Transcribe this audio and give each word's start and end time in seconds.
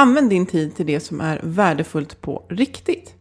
Använd 0.00 0.30
din 0.30 0.46
tid 0.46 0.74
till 0.76 0.86
det 0.86 1.00
som 1.00 1.20
är 1.20 1.40
värdefullt 1.42 2.20
på 2.20 2.44
riktigt. 2.48 3.14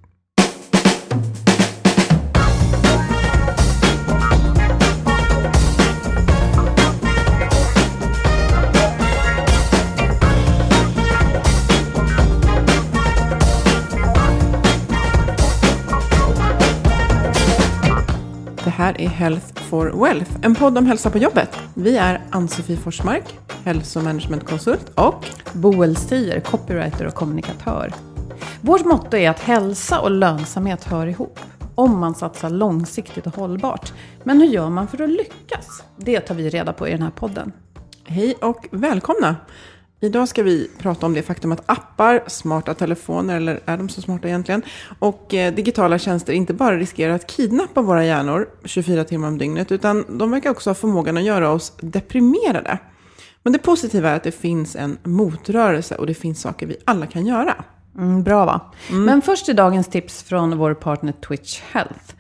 Här 18.89 19.01
är 19.01 19.07
Health 19.07 19.61
for 19.69 20.05
Wealth, 20.05 20.31
en 20.41 20.55
podd 20.55 20.77
om 20.77 20.85
hälsa 20.85 21.09
på 21.09 21.17
jobbet. 21.17 21.57
Vi 21.73 21.97
är 21.97 22.21
Ann-Sofie 22.29 22.77
Forsmark, 22.77 23.39
hälsomanagementkonsult 23.63 24.91
och 24.95 25.25
Boel 25.53 25.95
Stier, 25.95 26.39
copywriter 26.39 27.07
och 27.07 27.13
kommunikatör. 27.13 27.93
Vårt 28.61 28.85
motto 28.85 29.17
är 29.17 29.29
att 29.29 29.39
hälsa 29.39 29.99
och 29.99 30.11
lönsamhet 30.11 30.83
hör 30.83 31.07
ihop. 31.07 31.39
Om 31.75 31.99
man 31.99 32.15
satsar 32.15 32.49
långsiktigt 32.49 33.27
och 33.27 33.35
hållbart. 33.35 33.93
Men 34.23 34.41
hur 34.41 34.47
gör 34.47 34.69
man 34.69 34.87
för 34.87 35.03
att 35.03 35.09
lyckas? 35.09 35.83
Det 35.97 36.19
tar 36.19 36.35
vi 36.35 36.49
reda 36.49 36.73
på 36.73 36.87
i 36.87 36.91
den 36.91 37.01
här 37.01 37.11
podden. 37.11 37.51
Hej 38.03 38.35
och 38.41 38.67
välkomna! 38.71 39.35
Idag 40.01 40.27
ska 40.27 40.43
vi 40.43 40.69
prata 40.77 41.05
om 41.05 41.13
det 41.13 41.21
faktum 41.21 41.51
att 41.51 41.63
appar, 41.65 42.23
smarta 42.27 42.73
telefoner, 42.73 43.35
eller 43.35 43.59
är 43.65 43.77
de 43.77 43.89
så 43.89 44.01
smarta 44.01 44.27
egentligen, 44.27 44.61
och 44.99 45.33
eh, 45.33 45.53
digitala 45.53 45.99
tjänster 45.99 46.33
inte 46.33 46.53
bara 46.53 46.77
riskerar 46.77 47.13
att 47.13 47.27
kidnappa 47.27 47.81
våra 47.81 48.05
hjärnor 48.05 48.49
24 48.65 49.03
timmar 49.03 49.27
om 49.27 49.37
dygnet, 49.37 49.71
utan 49.71 50.05
de 50.19 50.31
verkar 50.31 50.49
också 50.49 50.69
ha 50.69 50.75
förmågan 50.75 51.17
att 51.17 51.23
göra 51.23 51.51
oss 51.51 51.73
deprimerade. 51.81 52.79
Men 53.43 53.53
det 53.53 53.59
positiva 53.59 54.09
är 54.09 54.15
att 54.15 54.23
det 54.23 54.31
finns 54.31 54.75
en 54.75 54.97
motrörelse 55.03 55.95
och 55.95 56.07
det 56.07 56.13
finns 56.13 56.41
saker 56.41 56.67
vi 56.67 56.77
alla 56.85 57.05
kan 57.05 57.25
göra. 57.25 57.55
Mm, 57.97 58.23
bra 58.23 58.45
va? 58.45 58.61
Men 58.91 59.21
först 59.21 59.45
till 59.45 59.55
dagens 59.55 59.87
tips 59.87 60.23
från 60.23 60.57
vår 60.57 60.73
partner 60.73 61.11
Twitch 61.11 61.61
Health. 61.71 62.13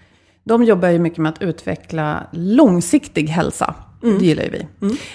De 0.43 0.63
jobbar 0.63 0.87
ju 0.87 0.99
mycket 0.99 1.19
med 1.19 1.29
att 1.29 1.41
utveckla 1.41 2.27
långsiktig 2.31 3.27
hälsa. 3.27 3.75
Det 4.01 4.25
gillar 4.25 4.43
ju 4.43 4.49
vi. 4.49 4.67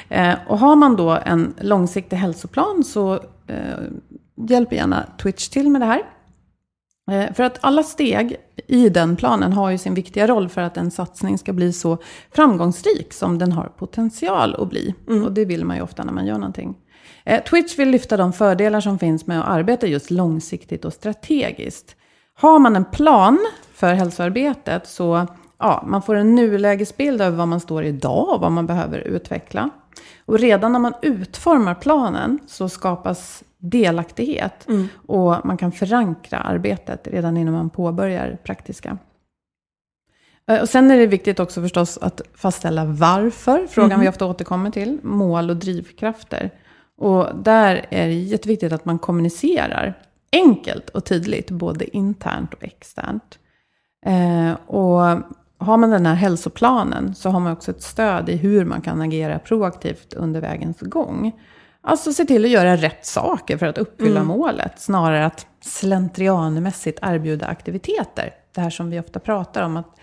Eh, 0.08 0.34
och 0.46 0.58
har 0.58 0.76
man 0.76 0.96
då 0.96 1.10
en 1.10 1.54
långsiktig 1.60 2.16
hälsoplan 2.16 2.84
så 2.84 3.14
eh, 3.46 3.78
hjälper 4.48 4.76
gärna 4.76 5.06
Twitch 5.22 5.48
till 5.48 5.70
med 5.70 5.80
det 5.80 5.86
här. 5.86 6.02
Eh, 7.10 7.34
För 7.34 7.42
att 7.42 7.58
alla 7.60 7.82
steg 7.82 8.36
i 8.66 8.88
den 8.88 9.16
planen 9.16 9.52
har 9.52 9.70
ju 9.70 9.78
sin 9.78 9.94
viktiga 9.94 10.26
roll 10.26 10.48
för 10.48 10.60
att 10.60 10.76
en 10.76 10.90
satsning 10.90 11.38
ska 11.38 11.52
bli 11.52 11.72
så 11.72 11.98
framgångsrik 12.34 13.12
som 13.12 13.38
den 13.38 13.52
har 13.52 13.64
potential 13.64 14.54
att 14.58 14.70
bli. 14.70 14.94
Och 15.24 15.32
det 15.32 15.44
vill 15.44 15.64
man 15.64 15.76
ju 15.76 15.82
ofta 15.82 16.04
när 16.04 16.12
man 16.12 16.26
gör 16.26 16.38
någonting. 16.38 16.76
Eh, 17.24 17.42
Twitch 17.42 17.78
vill 17.78 17.88
lyfta 17.90 18.16
de 18.16 18.32
fördelar 18.32 18.80
som 18.80 18.98
finns 18.98 19.26
med 19.26 19.40
att 19.40 19.48
arbeta 19.48 19.86
just 19.86 20.10
långsiktigt 20.10 20.84
och 20.84 20.92
strategiskt. 20.92 21.96
Har 22.36 22.58
man 22.58 22.76
en 22.76 22.84
plan 22.84 23.38
för 23.74 23.94
hälsoarbetet 23.94 24.88
så 24.88 25.26
ja, 25.58 25.84
man 25.86 26.02
får 26.02 26.14
en 26.14 26.34
nulägesbild 26.34 27.22
över 27.22 27.36
var 27.36 27.46
man 27.46 27.60
står 27.60 27.84
idag 27.84 28.28
och 28.28 28.40
vad 28.40 28.52
man 28.52 28.66
behöver 28.66 28.98
utveckla. 28.98 29.70
Och 30.26 30.38
redan 30.38 30.72
när 30.72 30.78
man 30.78 30.94
utformar 31.02 31.74
planen 31.74 32.38
så 32.46 32.68
skapas 32.68 33.42
delaktighet. 33.58 34.66
Och 35.06 35.46
man 35.46 35.56
kan 35.56 35.72
förankra 35.72 36.38
arbetet 36.38 37.06
redan 37.06 37.36
innan 37.36 37.54
man 37.54 37.70
påbörjar 37.70 38.38
praktiska. 38.44 38.98
Eh, 40.50 40.60
Och 40.60 40.68
sen 40.68 40.90
är 40.90 40.98
det 40.98 41.06
viktigt 41.06 41.40
också 41.40 41.62
förstås 41.62 41.98
att 41.98 42.20
fastställa 42.34 42.84
varför, 42.84 43.66
frågan 43.66 44.00
vi 44.00 44.08
ofta 44.08 44.26
återkommer 44.26 44.70
till, 44.70 44.98
mål 45.02 45.50
och 45.50 45.56
drivkrafter. 45.56 46.50
Och 46.96 47.26
där 47.34 47.86
är 47.90 48.06
det 48.06 48.12
jätteviktigt 48.14 48.72
att 48.72 48.84
man 48.84 48.98
kommunicerar 48.98 49.98
enkelt 50.32 50.88
och 50.90 51.04
tydligt, 51.04 51.50
både 51.50 51.96
internt 51.96 52.54
och 52.54 52.64
externt. 52.64 53.38
Eh, 54.06 54.52
och 54.66 55.18
har 55.64 55.76
man 55.76 55.90
den 55.90 56.06
här 56.06 56.14
hälsoplanen 56.14 57.14
så 57.14 57.30
har 57.30 57.40
man 57.40 57.52
också 57.52 57.70
ett 57.70 57.82
stöd 57.82 58.28
i 58.28 58.36
hur 58.36 58.64
man 58.64 58.80
kan 58.80 59.00
agera 59.00 59.38
proaktivt 59.38 60.12
under 60.14 60.40
vägens 60.40 60.80
gång. 60.80 61.32
Alltså 61.82 62.12
se 62.12 62.24
till 62.24 62.44
att 62.44 62.50
göra 62.50 62.76
rätt 62.76 63.06
saker 63.06 63.56
för 63.56 63.66
att 63.66 63.78
uppfylla 63.78 64.22
målet, 64.24 64.80
snarare 64.80 65.26
att 65.26 65.46
slentrianmässigt 65.60 66.98
erbjuda 67.02 67.46
aktiviteter. 67.46 68.30
Det 68.54 68.60
här 68.60 68.70
som 68.70 68.90
vi 68.90 69.00
ofta 69.00 69.20
pratar 69.20 69.62
om, 69.62 69.76
att 69.76 69.96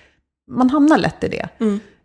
man 0.51 0.69
hamnar 0.69 0.97
lätt 0.97 1.23
i 1.23 1.27
det. 1.27 1.50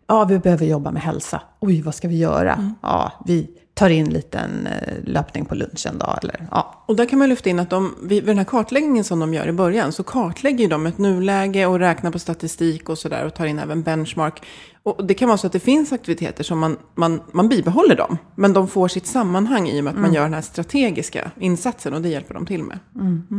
Ja, 0.07 0.23
vi 0.23 0.39
behöver 0.39 0.65
jobba 0.65 0.91
med 0.91 1.01
hälsa. 1.01 1.41
Oj, 1.59 1.81
vad 1.81 1.95
ska 1.95 2.07
vi 2.07 2.17
göra? 2.17 2.75
Ja, 2.81 3.11
vi 3.25 3.49
tar 3.77 3.89
in 3.89 4.09
liten 4.09 4.67
eh, 4.67 4.93
löpning 5.03 5.45
på 5.45 5.55
lunchen 5.55 5.97
då, 5.97 6.15
eller 6.21 6.47
ja. 6.51 6.83
Och 6.85 6.95
där 6.95 7.05
kan 7.05 7.19
man 7.19 7.29
lyfta 7.29 7.49
in 7.49 7.59
att 7.59 7.69
de, 7.69 7.95
vid 8.03 8.25
den 8.25 8.37
här 8.37 8.45
kartläggningen 8.45 9.03
som 9.03 9.19
de 9.19 9.33
gör 9.33 9.47
i 9.47 9.51
början, 9.51 9.91
så 9.91 10.03
kartlägger 10.03 10.69
de 10.69 10.85
ett 10.85 10.97
nuläge 10.97 11.65
och 11.65 11.79
räknar 11.79 12.11
på 12.11 12.19
statistik 12.19 12.89
och 12.89 12.97
sådär 12.97 13.25
och 13.25 13.33
tar 13.33 13.45
in 13.45 13.59
även 13.59 13.83
benchmark. 13.83 14.45
Och 14.83 15.05
det 15.05 15.13
kan 15.13 15.27
vara 15.27 15.37
så 15.37 15.47
att 15.47 15.53
det 15.53 15.59
finns 15.59 15.91
aktiviteter 15.91 16.43
som 16.43 16.59
man, 16.59 16.77
man, 16.95 17.21
man 17.31 17.49
bibehåller 17.49 17.95
dem, 17.95 18.17
men 18.35 18.53
de 18.53 18.67
får 18.67 18.87
sitt 18.87 19.07
sammanhang 19.07 19.67
i 19.67 19.79
och 19.79 19.83
med 19.83 19.93
att 19.93 19.99
man 19.99 20.13
gör 20.13 20.23
den 20.23 20.33
här 20.33 20.41
strategiska 20.41 21.31
insatsen 21.39 21.93
och 21.93 22.01
det 22.01 22.09
hjälper 22.09 22.33
de 22.33 22.45
till 22.45 22.63
med. 22.63 22.79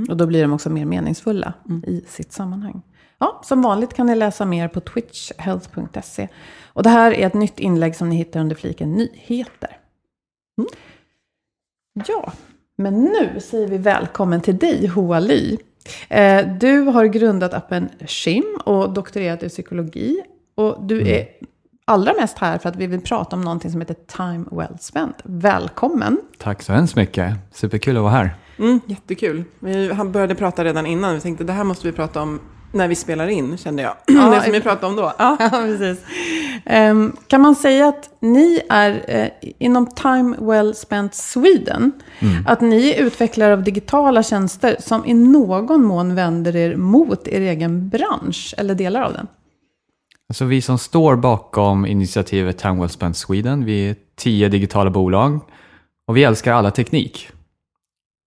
Och 0.09 0.17
då 0.17 0.27
blir 0.27 0.43
de 0.43 0.53
också 0.53 0.71
mer 0.71 0.85
meningsfulla 0.85 1.53
i 1.87 2.05
sitt 2.09 2.33
sammanhang. 2.33 2.83
Ja, 3.19 3.41
som 3.45 3.63
vanligt 3.63 3.95
kan 3.95 4.07
ni 4.07 4.15
läsa 4.15 4.45
mer 4.45 4.69
på 4.69 4.81
twitchhealth.se. 4.81 6.29
Och 6.67 6.83
det 6.83 6.91
här 6.91 7.13
är 7.13 7.27
ett 7.27 7.35
nytt 7.35 7.59
inlägg 7.59 7.97
som 7.97 8.09
ni 8.09 8.17
hittar 8.17 8.41
under 8.41 8.57
fliken 8.57 8.93
nyheter. 8.93 9.79
Mm. 10.59 10.71
Ja, 12.07 12.33
men 12.77 13.05
nu 13.05 13.41
säger 13.41 13.69
vi 13.69 13.79
välkommen 13.79 14.41
till 14.41 14.59
dig, 14.59 14.87
Hoa 14.87 15.21
Ly. 15.21 15.59
Eh, 16.09 16.47
du 16.61 16.81
har 16.81 17.05
grundat 17.05 17.55
appen 17.55 17.89
Shim 18.07 18.59
och 18.65 18.93
doktorerat 18.93 19.43
i 19.43 19.49
psykologi. 19.49 20.23
Och 20.55 20.77
du 20.83 21.09
är 21.09 21.29
allra 21.85 22.13
mest 22.21 22.39
här 22.39 22.59
för 22.59 22.69
att 22.69 22.77
vi 22.77 22.87
vill 22.87 23.01
prata 23.01 23.37
om 23.37 23.43
någonting 23.43 23.71
som 23.71 23.81
heter 23.81 23.97
Time 24.17 24.45
Well 24.51 24.79
Spent. 24.81 25.17
Välkommen! 25.23 26.19
Tack 26.39 26.63
så 26.63 26.73
hemskt 26.73 26.97
mycket. 26.97 27.35
Superkul 27.53 27.97
att 27.97 28.03
vara 28.03 28.13
här. 28.13 28.37
Mm, 28.59 28.81
jättekul. 28.87 29.45
Vi 29.59 29.95
började 30.05 30.35
prata 30.35 30.65
redan 30.65 30.87
innan, 30.87 31.15
vi 31.15 31.21
tänkte 31.21 31.45
det 31.45 31.53
här 31.53 31.65
måste 31.65 31.87
vi 31.87 31.93
prata 31.93 32.23
om 32.23 32.41
när 32.73 32.89
vi 32.89 32.95
spelar 32.95 33.29
in, 33.29 33.59
kände 33.59 33.83
jag. 33.83 33.95
det 34.07 34.43
som 34.43 34.53
vi 34.53 34.61
pratade 34.61 34.87
om 34.87 34.97
då. 34.97 35.13
Ja. 35.19 35.37
Ja, 35.41 35.49
precis. 35.51 36.05
Ehm, 36.65 37.17
kan 37.27 37.41
man 37.41 37.55
säga 37.55 37.89
att 37.89 38.11
ni 38.21 38.61
är 38.69 39.05
eh, 39.09 39.29
inom 39.59 39.87
Time 39.87 40.37
Well 40.41 40.75
Spent 40.75 41.15
Sweden, 41.15 41.93
att 42.47 42.61
ni 42.61 42.91
är 42.91 43.03
utvecklare 43.05 43.53
av 43.53 43.63
digitala 43.63 44.23
tjänster 44.23 44.77
som 44.81 45.07
i 45.07 45.15
någon 45.15 45.85
mån 45.85 46.15
vänder 46.15 46.57
er 46.57 46.77
mot 46.77 47.29
er 47.29 47.41
egen 47.41 47.89
bransch 47.89 48.55
eller 48.59 48.75
delar 48.75 49.03
av 49.03 49.13
den? 49.13 49.27
Alltså 50.29 50.45
vi 50.45 50.63
som 50.63 50.79
står 50.79 51.17
bakom 51.17 51.87
initiativet 51.87 52.59
Time 52.59 52.81
Well 52.81 52.89
Spent 52.89 53.17
Sweden, 53.17 53.65
vi 53.65 53.89
är 53.91 53.97
tio 54.17 54.49
digitala 54.49 54.91
bolag 54.91 55.41
och 56.07 56.17
vi 56.17 56.25
älskar 56.25 56.53
alla 56.53 56.71
teknik. 56.71 57.29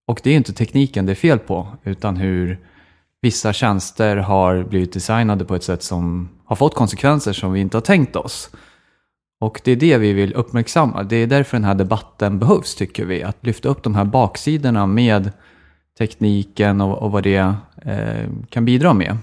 Och 0.07 0.21
det 0.23 0.29
är 0.29 0.35
inte 0.35 0.53
tekniken 0.53 1.05
det 1.05 1.11
är 1.11 1.15
fel 1.15 1.39
på, 1.39 1.67
utan 1.83 2.17
hur 2.17 2.59
vissa 3.21 3.53
tjänster 3.53 4.17
har 4.17 4.63
blivit 4.63 4.93
designade 4.93 5.45
på 5.45 5.55
ett 5.55 5.63
sätt 5.63 5.83
som 5.83 6.29
har 6.45 6.55
fått 6.55 6.75
konsekvenser 6.75 7.33
som 7.33 7.51
vi 7.51 7.59
inte 7.59 7.77
har 7.77 7.81
tänkt 7.81 8.15
oss. 8.15 8.49
Och 9.39 9.61
det 9.63 9.71
är 9.71 9.75
det 9.75 9.97
vi 9.97 10.13
vill 10.13 10.33
uppmärksamma. 10.33 11.03
Det 11.03 11.15
är 11.15 11.27
därför 11.27 11.57
den 11.57 11.63
här 11.63 11.75
debatten 11.75 12.39
behövs, 12.39 12.75
tycker 12.75 13.05
vi. 13.05 13.23
Att 13.23 13.45
lyfta 13.45 13.69
upp 13.69 13.83
de 13.83 13.95
här 13.95 14.05
baksidorna 14.05 14.85
med 14.85 15.31
tekniken 15.97 16.81
och, 16.81 16.97
och 16.97 17.11
vad 17.11 17.23
det 17.23 17.55
eh, 17.85 18.29
kan 18.49 18.65
bidra 18.65 18.93
med. 18.93 19.17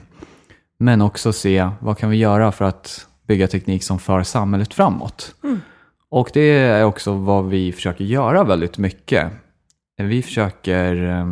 Men 0.78 1.00
också 1.00 1.32
se 1.32 1.70
vad 1.80 1.98
kan 1.98 2.10
vi 2.10 2.16
göra 2.16 2.52
för 2.52 2.64
att 2.64 3.06
bygga 3.26 3.48
teknik 3.48 3.82
som 3.82 3.98
för 3.98 4.22
samhället 4.22 4.74
framåt. 4.74 5.34
Och 6.10 6.30
det 6.32 6.50
är 6.50 6.84
också 6.84 7.12
vad 7.12 7.48
vi 7.48 7.72
försöker 7.72 8.04
göra 8.04 8.44
väldigt 8.44 8.78
mycket. 8.78 9.32
Vi 9.96 10.22
försöker 10.22 11.22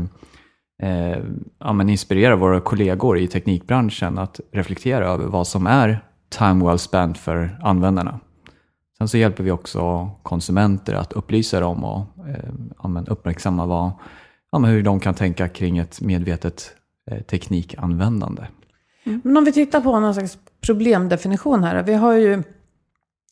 eh, 0.82 1.18
ja, 1.58 1.72
men 1.72 1.88
inspirera 1.88 2.36
våra 2.36 2.60
kollegor 2.60 3.18
i 3.18 3.28
teknikbranschen 3.28 4.18
att 4.18 4.40
reflektera 4.52 5.06
över 5.06 5.26
vad 5.26 5.46
som 5.46 5.66
är 5.66 6.00
time 6.28 6.64
well 6.64 6.78
spent 6.78 7.18
för 7.18 7.58
användarna. 7.62 8.20
Sen 8.98 9.08
så 9.08 9.18
hjälper 9.18 9.44
vi 9.44 9.50
också 9.50 10.10
konsumenter 10.22 10.94
att 10.94 11.12
upplysa 11.12 11.60
dem 11.60 11.84
och 11.84 12.28
eh, 12.28 12.50
ja, 12.82 12.88
men 12.88 13.06
uppmärksamma 13.06 13.66
vad, 13.66 13.90
ja, 14.52 14.58
men 14.58 14.70
hur 14.70 14.82
de 14.82 15.00
kan 15.00 15.14
tänka 15.14 15.48
kring 15.48 15.78
ett 15.78 16.00
medvetet 16.00 16.70
eh, 17.10 17.22
teknikanvändande. 17.22 18.46
Men 19.22 19.36
om 19.36 19.44
vi 19.44 19.52
tittar 19.52 19.80
på 19.80 20.00
någon 20.00 20.14
slags 20.14 20.38
problemdefinition 20.60 21.64
här. 21.64 21.82
Vi 21.82 21.94
har 21.94 22.12
ju, 22.12 22.42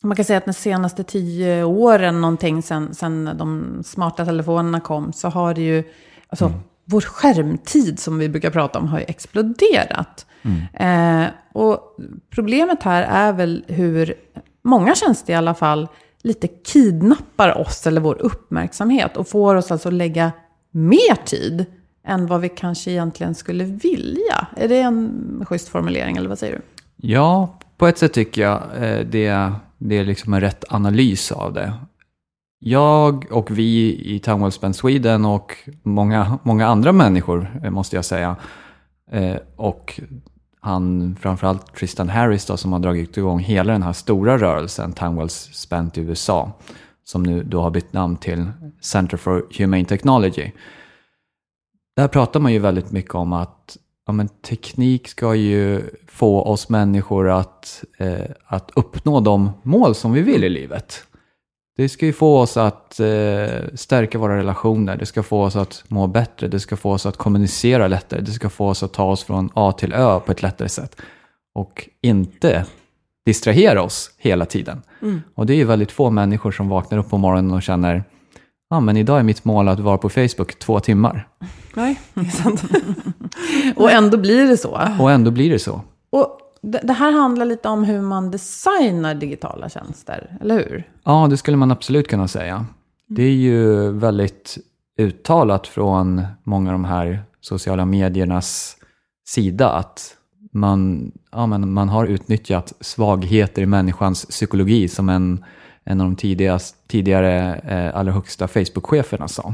man 0.03 0.15
kan 0.15 0.25
säga 0.25 0.37
att 0.37 0.45
de 0.45 0.53
senaste 0.53 1.03
tio 1.03 1.63
åren, 1.63 2.21
någonting 2.21 2.61
sen, 2.61 2.93
sen 2.93 3.29
de 3.37 3.81
smarta 3.83 4.25
telefonerna 4.25 4.79
kom, 4.79 5.13
så 5.13 5.29
har 5.29 5.53
det 5.53 5.61
ju, 5.61 5.83
alltså 6.27 6.53
vår 6.85 7.01
skärmtid 7.01 7.99
som 7.99 8.17
vi 8.17 8.29
brukar 8.29 8.49
prata 8.49 8.79
om 8.79 8.87
har 8.87 8.99
ju 8.99 9.05
exploderat. 9.07 10.25
Eh, 10.73 11.25
och 11.53 11.97
problemet 12.29 12.83
här 12.83 13.03
är 13.03 13.33
väl 13.33 13.65
hur 13.67 14.13
många 14.61 14.95
tjänster 14.95 15.33
i 15.33 15.35
alla 15.35 15.53
fall 15.53 15.87
lite 16.21 16.47
kidnappar 16.47 17.57
oss 17.57 17.87
eller 17.87 18.01
vår 18.01 18.21
uppmärksamhet 18.21 19.17
och 19.17 19.27
får 19.27 19.55
oss 19.55 19.71
alltså 19.71 19.89
lägga 19.89 20.31
mer 20.71 21.25
tid 21.25 21.65
än 22.07 22.27
vad 22.27 22.41
vi 22.41 22.49
kanske 22.49 22.91
egentligen 22.91 23.35
skulle 23.35 23.63
vilja. 23.63 24.47
Är 24.57 24.67
det 24.67 24.79
en 24.79 25.45
schysst 25.45 25.67
formulering 25.69 26.17
eller 26.17 26.29
vad 26.29 26.39
säger 26.39 26.53
du? 26.53 26.61
Ja, 27.07 27.59
på 27.77 27.87
ett 27.87 27.97
sätt 27.97 28.13
tycker 28.13 28.41
jag 28.41 28.61
eh, 28.75 29.05
det, 29.05 29.51
det 29.77 29.97
är 29.97 30.05
liksom 30.05 30.33
en 30.33 30.41
rätt 30.41 30.63
analys 30.69 31.31
av 31.31 31.53
det. 31.53 31.73
Jag 32.67 33.31
och 33.31 33.51
vi 33.51 34.01
i 34.15 34.19
Town 34.19 34.51
Well 34.61 34.73
Sweden 34.73 35.25
och 35.25 35.57
många, 35.83 36.39
många 36.43 36.67
andra 36.67 36.91
människor, 36.91 37.61
eh, 37.63 37.71
måste 37.71 37.95
jag 37.95 38.05
säga, 38.05 38.35
eh, 39.11 39.35
och 39.55 39.99
han, 40.59 41.15
framförallt 41.21 41.75
Tristan 41.75 42.09
Harris 42.09 42.45
då, 42.45 42.57
som 42.57 42.73
har 42.73 42.79
dragit 42.79 43.17
igång 43.17 43.39
hela 43.39 43.73
den 43.73 43.83
här 43.83 43.93
stora 43.93 44.37
rörelsen, 44.37 44.93
Timewells 44.93 45.49
Spent 45.53 45.97
i 45.97 46.01
USA, 46.01 46.51
som 47.03 47.23
nu 47.23 47.43
då 47.43 47.61
har 47.61 47.71
bytt 47.71 47.93
namn 47.93 48.17
till 48.17 48.51
Center 48.81 49.17
for 49.17 49.45
Humane 49.57 49.85
Technology. 49.85 50.51
Där 51.95 52.07
pratar 52.07 52.39
man 52.39 52.53
ju 52.53 52.59
väldigt 52.59 52.91
mycket 52.91 53.15
om 53.15 53.33
att 53.33 53.77
ja, 54.05 54.13
men 54.13 54.27
teknik 54.27 55.07
ska 55.07 55.35
ju 55.35 55.81
få 56.07 56.41
oss 56.41 56.69
människor 56.69 57.29
att, 57.29 57.83
eh, 57.97 58.31
att 58.45 58.71
uppnå 58.75 59.19
de 59.19 59.51
mål 59.63 59.95
som 59.95 60.13
vi 60.13 60.21
vill 60.21 60.43
i 60.43 60.49
livet. 60.49 61.07
Det 61.77 61.89
ska 61.89 62.05
ju 62.05 62.13
få 62.13 62.39
oss 62.39 62.57
att 62.57 62.99
eh, 62.99 63.47
stärka 63.73 64.17
våra 64.17 64.37
relationer, 64.37 64.97
det 64.97 65.05
ska 65.05 65.23
få 65.23 65.43
oss 65.43 65.55
att 65.55 65.83
må 65.87 66.07
bättre, 66.07 66.47
det 66.47 66.59
ska 66.59 66.75
få 66.75 66.91
oss 66.91 67.05
att 67.05 67.17
kommunicera 67.17 67.87
lättare, 67.87 68.21
det 68.21 68.31
ska 68.31 68.49
få 68.49 68.67
oss 68.67 68.83
att 68.83 68.93
ta 68.93 69.05
oss 69.05 69.23
från 69.23 69.49
A 69.53 69.71
till 69.71 69.93
Ö 69.93 70.19
på 70.19 70.31
ett 70.31 70.41
lättare 70.41 70.69
sätt. 70.69 70.95
Och 71.55 71.89
inte 72.01 72.65
distrahera 73.25 73.83
oss 73.83 74.11
hela 74.17 74.45
tiden. 74.45 74.81
Och 75.35 75.45
det 75.45 75.53
är 75.53 75.57
ju 75.57 75.63
väldigt 75.63 75.91
få 75.91 76.09
människor 76.09 76.51
som 76.51 76.69
vaknar 76.69 76.97
upp 76.97 77.09
på 77.09 77.17
morgonen 77.17 77.51
och 77.51 77.63
känner 77.63 78.03
Ja, 78.69 78.79
men 78.79 78.97
idag 78.97 79.19
är 79.19 79.23
mitt 79.23 79.45
mål 79.45 79.67
att 79.67 79.79
vara 79.79 79.97
på 79.97 80.09
Facebook 80.09 80.59
två 80.59 80.79
timmar. 80.79 81.27
Nej, 81.73 81.99
det 82.13 82.21
är 82.21 82.31
sant. 82.31 82.63
Och 83.75 83.91
ändå 83.91 84.17
blir 84.17 84.47
det 84.47 84.57
så. 84.57 84.81
Och 84.99 85.11
ändå 85.11 85.31
blir 85.31 85.49
det 85.49 85.59
så. 85.59 85.81
Och 86.09 86.39
det, 86.65 86.93
här 86.93 87.11
handlar 87.11 87.45
lite 87.45 87.69
om 87.69 87.83
hur 87.83 88.01
man 88.01 88.31
designar 88.31 89.15
digitala 89.15 89.69
tjänster, 89.69 90.37
eller 90.41 90.55
hur? 90.55 90.89
Ja, 91.03 91.27
det 91.29 91.37
skulle 91.37 91.57
man 91.57 91.71
absolut 91.71 92.07
kunna 92.07 92.27
säga. 92.27 92.65
Det 93.07 93.23
är 93.23 93.33
ju 93.33 93.91
väldigt 93.91 94.57
uttalat 94.97 95.67
från 95.67 96.25
många 96.43 96.69
av 96.69 96.73
de 96.73 96.85
här 96.85 97.23
sociala 97.41 97.85
mediernas 97.85 98.77
sida 99.27 99.71
att 99.71 100.15
man, 100.51 101.11
ja, 101.31 101.45
men 101.45 101.73
man 101.73 101.89
har 101.89 102.05
utnyttjat 102.05 102.73
svagheter 102.79 103.61
i 103.61 103.65
människans 103.65 104.25
psykologi 104.25 104.87
som 104.87 105.09
en, 105.09 105.45
en 105.83 106.01
av 106.01 106.07
de 106.07 106.15
tidigast, 106.15 106.87
tidigare 106.87 107.55
eh, 107.55 107.99
allra 107.99 108.11
högsta 108.11 108.47
Facebook-cheferna 108.47 109.27
sa. 109.27 109.53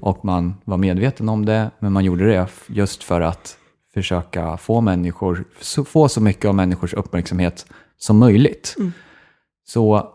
Och 0.00 0.24
man 0.24 0.54
var 0.64 0.76
medveten 0.76 1.28
om 1.28 1.44
det, 1.44 1.70
men 1.78 1.92
man 1.92 2.04
gjorde 2.04 2.26
det 2.26 2.48
just 2.66 3.04
för 3.04 3.20
att 3.20 3.56
försöka 3.94 4.56
få, 4.56 4.80
människor, 4.80 5.44
få 5.84 6.08
så 6.08 6.20
mycket 6.20 6.44
av 6.44 6.54
människors 6.54 6.94
uppmärksamhet 6.94 7.66
som 7.98 8.18
möjligt. 8.18 8.76
Så 9.66 10.08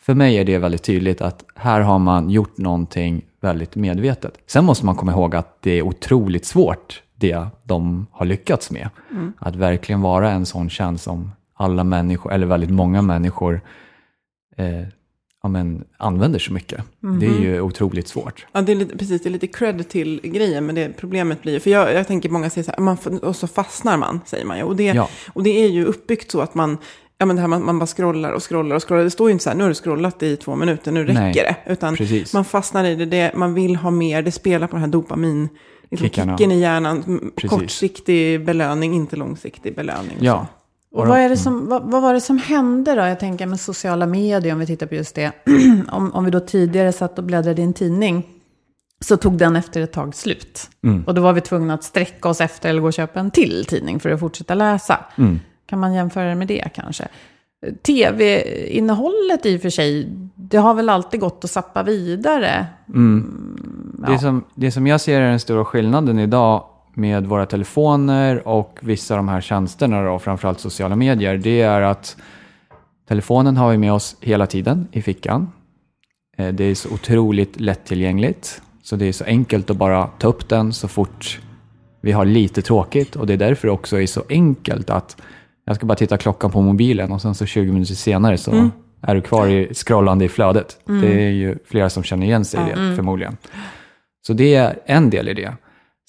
för 0.00 0.14
mig 0.14 0.36
är 0.36 0.44
det 0.44 0.58
väldigt 0.58 0.82
tydligt 0.82 1.20
att 1.20 1.44
här 1.54 1.80
har 1.80 1.98
man 1.98 2.30
gjort 2.30 2.58
någonting 2.58 3.24
väldigt 3.40 3.76
medvetet. 3.76 4.38
Sen 4.46 4.64
måste 4.64 4.86
man 4.86 4.96
komma 4.96 5.12
ihåg 5.12 5.34
att 5.34 5.62
det 5.62 5.70
är 5.70 5.82
otroligt 5.82 6.44
svårt 6.44 7.02
det 7.14 7.46
de 7.64 8.06
har 8.10 8.26
lyckats 8.26 8.70
med. 8.70 8.88
Att 9.38 9.56
verkligen 9.56 10.00
vara 10.00 10.30
en 10.30 10.46
sån 10.46 10.70
tjänst 10.70 11.04
som 11.04 11.30
alla 11.54 11.84
människor, 11.84 12.32
eller 12.32 12.46
väldigt 12.46 12.70
många 12.70 13.02
människor, 13.02 13.60
eh, 14.56 14.86
ja, 15.42 15.48
men, 15.48 15.84
använder 15.96 16.38
så 16.38 16.52
mycket. 16.52 16.84
Det 17.20 17.26
är 17.26 17.40
ju 17.40 17.60
otroligt 17.60 18.08
svårt. 18.08 18.46
Ja, 18.52 18.62
det 18.62 18.72
är 18.72 18.76
lite, 18.76 18.96
precis, 18.98 19.22
det 19.22 19.28
är 19.28 19.30
lite 19.30 19.46
cred 19.46 19.88
till 19.88 20.20
grejen, 20.24 20.66
men 20.66 20.74
det 20.74 20.92
problemet 20.96 21.42
blir 21.42 21.60
för 21.60 21.70
jag, 21.70 21.94
jag 21.94 22.06
tänker 22.06 22.28
många 22.28 22.50
säger 22.50 22.64
så 22.64 22.70
här, 22.70 22.80
man, 22.80 22.96
och 23.22 23.36
så 23.36 23.46
fastnar 23.46 23.96
man, 23.96 24.20
säger 24.26 24.44
man 24.44 24.56
ju. 24.58 24.62
Och 24.64 24.76
det, 24.76 24.84
Ja. 24.84 25.08
och 25.32 25.42
det 25.42 25.50
är 25.64 25.68
ju 25.68 25.84
uppbyggt 25.84 26.30
så 26.30 26.40
att 26.40 26.54
man, 26.54 26.78
ja 27.18 27.26
men 27.26 27.36
det 27.36 27.42
här 27.42 27.48
man, 27.48 27.64
man 27.64 27.78
bara 27.78 27.86
scrollar 27.86 28.32
och 28.32 28.48
scrollar 28.48 28.76
och 28.76 28.88
scrollar. 28.88 29.04
Det 29.04 29.10
står 29.10 29.28
ju 29.28 29.32
inte 29.32 29.44
så 29.44 29.50
här, 29.50 29.56
nu 29.56 29.62
har 29.64 29.68
du 29.68 29.74
scrollat 29.74 30.22
i 30.22 30.36
två 30.36 30.56
minuter, 30.56 30.92
nu 30.92 31.04
räcker 31.04 31.20
Nej, 31.20 31.32
det. 31.34 31.72
Utan 31.72 31.96
precis. 31.96 32.34
man 32.34 32.44
fastnar 32.44 32.84
i 32.84 32.94
det, 32.94 33.04
det, 33.06 33.32
man 33.34 33.54
vill 33.54 33.76
ha 33.76 33.90
mer, 33.90 34.22
det 34.22 34.32
spelar 34.32 34.66
på 34.66 34.72
den 34.76 34.80
här 34.84 34.90
dopamin, 34.90 35.48
liksom 35.90 36.08
kicken 36.08 36.52
i 36.52 36.60
hjärnan, 36.60 37.30
Precis. 37.36 37.50
kortsiktig 37.50 38.44
belöning, 38.44 38.94
inte 38.94 39.16
långsiktig 39.16 39.74
belöning. 39.74 40.16
Ja. 40.20 40.46
Och 40.92 41.06
vad, 41.06 41.18
är 41.18 41.28
det 41.28 41.36
som, 41.36 41.68
vad, 41.68 41.82
vad 41.90 42.02
var 42.02 42.14
det 42.14 42.20
som 42.20 42.38
hände 42.38 42.94
då? 42.94 43.00
Jag 43.00 43.20
tänker 43.20 43.46
med 43.46 43.60
sociala 43.60 44.06
medier, 44.06 44.52
om 44.52 44.58
vi 44.58 44.66
tittar 44.66 44.86
på 44.86 44.94
just 44.94 45.14
det. 45.14 45.32
om, 45.88 46.12
om 46.14 46.24
vi 46.24 46.30
då 46.30 46.40
tidigare 46.40 46.92
satt 46.92 47.18
och 47.18 47.24
bläddrade 47.24 47.62
i 47.62 47.64
en 47.64 47.72
tidning, 47.72 48.26
så 49.00 49.16
tog 49.16 49.38
den 49.38 49.56
efter 49.56 49.80
ett 49.80 49.92
tag 49.92 50.14
slut. 50.14 50.70
Och 51.06 51.14
då 51.14 51.22
var 51.22 51.32
vi 51.32 51.40
tvungna 51.40 51.74
att 51.74 51.84
sträcka 51.84 52.28
oss 52.28 52.40
efter 52.40 52.68
eller 52.68 52.80
gå 52.80 52.86
och 52.86 52.92
köpa 52.92 53.20
en 53.20 53.30
till 53.30 53.64
tidning 53.64 54.00
för 54.00 54.10
att 54.10 54.20
fortsätta 54.20 54.54
läsa. 54.54 55.04
Kan 55.66 55.78
man 55.78 55.94
jämföra 55.94 56.28
det 56.28 56.34
med 56.34 56.48
det 56.48 56.68
kanske? 56.74 57.08
Tv-innehållet 57.86 59.46
i 59.46 59.56
och 59.56 59.62
för 59.62 59.70
sig, 59.70 60.08
det 60.34 60.56
har 60.56 60.74
väl 60.74 60.88
alltid 60.88 61.20
gått 61.20 61.44
att 61.44 61.50
sappa 61.50 61.82
vidare. 61.82 62.66
Det, 64.06 64.18
som, 64.18 64.44
det 64.54 64.72
som 64.72 64.86
jag 64.86 65.00
ser 65.00 65.20
är 65.20 65.30
den 65.30 65.40
stora 65.40 65.64
skillnaden 65.64 66.18
idag 66.18 66.64
med 66.94 67.26
våra 67.26 67.46
telefoner 67.46 68.48
och 68.48 68.78
vissa 68.82 69.14
av 69.14 69.18
de 69.18 69.28
här 69.28 69.40
tjänsterna, 69.40 70.02
då, 70.02 70.18
framförallt 70.18 70.60
sociala 70.60 70.96
medier, 70.96 71.36
det 71.36 71.60
är 71.60 71.80
att 71.80 72.16
telefonen 73.08 73.56
har 73.56 73.70
vi 73.70 73.78
med 73.78 73.92
oss 73.92 74.16
hela 74.20 74.46
tiden 74.46 74.88
i 74.92 75.02
fickan. 75.02 75.52
Eh, 76.38 76.48
Det 76.48 76.64
är 76.64 76.74
så 76.74 76.94
otroligt 76.94 77.60
lättillgängligt, 77.60 78.62
så 78.82 78.96
det 78.96 79.06
är 79.06 79.12
så 79.12 79.24
enkelt 79.24 79.70
att 79.70 79.76
bara 79.76 80.06
ta 80.06 80.28
upp 80.28 80.48
den 80.48 80.72
så 80.72 80.88
fort 80.88 81.40
vi 82.00 82.12
har 82.12 82.24
lite 82.24 82.62
tråkigt 82.62 83.16
och 83.16 83.26
det 83.26 83.32
är 83.32 83.36
därför 83.36 83.68
det 83.68 83.72
också 83.72 84.00
är 84.00 84.06
så 84.06 84.22
enkelt 84.28 84.90
att 84.90 85.16
jag 85.64 85.76
ska 85.76 85.86
bara 85.86 85.94
titta 85.94 86.16
klockan 86.16 86.50
på 86.50 86.60
mobilen 86.60 87.12
och 87.12 87.22
sen 87.22 87.34
så 87.34 87.46
20 87.46 87.72
minuter 87.72 87.94
senare 87.94 88.38
så 88.38 88.70
är 89.02 89.14
du 89.14 89.20
kvar 89.20 89.46
i 89.48 89.74
scrollande 89.74 90.24
i 90.24 90.28
flödet. 90.28 90.78
Det 90.86 91.24
är 91.26 91.30
ju 91.30 91.58
flera 91.66 91.90
som 91.90 92.02
känner 92.02 92.26
igen 92.26 92.44
sig 92.44 92.60
i 92.60 92.64
det 92.70 92.96
förmodligen. 92.96 93.36
Så 94.26 94.32
det 94.32 94.54
är 94.54 94.78
en 94.86 95.10
del 95.10 95.28
i 95.28 95.34
det. 95.34 95.52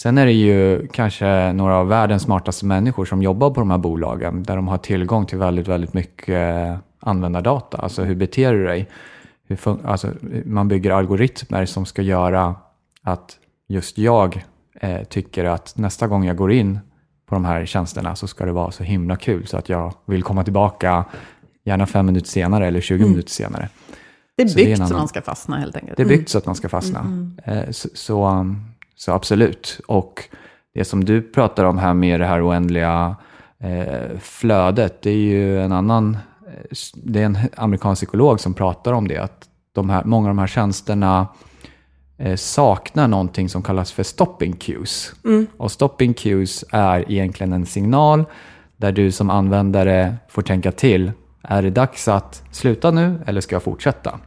Sen 0.03 0.17
är 0.17 0.25
det 0.25 0.31
ju 0.31 0.87
kanske 0.87 1.53
några 1.53 1.75
av 1.75 1.87
världens 1.87 2.23
smartaste 2.23 2.65
människor 2.65 3.05
som 3.05 3.21
jobbar 3.23 3.49
på 3.49 3.59
de 3.61 3.71
här 3.71 3.77
bolagen 3.77 4.43
där 4.43 4.55
de 4.55 4.67
har 4.67 4.77
tillgång 4.77 5.25
till 5.25 5.37
väldigt, 5.37 5.67
väldigt 5.67 5.93
mycket 5.93 6.77
användardata. 6.99 7.77
Alltså 7.77 8.03
hur 8.03 8.15
beter 8.15 8.53
du 8.53 8.65
dig? 8.65 8.89
Hur 9.47 9.59
alltså, 9.85 10.11
man 10.45 10.67
bygger 10.67 10.91
algoritmer 10.91 11.65
som 11.65 11.85
ska 11.85 12.01
göra 12.01 12.55
att 13.03 13.37
just 13.67 13.97
jag 13.97 14.45
eh, 14.81 15.03
tycker 15.03 15.45
att 15.45 15.77
nästa 15.77 16.07
gång 16.07 16.25
jag 16.25 16.35
går 16.37 16.51
in 16.51 16.79
på 17.25 17.35
de 17.35 17.45
här 17.45 17.65
tjänsterna 17.65 18.15
så 18.15 18.27
ska 18.27 18.45
det 18.45 18.51
vara 18.51 18.71
så 18.71 18.83
himla 18.83 19.15
kul 19.15 19.47
så 19.47 19.57
att 19.57 19.69
jag 19.69 19.93
vill 20.05 20.23
komma 20.23 20.43
tillbaka 20.43 21.05
gärna 21.63 21.85
fem 21.85 22.05
minuter 22.05 22.27
senare 22.29 22.67
eller 22.67 22.81
20 22.81 23.05
minuter 23.05 23.29
senare. 23.31 23.69
Det 24.35 24.43
är 24.43 24.47
Så 24.47 24.55
det 24.55 24.61
är 24.61 24.65
byggt 24.65 24.79
en 24.79 24.87
så 24.87 24.93
annan- 24.93 25.01
man 25.01 25.07
ska 25.07 25.21
fastna 25.21 25.57
helt 25.57 25.75
enkelt. 25.75 25.97
Det 25.97 26.03
är 26.03 26.07
byggt 26.07 26.29
så 26.29 26.37
att 26.37 26.45
man 26.45 26.55
ska 26.55 26.69
fastna. 26.69 27.31
Eh, 27.43 27.69
Så, 27.71 27.89
så, 27.93 28.45
så 29.03 29.11
absolut. 29.11 29.79
Och 29.87 30.23
det 30.73 30.85
som 30.85 31.05
du 31.05 31.21
pratar 31.21 31.63
om 31.63 31.77
här 31.77 31.93
med 31.93 32.19
det 32.19 32.25
här 32.25 32.47
oändliga 32.47 33.15
eh, 33.59 34.17
flödet, 34.19 35.01
det 35.01 35.09
är 35.09 35.17
ju 35.17 35.61
en 35.61 35.71
annan, 35.71 36.17
eh, 36.47 36.77
det 36.93 37.21
är 37.21 37.25
en 37.25 37.37
amerikansk 37.57 37.99
psykolog 37.99 38.39
som 38.39 38.53
pratar 38.53 38.93
om 38.93 39.07
det, 39.07 39.17
att 39.17 39.49
de 39.73 39.89
här, 39.89 40.03
många 40.03 40.29
av 40.29 40.35
de 40.35 40.39
här 40.39 40.47
tjänsterna 40.47 41.27
eh, 42.17 42.35
saknar 42.35 43.07
någonting 43.07 43.49
som 43.49 43.63
kallas 43.63 43.91
för 43.91 44.03
stopping 44.03 44.53
cues. 44.53 45.13
Och 45.57 45.71
stopping 45.71 46.13
cues 46.13 46.65
är 46.71 47.11
egentligen 47.11 47.53
en 47.53 47.65
signal 47.65 48.25
där 48.77 48.91
du 48.91 49.11
som 49.11 49.29
användare 49.29 50.15
får 50.29 50.41
tänka 50.41 50.71
till. 50.71 51.11
Är 51.41 51.61
det 51.61 51.69
dags 51.69 52.07
att 52.07 52.43
sluta 52.51 52.91
nu 52.91 53.19
eller 53.25 53.41
ska 53.41 53.55
jag 53.55 53.63
fortsätta? 53.63 54.19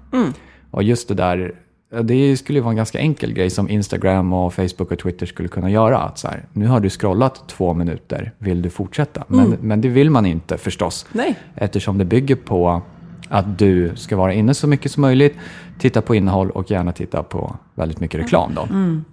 Och 0.71 0.83
just 0.83 1.09
det 1.09 1.15
där, 1.15 1.55
det 2.03 2.37
skulle 2.37 2.61
vara 2.61 2.71
en 2.71 2.77
ganska 2.77 2.99
enkel 2.99 3.33
grej 3.33 3.51
som 3.51 3.71
Instagram 3.71 4.33
och 4.33 4.55
Facebook 4.55 4.93
och 4.93 4.99
Twitter 4.99 5.27
skulle 5.27 5.49
kunna 5.49 5.71
göra. 5.71 5.99
Att 5.99 6.19
så 6.19 6.29
här, 6.29 6.45
nu 6.53 6.67
har 6.67 6.81
du 6.81 6.91
scrollat 6.91 7.49
två 7.49 7.75
minuter, 7.75 8.33
vill 8.39 8.63
du 8.63 8.71
fortsätta? 8.71 9.25
Men, 9.29 9.57
men 9.61 9.81
det 9.81 9.89
vill 9.89 10.11
man 10.11 10.27
inte 10.27 10.59
förstås. 10.59 11.07
Nej. 11.13 11.35
Eftersom 11.55 11.99
det 11.99 12.05
bygger 12.05 12.37
på 12.37 12.83
att 13.29 13.59
du 13.59 13.93
ska 13.97 14.17
vara 14.17 14.33
inne 14.33 14.55
så 14.55 14.67
mycket 14.67 14.93
som 14.93 15.01
möjligt, 15.01 15.35
titta 15.79 16.03
på 16.03 16.15
innehåll 16.15 16.51
och 16.51 16.71
gärna 16.71 16.93
titta 16.93 17.23
på 17.23 17.57
väldigt 17.75 18.01
mycket 18.01 18.21
reklam. 18.21 18.55
Då. 18.55 18.69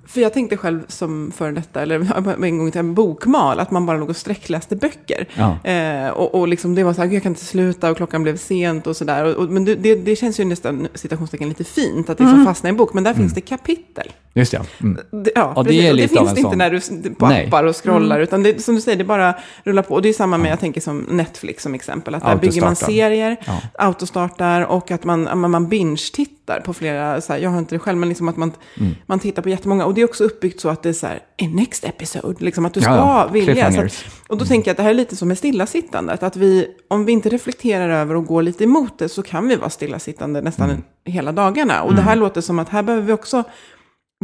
För 0.07 0.21
jag 0.21 0.33
tänkte 0.33 0.57
själv 0.57 0.83
som 0.87 1.31
före 1.35 1.51
detta, 1.51 1.81
eller 1.81 2.43
en 2.45 2.57
gång 2.57 2.71
till 2.71 2.79
en 2.79 2.93
bokmal, 2.93 3.59
att 3.59 3.71
man 3.71 3.85
bara 3.85 3.97
låg 3.97 4.09
och 4.09 4.15
sträckläste 4.15 4.75
böcker. 4.75 5.27
Ja. 5.35 5.69
Eh, 5.71 6.09
och, 6.09 6.35
och 6.35 6.47
liksom 6.47 6.75
det 6.75 6.83
var 6.83 6.93
så 6.93 7.01
här, 7.01 7.07
"Gud, 7.07 7.15
jag 7.15 7.23
kan 7.23 7.31
inte 7.31 7.45
sluta 7.45 7.91
och 7.91 7.97
klockan 7.97 8.23
blev 8.23 8.37
sent 8.37 8.87
och 8.87 8.95
sådär. 8.97 9.35
Men 9.49 9.65
det, 9.65 9.75
det, 9.75 9.95
det 9.95 10.15
känns 10.15 10.39
ju 10.39 10.45
nästan, 10.45 10.87
citationstecken, 10.93 11.49
lite 11.49 11.63
fint 11.63 12.09
att 12.09 12.19
liksom 12.19 12.45
fastna 12.45 12.69
i 12.69 12.71
en 12.71 12.77
bok. 12.77 12.93
Men 12.93 13.03
där 13.03 13.13
finns 13.13 13.33
det 13.33 13.41
kapitel. 13.41 14.11
Just 14.35 14.51
det. 14.51 14.61
Mm. 14.81 14.97
Det, 15.23 15.31
ja, 15.35 15.53
Och 15.55 15.63
det 15.63 15.69
precis. 15.69 15.83
är 15.83 15.87
det 15.87 15.93
lite 15.93 16.19
av 16.19 16.25
finns 16.25 16.31
en 16.31 16.37
inte 16.37 16.49
sån- 16.49 16.57
när 16.57 17.03
du 17.09 17.15
på 17.15 17.27
Nej. 17.27 17.47
appar 17.47 17.63
och 17.63 17.75
scrollar, 17.83 18.19
utan 18.19 18.43
det, 18.43 18.61
som 18.63 18.75
du 18.75 18.81
säger, 18.81 18.97
det 18.97 19.03
bara 19.03 19.35
rullar 19.63 19.83
på. 19.83 19.93
Och 19.93 20.01
det 20.01 20.09
är 20.09 20.13
samma 20.13 20.37
med, 20.37 20.51
jag 20.51 20.59
tänker 20.59 20.81
som 20.81 20.97
Netflix 21.09 21.63
som 21.63 21.73
exempel, 21.73 22.15
att 22.15 22.23
där 22.23 22.35
bygger 22.35 22.61
man 22.61 22.75
serier, 22.75 23.37
Ja. 23.45 23.61
autostartar 23.79 24.61
och 24.61 24.91
att 24.91 25.03
man, 25.03 25.29
man, 25.39 25.51
man 25.51 25.67
binge-tittar 25.69 26.52
på 26.59 26.73
flera, 26.73 27.21
så 27.21 27.33
här, 27.33 27.39
jag 27.39 27.49
har 27.49 27.59
inte 27.59 27.75
det 27.75 27.79
själv, 27.79 27.97
men 27.97 28.09
liksom 28.09 28.27
att 28.29 28.37
man, 28.37 28.51
Mm. 28.79 28.93
man 29.05 29.19
tittar 29.19 29.41
på 29.41 29.49
jättemånga. 29.49 29.85
Och 29.85 29.93
det 29.93 30.01
är 30.01 30.05
också 30.05 30.23
uppbyggt 30.23 30.59
så 30.61 30.69
att 30.69 30.83
det 30.83 30.89
är 30.89 30.93
så 30.93 31.07
här, 31.07 31.19
en 31.37 31.51
next 31.55 31.83
episode, 31.85 32.35
liksom 32.45 32.65
att 32.65 32.73
du 32.73 32.81
ska 32.81 32.89
Ja, 32.91 33.23
ja. 33.27 33.31
vilja. 33.33 33.67
Att, 33.67 34.05
och 34.27 34.37
då 34.37 34.45
tänker 34.45 34.67
jag 34.69 34.73
att 34.73 34.77
det 34.77 34.83
här 34.83 34.89
är 34.89 34.93
lite 34.93 35.15
som 35.15 35.27
med 35.27 35.37
stillasittandet, 35.37 36.23
att 36.23 36.35
vi, 36.37 36.67
om 36.87 37.05
vi 37.05 37.11
inte 37.11 37.29
reflekterar 37.29 37.89
över 37.89 38.15
och 38.15 38.25
går 38.25 38.41
lite 38.41 38.63
emot 38.63 38.99
det, 38.99 39.09
så 39.09 39.23
kan 39.23 39.47
vi 39.47 39.55
vara 39.55 39.69
stillasittande 39.69 40.41
nästan 40.41 40.69
Mm. 40.69 40.81
hela 41.05 41.31
dagarna. 41.31 41.81
Och 41.83 41.95
det 41.95 42.01
här 42.01 42.15
låter 42.15 42.41
som 42.41 42.59
att 42.59 42.69
här 42.69 42.83
behöver 42.83 43.05
vi 43.07 43.13
också 43.13 43.43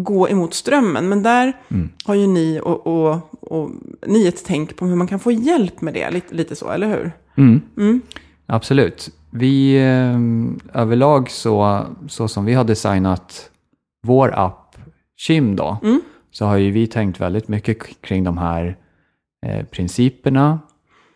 gå 0.01 0.29
emot 0.29 0.53
strömmen. 0.53 1.09
Men 1.09 1.24
där 1.24 1.53
Mm. 1.71 1.89
har 2.05 2.15
ju 2.15 2.27
ni 2.27 2.59
och, 2.63 2.88
och, 2.88 3.17
och 3.41 3.69
ni 4.07 4.27
ett 4.27 4.45
tänk 4.45 4.75
på 4.75 4.86
hur 4.86 4.95
man 4.95 5.07
kan 5.07 5.19
få 5.19 5.31
hjälp 5.31 5.81
med 5.81 5.93
det, 5.93 6.12
lite, 6.12 6.36
lite 6.36 6.55
så, 6.55 6.69
eller 6.71 6.88
hur? 6.88 7.12
Mm. 7.77 8.01
Absolut. 8.45 9.09
Vi 9.31 9.77
eh, 9.77 10.81
överlag 10.81 11.29
så, 11.29 11.86
så 12.07 12.27
som 12.27 12.45
vi 12.45 12.53
har 12.53 12.63
designat 12.63 13.51
vår 14.07 14.33
app 14.36 14.75
Kim 15.17 15.55
då, 15.55 15.77
så 16.31 16.45
har 16.45 16.57
ju 16.57 16.71
vi 16.71 16.88
tänkt 16.88 17.21
väldigt 17.21 17.48
mycket 17.48 18.01
kring 18.01 18.24
de 18.24 18.38
här 18.38 18.77
eh, 19.45 19.65
principerna. 19.65 20.59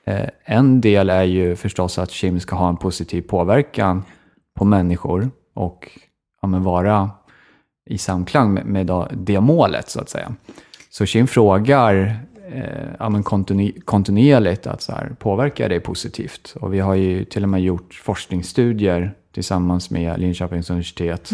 Eh, 0.05 0.29
en 0.45 0.81
del 0.81 1.09
är 1.09 1.23
ju 1.23 1.55
förstås 1.55 1.99
att 1.99 2.11
Kim 2.11 2.39
ska 2.39 2.55
ha 2.55 2.69
en 2.69 2.77
positiv 2.77 3.21
påverkan 3.21 4.03
på 4.55 4.65
människor 4.65 5.31
och 5.53 5.89
ja, 6.41 6.47
vara 6.47 7.09
i 7.89 7.97
samklang 7.97 8.53
med, 8.53 8.65
med 8.65 9.07
det 9.11 9.41
målet 9.41 9.89
så 9.89 10.01
att 10.01 10.09
säga. 10.09 10.35
Så 10.89 11.05
Kim 11.05 11.27
frågar 11.27 12.19
eh, 12.53 13.09
kontinu- 13.23 13.81
kontinuerligt 13.81 14.67
att 14.67 14.81
så 14.81 14.91
här, 14.91 15.15
påverkar 15.19 15.69
det 15.69 15.79
positivt? 15.79 16.55
Och 16.61 16.73
vi 16.73 16.79
har 16.79 16.95
ju 16.95 17.25
till 17.25 17.43
och 17.43 17.49
med 17.49 17.61
gjort 17.61 17.93
forskningsstudier 18.03 19.13
tillsammans 19.33 19.89
med 19.89 20.19
Linköpings 20.19 20.69
universitet. 20.69 21.31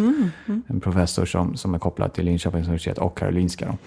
En 0.68 0.80
professor 0.80 1.26
som, 1.26 1.56
som 1.58 1.74
är 1.74 1.80
kopplad 1.80 2.14
till 2.14 2.26
Linköpings 2.26 2.68
universitet 2.68 2.98
och 2.98 3.18
Karolinska. 3.18 3.66
Då, 3.66 3.78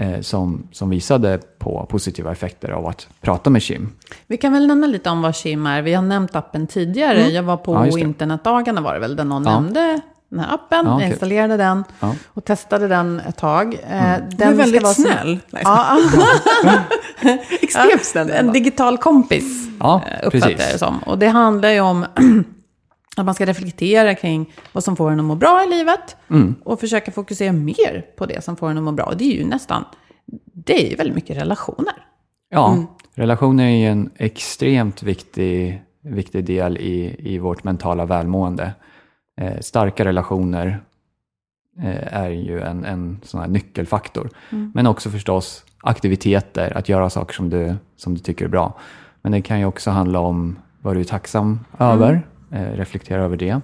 eh, 0.00 0.20
som, 0.20 0.68
som 0.72 0.90
visade 0.90 1.38
på 1.58 1.86
positiva 1.90 2.32
effekter 2.32 2.70
av 2.70 2.86
att 2.86 3.08
prata 3.20 3.50
med 3.50 3.62
Kim. 3.62 3.88
Vi 4.26 4.36
kan 4.36 4.52
väl 4.52 4.66
nämna 4.66 4.86
lite 4.86 5.10
om 5.10 5.22
vad 5.22 5.34
Kim 5.34 5.66
är. 5.66 5.82
Vi 5.82 5.94
har 5.94 6.02
nämnt 6.02 6.36
appen 6.36 6.66
tidigare. 6.66 7.20
Jag 7.28 7.42
var 7.42 7.56
på 7.56 7.74
Ja, 7.74 7.98
internetdagarna 7.98 8.80
var 8.80 8.94
det 8.94 9.00
väl, 9.00 9.16
där 9.16 9.24
någon 9.24 9.44
Ja. 9.44 9.60
nämnde 9.60 10.00
den 10.30 10.40
här 10.40 10.54
appen. 10.54 10.78
Ja, 10.84 10.90
Jag 10.90 10.96
okej. 10.96 11.08
installerade 11.08 11.56
den 11.56 11.84
Ja. 12.00 12.14
och 12.28 12.44
testade 12.44 12.88
den 12.88 13.20
ett 13.20 13.36
tag. 13.36 13.74
Eh, 13.74 13.80
Den 13.90 14.28
Du 14.30 14.44
är 14.44 14.48
ska 14.48 14.54
väldigt 14.56 14.82
vara 14.82 14.94
som- 14.94 15.04
snäll. 15.04 15.38
Nej, 15.50 15.62
Ja, 15.64 15.98
Extremt 17.62 18.04
snäll. 18.04 18.30
en 18.30 18.52
digital 18.52 18.98
kompis 18.98 19.68
Ja, 19.80 20.02
eh, 20.10 20.26
uppfattar 20.26 20.50
jag 20.50 20.58
det 20.58 20.78
som. 20.78 20.98
Och 20.98 21.18
det 21.18 21.28
handlar 21.28 21.68
ju 21.68 21.80
om 21.80 22.06
att 23.16 23.24
man 23.26 23.34
ska 23.34 23.46
reflektera 23.46 24.14
kring 24.14 24.52
vad 24.72 24.84
som 24.84 24.96
får 24.96 25.10
en 25.10 25.18
att 25.20 25.24
må 25.24 25.34
bra 25.34 25.64
i 25.64 25.70
livet. 25.70 26.16
Mm. 26.30 26.54
Och 26.64 26.80
försöka 26.80 27.12
fokusera 27.12 27.52
mer 27.52 28.04
på 28.18 28.26
det 28.26 28.44
som 28.44 28.56
får 28.56 28.70
en 28.70 28.78
att 28.78 28.84
må 28.84 28.92
bra. 28.92 29.04
Och 29.04 29.16
det 29.16 29.24
är 29.24 29.38
ju 29.38 29.44
nästan, 29.44 29.84
det 30.54 30.86
är 30.86 30.90
ju 30.90 30.96
väldigt 30.96 31.14
mycket 31.14 31.36
relationer. 31.36 31.94
Ja, 32.50 32.72
Mm. 32.72 32.86
relationer 33.14 33.64
är 33.64 33.68
ju 33.76 33.86
en 33.86 34.10
extremt 34.16 35.02
viktig, 35.02 35.82
viktig 36.04 36.44
del 36.44 36.76
i, 36.76 37.16
i 37.18 37.38
vårt 37.38 37.64
mentala 37.64 38.04
välmående. 38.04 38.72
Eh, 39.36 39.60
starka 39.60 40.04
relationer 40.04 40.80
eh, 41.82 42.14
är 42.16 42.28
ju 42.30 42.60
en, 42.60 42.84
en 42.84 43.20
sån 43.22 43.40
här 43.40 43.48
nyckelfaktor. 43.48 44.30
Mm. 44.52 44.72
Men 44.74 44.86
också 44.86 45.10
förstås 45.10 45.64
aktiviteter, 45.82 46.76
att 46.76 46.88
göra 46.88 47.10
saker 47.10 47.34
som 47.34 47.50
du, 47.50 47.74
som 47.96 48.14
du 48.14 48.20
tycker 48.20 48.44
är 48.44 48.48
bra. 48.48 48.78
Men 49.22 49.32
det 49.32 49.42
kan 49.42 49.58
ju 49.58 49.64
också 49.64 49.90
handla 49.90 50.18
om 50.20 50.58
vad 50.82 50.96
du 50.96 51.00
är 51.00 51.04
tacksam 51.04 51.60
över, 51.78 52.22
Mm. 52.50 52.64
eh, 52.64 52.76
reflektera 52.76 53.22
över 53.22 53.36
det. 53.36 53.60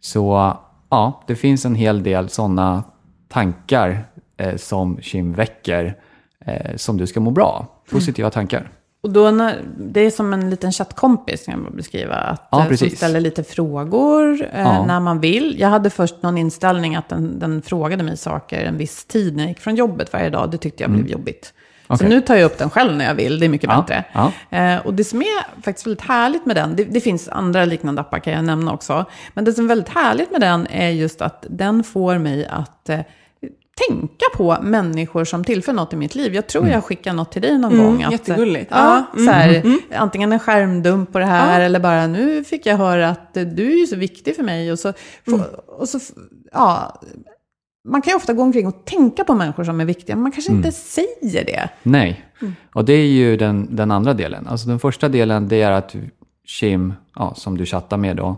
Så 0.00 0.52
ja, 0.88 1.22
det 1.26 1.34
finns 1.36 1.64
en 1.64 1.74
hel 1.74 2.02
del 2.02 2.28
sådana 2.28 2.84
tankar 3.28 4.04
eh, 4.36 4.56
som 4.56 4.96
Kim 4.96 5.32
väcker 5.32 5.98
eh, 6.40 6.76
som 6.76 6.96
du 6.96 7.06
ska 7.06 7.20
må 7.20 7.30
bra. 7.30 7.66
Positiva 7.90 8.30
tankar. 8.30 8.70
Och 9.06 9.12
då 9.12 9.30
när, 9.30 9.60
det 9.78 10.00
är 10.00 10.10
som 10.10 10.32
en 10.32 10.50
liten 10.50 10.72
chattkompis 10.72 11.44
kan 11.44 11.54
jag 11.54 11.62
bara 11.62 11.70
beskriva. 11.76 12.14
Att, 12.14 12.48
Ja, 12.50 12.58
eh, 12.58 12.62
som 12.62 12.68
precis. 12.70 12.96
ställer 12.96 13.20
lite 13.20 13.44
frågor 13.44 14.42
eh, 14.52 14.60
Ja. 14.62 14.86
när 14.86 15.00
man 15.00 15.20
vill. 15.20 15.56
Jag 15.60 15.68
hade 15.68 15.90
först 15.90 16.22
någon 16.22 16.38
inställning 16.38 16.96
att 16.96 17.08
den, 17.08 17.38
den 17.38 17.62
frågade 17.62 18.02
mig 18.02 18.16
saker 18.16 18.64
en 18.64 18.76
viss 18.78 19.04
tid 19.04 19.36
när 19.36 19.42
jag 19.42 19.48
gick 19.48 19.60
från 19.60 19.76
jobbet 19.76 20.12
varje 20.12 20.30
dag. 20.30 20.50
Det 20.50 20.58
tyckte 20.58 20.82
jag 20.82 20.90
blev 20.90 21.06
jobbigt. 21.08 21.44
Så 21.86 21.92
Mm. 21.92 21.96
Okej. 22.06 22.08
nu 22.08 22.20
tar 22.20 22.36
jag 22.36 22.44
upp 22.46 22.58
den 22.58 22.70
själv 22.70 22.96
när 22.96 23.04
jag 23.04 23.14
vill. 23.14 23.40
Det 23.40 23.46
är 23.46 23.50
mycket 23.50 23.70
Ja, 23.70 23.80
bättre. 23.88 24.04
ja. 24.12 24.32
Eh, 24.58 24.86
och 24.86 24.94
det 24.94 25.04
som 25.04 25.20
är 25.22 25.62
faktiskt 25.62 25.86
väldigt 25.86 26.04
härligt 26.04 26.46
med 26.46 26.56
den, 26.56 26.76
det, 26.76 26.84
det 26.84 27.00
finns 27.00 27.28
andra 27.28 27.64
liknande 27.64 28.00
appar 28.00 28.18
kan 28.18 28.32
jag 28.32 28.44
nämna 28.44 28.72
också. 28.72 29.04
Men 29.34 29.44
det 29.44 29.52
som 29.52 29.64
är 29.64 29.68
väldigt 29.68 29.88
härligt 29.88 30.30
med 30.32 30.40
den 30.40 30.66
är 30.66 30.88
just 30.90 31.22
att 31.22 31.46
den 31.50 31.84
får 31.84 32.18
mig 32.18 32.46
att 32.46 32.88
eh, 32.88 33.00
tänka 33.88 34.24
på 34.36 34.56
människor 34.62 35.24
som 35.24 35.44
tillför 35.44 35.72
något 35.72 35.92
i 35.92 35.96
mitt 35.96 36.14
liv. 36.14 36.34
Jag 36.34 36.46
tror 36.46 36.68
jag 36.68 36.84
skickar 36.84 37.12
något 37.12 37.32
till 37.32 37.42
dig 37.42 37.58
någon 37.58 37.78
gång. 37.78 38.02
Att, 38.02 38.12
jättegulligt. 38.12 38.70
Ja, 38.70 39.06
Ja, 39.14 39.24
så 39.24 39.30
här, 39.30 39.62
Antingen 39.94 40.32
en 40.32 40.38
skärmdump 40.38 41.12
på 41.12 41.18
det 41.18 41.24
här 41.24 41.60
eller 41.60 41.80
bara 41.80 42.06
nu 42.06 42.44
fick 42.44 42.66
jag 42.66 42.76
höra 42.76 43.08
att 43.08 43.36
eh, 43.36 43.44
du 43.44 43.72
är 43.72 43.80
ju 43.80 43.86
så 43.86 43.96
viktig 43.96 44.36
för 44.36 44.42
mig. 44.42 44.72
Och 44.72 44.78
så, 44.78 44.92
och 45.66 45.88
så 45.88 45.98
ja, 46.52 47.00
man 47.88 48.02
kan 48.02 48.10
ju 48.10 48.16
ofta 48.16 48.32
gå 48.32 48.42
omkring 48.42 48.66
och 48.66 48.84
tänka 48.84 49.24
på 49.24 49.34
människor 49.34 49.64
som 49.64 49.80
är 49.80 49.84
viktiga, 49.84 50.16
men 50.16 50.22
man 50.22 50.32
kanske 50.32 50.52
inte 50.52 50.72
säger 50.72 51.44
det. 51.44 51.68
Nej, 51.82 52.24
och 52.74 52.84
det 52.84 52.92
är 52.92 53.06
ju 53.06 53.36
den, 53.36 53.76
den 53.76 53.90
andra 53.90 54.14
delen. 54.14 54.46
Alltså 54.46 54.68
den 54.68 54.78
första 54.78 55.08
delen 55.08 55.48
det 55.48 55.62
är 55.62 55.70
att 55.72 55.94
Kim, 56.46 56.94
ja, 57.14 57.34
som 57.36 57.56
du 57.56 57.66
chattar 57.66 57.96
med 57.96 58.16
då, 58.16 58.36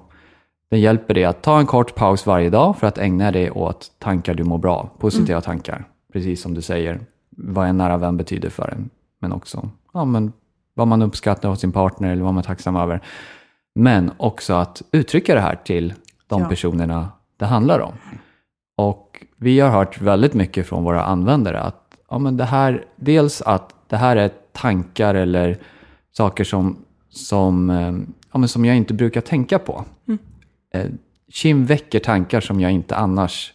den 0.70 0.80
hjälper 0.80 1.14
dig 1.14 1.24
att 1.24 1.42
ta 1.42 1.58
en 1.58 1.66
kort 1.66 1.94
paus 1.94 2.26
varje 2.26 2.50
dag 2.50 2.76
för 2.78 2.86
att 2.86 2.98
ägna 2.98 3.30
dig 3.32 3.50
åt 3.50 3.90
tankar 3.98 4.34
du 4.34 4.44
mår 4.44 4.58
bra, 4.58 4.90
positiva 4.98 5.40
tankar. 5.40 5.84
Precis 6.12 6.42
som 6.42 6.54
du 6.54 6.62
säger, 6.62 7.00
vad 7.30 7.68
en 7.68 7.78
nära 7.78 7.96
vän 7.96 8.16
betyder 8.16 8.50
för 8.50 8.68
en. 8.76 8.90
Men 9.20 9.32
också 9.32 9.70
ja, 9.94 10.04
men 10.04 10.32
vad 10.74 10.88
man 10.88 11.02
uppskattar 11.02 11.48
hos 11.48 11.60
sin 11.60 11.72
partner 11.72 12.12
eller 12.12 12.22
vad 12.22 12.34
man 12.34 12.40
är 12.42 12.46
tacksam 12.46 12.76
över. 12.76 13.00
Men 13.74 14.10
också 14.16 14.54
att 14.54 14.82
uttrycka 14.92 15.34
det 15.34 15.40
här 15.40 15.54
till 15.64 15.94
de 16.26 16.42
Ja. 16.42 16.48
personerna 16.48 17.08
det 17.36 17.46
handlar 17.46 17.80
om. 17.80 17.92
Och 18.76 19.24
vi 19.36 19.60
har 19.60 19.70
hört 19.70 20.00
väldigt 20.00 20.34
mycket 20.34 20.66
från 20.66 20.84
våra 20.84 21.02
användare 21.04 21.60
att 21.60 21.96
ja, 22.10 22.18
men 22.18 22.36
det 22.36 22.44
här, 22.44 22.84
dels 22.96 23.42
att 23.42 23.74
det 23.88 23.96
här 23.96 24.16
är 24.16 24.30
tankar 24.52 25.14
eller 25.14 25.56
saker 26.12 26.44
som, 26.44 26.76
som 27.10 27.70
eh, 27.70 27.92
ja, 28.32 28.38
men 28.38 28.48
som 28.48 28.64
jag 28.64 28.76
inte 28.76 28.94
brukar 28.94 29.20
tänka 29.20 29.58
på. 29.58 29.84
Eh, 30.08 30.14
Kim 31.32 31.66
väcker 31.66 31.98
tankar 31.98 32.40
som 32.40 32.60
jag 32.60 32.72
inte 32.72 32.96
annars 32.96 33.52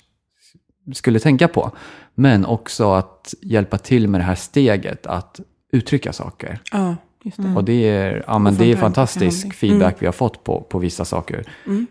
skulle 0.93 1.19
tänka 1.19 1.47
på. 1.47 1.71
Men 2.15 2.45
också 2.45 2.93
att 2.93 3.33
hjälpa 3.41 3.77
till 3.77 4.07
med 4.07 4.21
det 4.21 4.25
här 4.25 4.35
steget 4.35 5.07
att 5.07 5.39
uttrycka 5.71 6.13
saker. 6.13 6.59
Ja, 6.71 6.95
just 7.23 7.37
det. 7.37 7.55
Och 7.55 7.63
det 7.63 7.89
är, 7.89 8.23
ja, 8.27 8.39
men 8.39 8.55
det 8.55 8.71
är 8.71 8.75
fantastisk 8.75 9.53
feedback 9.53 9.95
vi 9.99 10.05
har 10.05 10.13
fått 10.13 10.43
på, 10.43 10.61
på 10.61 10.79
vissa 10.79 11.05
saker 11.05 11.45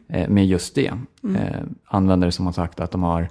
eh, 0.08 0.28
med 0.28 0.46
just 0.46 0.74
det. 0.74 0.92
Eh, 1.36 1.62
användare 1.84 2.32
som 2.32 2.46
har 2.46 2.52
sagt 2.52 2.80
att 2.80 2.90
de 2.90 3.02
har 3.02 3.28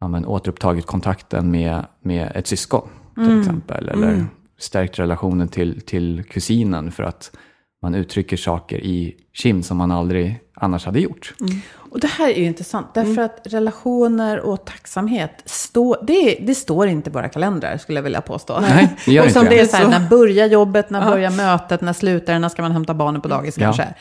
ja, 0.00 0.08
men, 0.08 0.26
återupptagit 0.26 0.86
kontakten 0.86 1.50
med, 1.50 1.86
med 2.00 2.32
ett 2.34 2.46
syskon 2.46 2.88
till 3.14 3.38
exempel. 3.40 3.88
Eller 3.88 4.26
stärkt 4.58 4.98
relationen 4.98 5.48
till, 5.48 5.80
till 5.80 6.24
kusinen 6.30 6.92
för 6.92 7.02
att 7.02 7.36
man 7.82 7.94
uttrycker 7.94 8.36
saker 8.36 8.76
i 8.76 9.16
Kim 9.34 9.62
som 9.62 9.76
man 9.76 9.90
aldrig 9.90 10.40
annars 10.54 10.86
hade 10.86 11.00
gjort. 11.00 11.34
Och 11.74 12.00
det 12.00 12.06
här 12.06 12.28
är 12.28 12.34
ju 12.38 12.44
intressant, 12.44 12.86
därför 12.94 13.22
att 13.22 13.40
relationer 13.44 14.40
och 14.40 14.64
tacksamhet, 14.64 15.30
stå, 15.44 15.96
det, 16.02 16.38
det 16.40 16.54
står 16.54 16.86
inte 16.88 17.10
i 17.10 17.12
våra 17.12 17.28
kalendrar, 17.28 17.76
skulle 17.76 17.98
jag 17.98 18.02
vilja 18.02 18.20
påstå. 18.20 18.60
Nej, 18.60 18.96
det 19.06 19.12
gör 19.12 19.22
och 19.22 19.26
inte 19.26 19.38
som 19.40 19.44
det. 19.44 19.50
det 19.50 19.60
är 19.60 19.66
så 19.66 19.76
här, 19.76 19.88
när 19.88 20.08
börjar 20.08 20.46
jobbet, 20.46 20.90
när 20.90 21.10
börjar 21.10 21.30
mötet, 21.30 21.80
när 21.80 21.92
slutar 21.92 22.32
det, 22.32 22.38
när 22.38 22.48
ska 22.48 22.62
man 22.62 22.72
hämta 22.72 22.94
barnen 22.94 23.20
på 23.20 23.28
dagis 23.28 23.58
Ja. 23.58 23.64
kanske. 23.64 23.94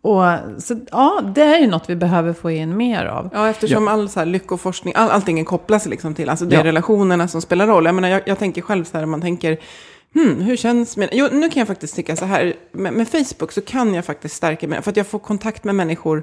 Och, 0.00 0.22
så, 0.62 0.80
ja, 0.90 1.20
det 1.34 1.42
är 1.42 1.58
ju 1.58 1.66
något 1.66 1.90
vi 1.90 1.96
behöver 1.96 2.32
få 2.32 2.50
in 2.50 2.76
mer 2.76 3.04
av. 3.04 3.30
Ja, 3.32 3.48
eftersom 3.48 3.88
all 3.88 4.08
så 4.08 4.18
här 4.20 4.26
lyckoforskning, 4.26 4.94
all, 4.96 5.10
allting 5.10 5.40
är 5.40 5.44
kopplas 5.44 5.86
liksom 5.86 6.14
till, 6.14 6.28
alltså 6.28 6.44
det 6.44 6.56
är 6.56 6.60
Ja. 6.60 6.64
relationerna 6.64 7.28
som 7.28 7.42
spelar 7.42 7.66
roll. 7.66 7.84
Jag 7.86 7.94
menar, 7.94 8.08
jag, 8.08 8.22
jag 8.26 8.38
tänker 8.38 8.62
själv 8.62 8.84
så 8.84 8.98
här, 8.98 9.06
man 9.06 9.20
tänker, 9.20 9.58
hmm, 10.14 10.40
hur 10.40 10.56
känns 10.56 10.96
min... 10.96 11.08
Jo, 11.12 11.28
nu 11.32 11.48
kan 11.50 11.60
jag 11.60 11.66
faktiskt 11.68 11.96
tycka 11.96 12.16
så 12.16 12.24
här, 12.24 12.54
med, 12.72 12.92
med 12.92 13.08
Facebook 13.08 13.52
så 13.52 13.60
kan 13.60 13.94
jag 13.94 14.04
faktiskt 14.04 14.34
stärka 14.36 14.68
mig, 14.68 14.82
för 14.82 14.90
att 14.90 14.96
jag 14.96 15.06
får 15.06 15.18
kontakt 15.18 15.64
med 15.64 15.74
människor 15.74 16.22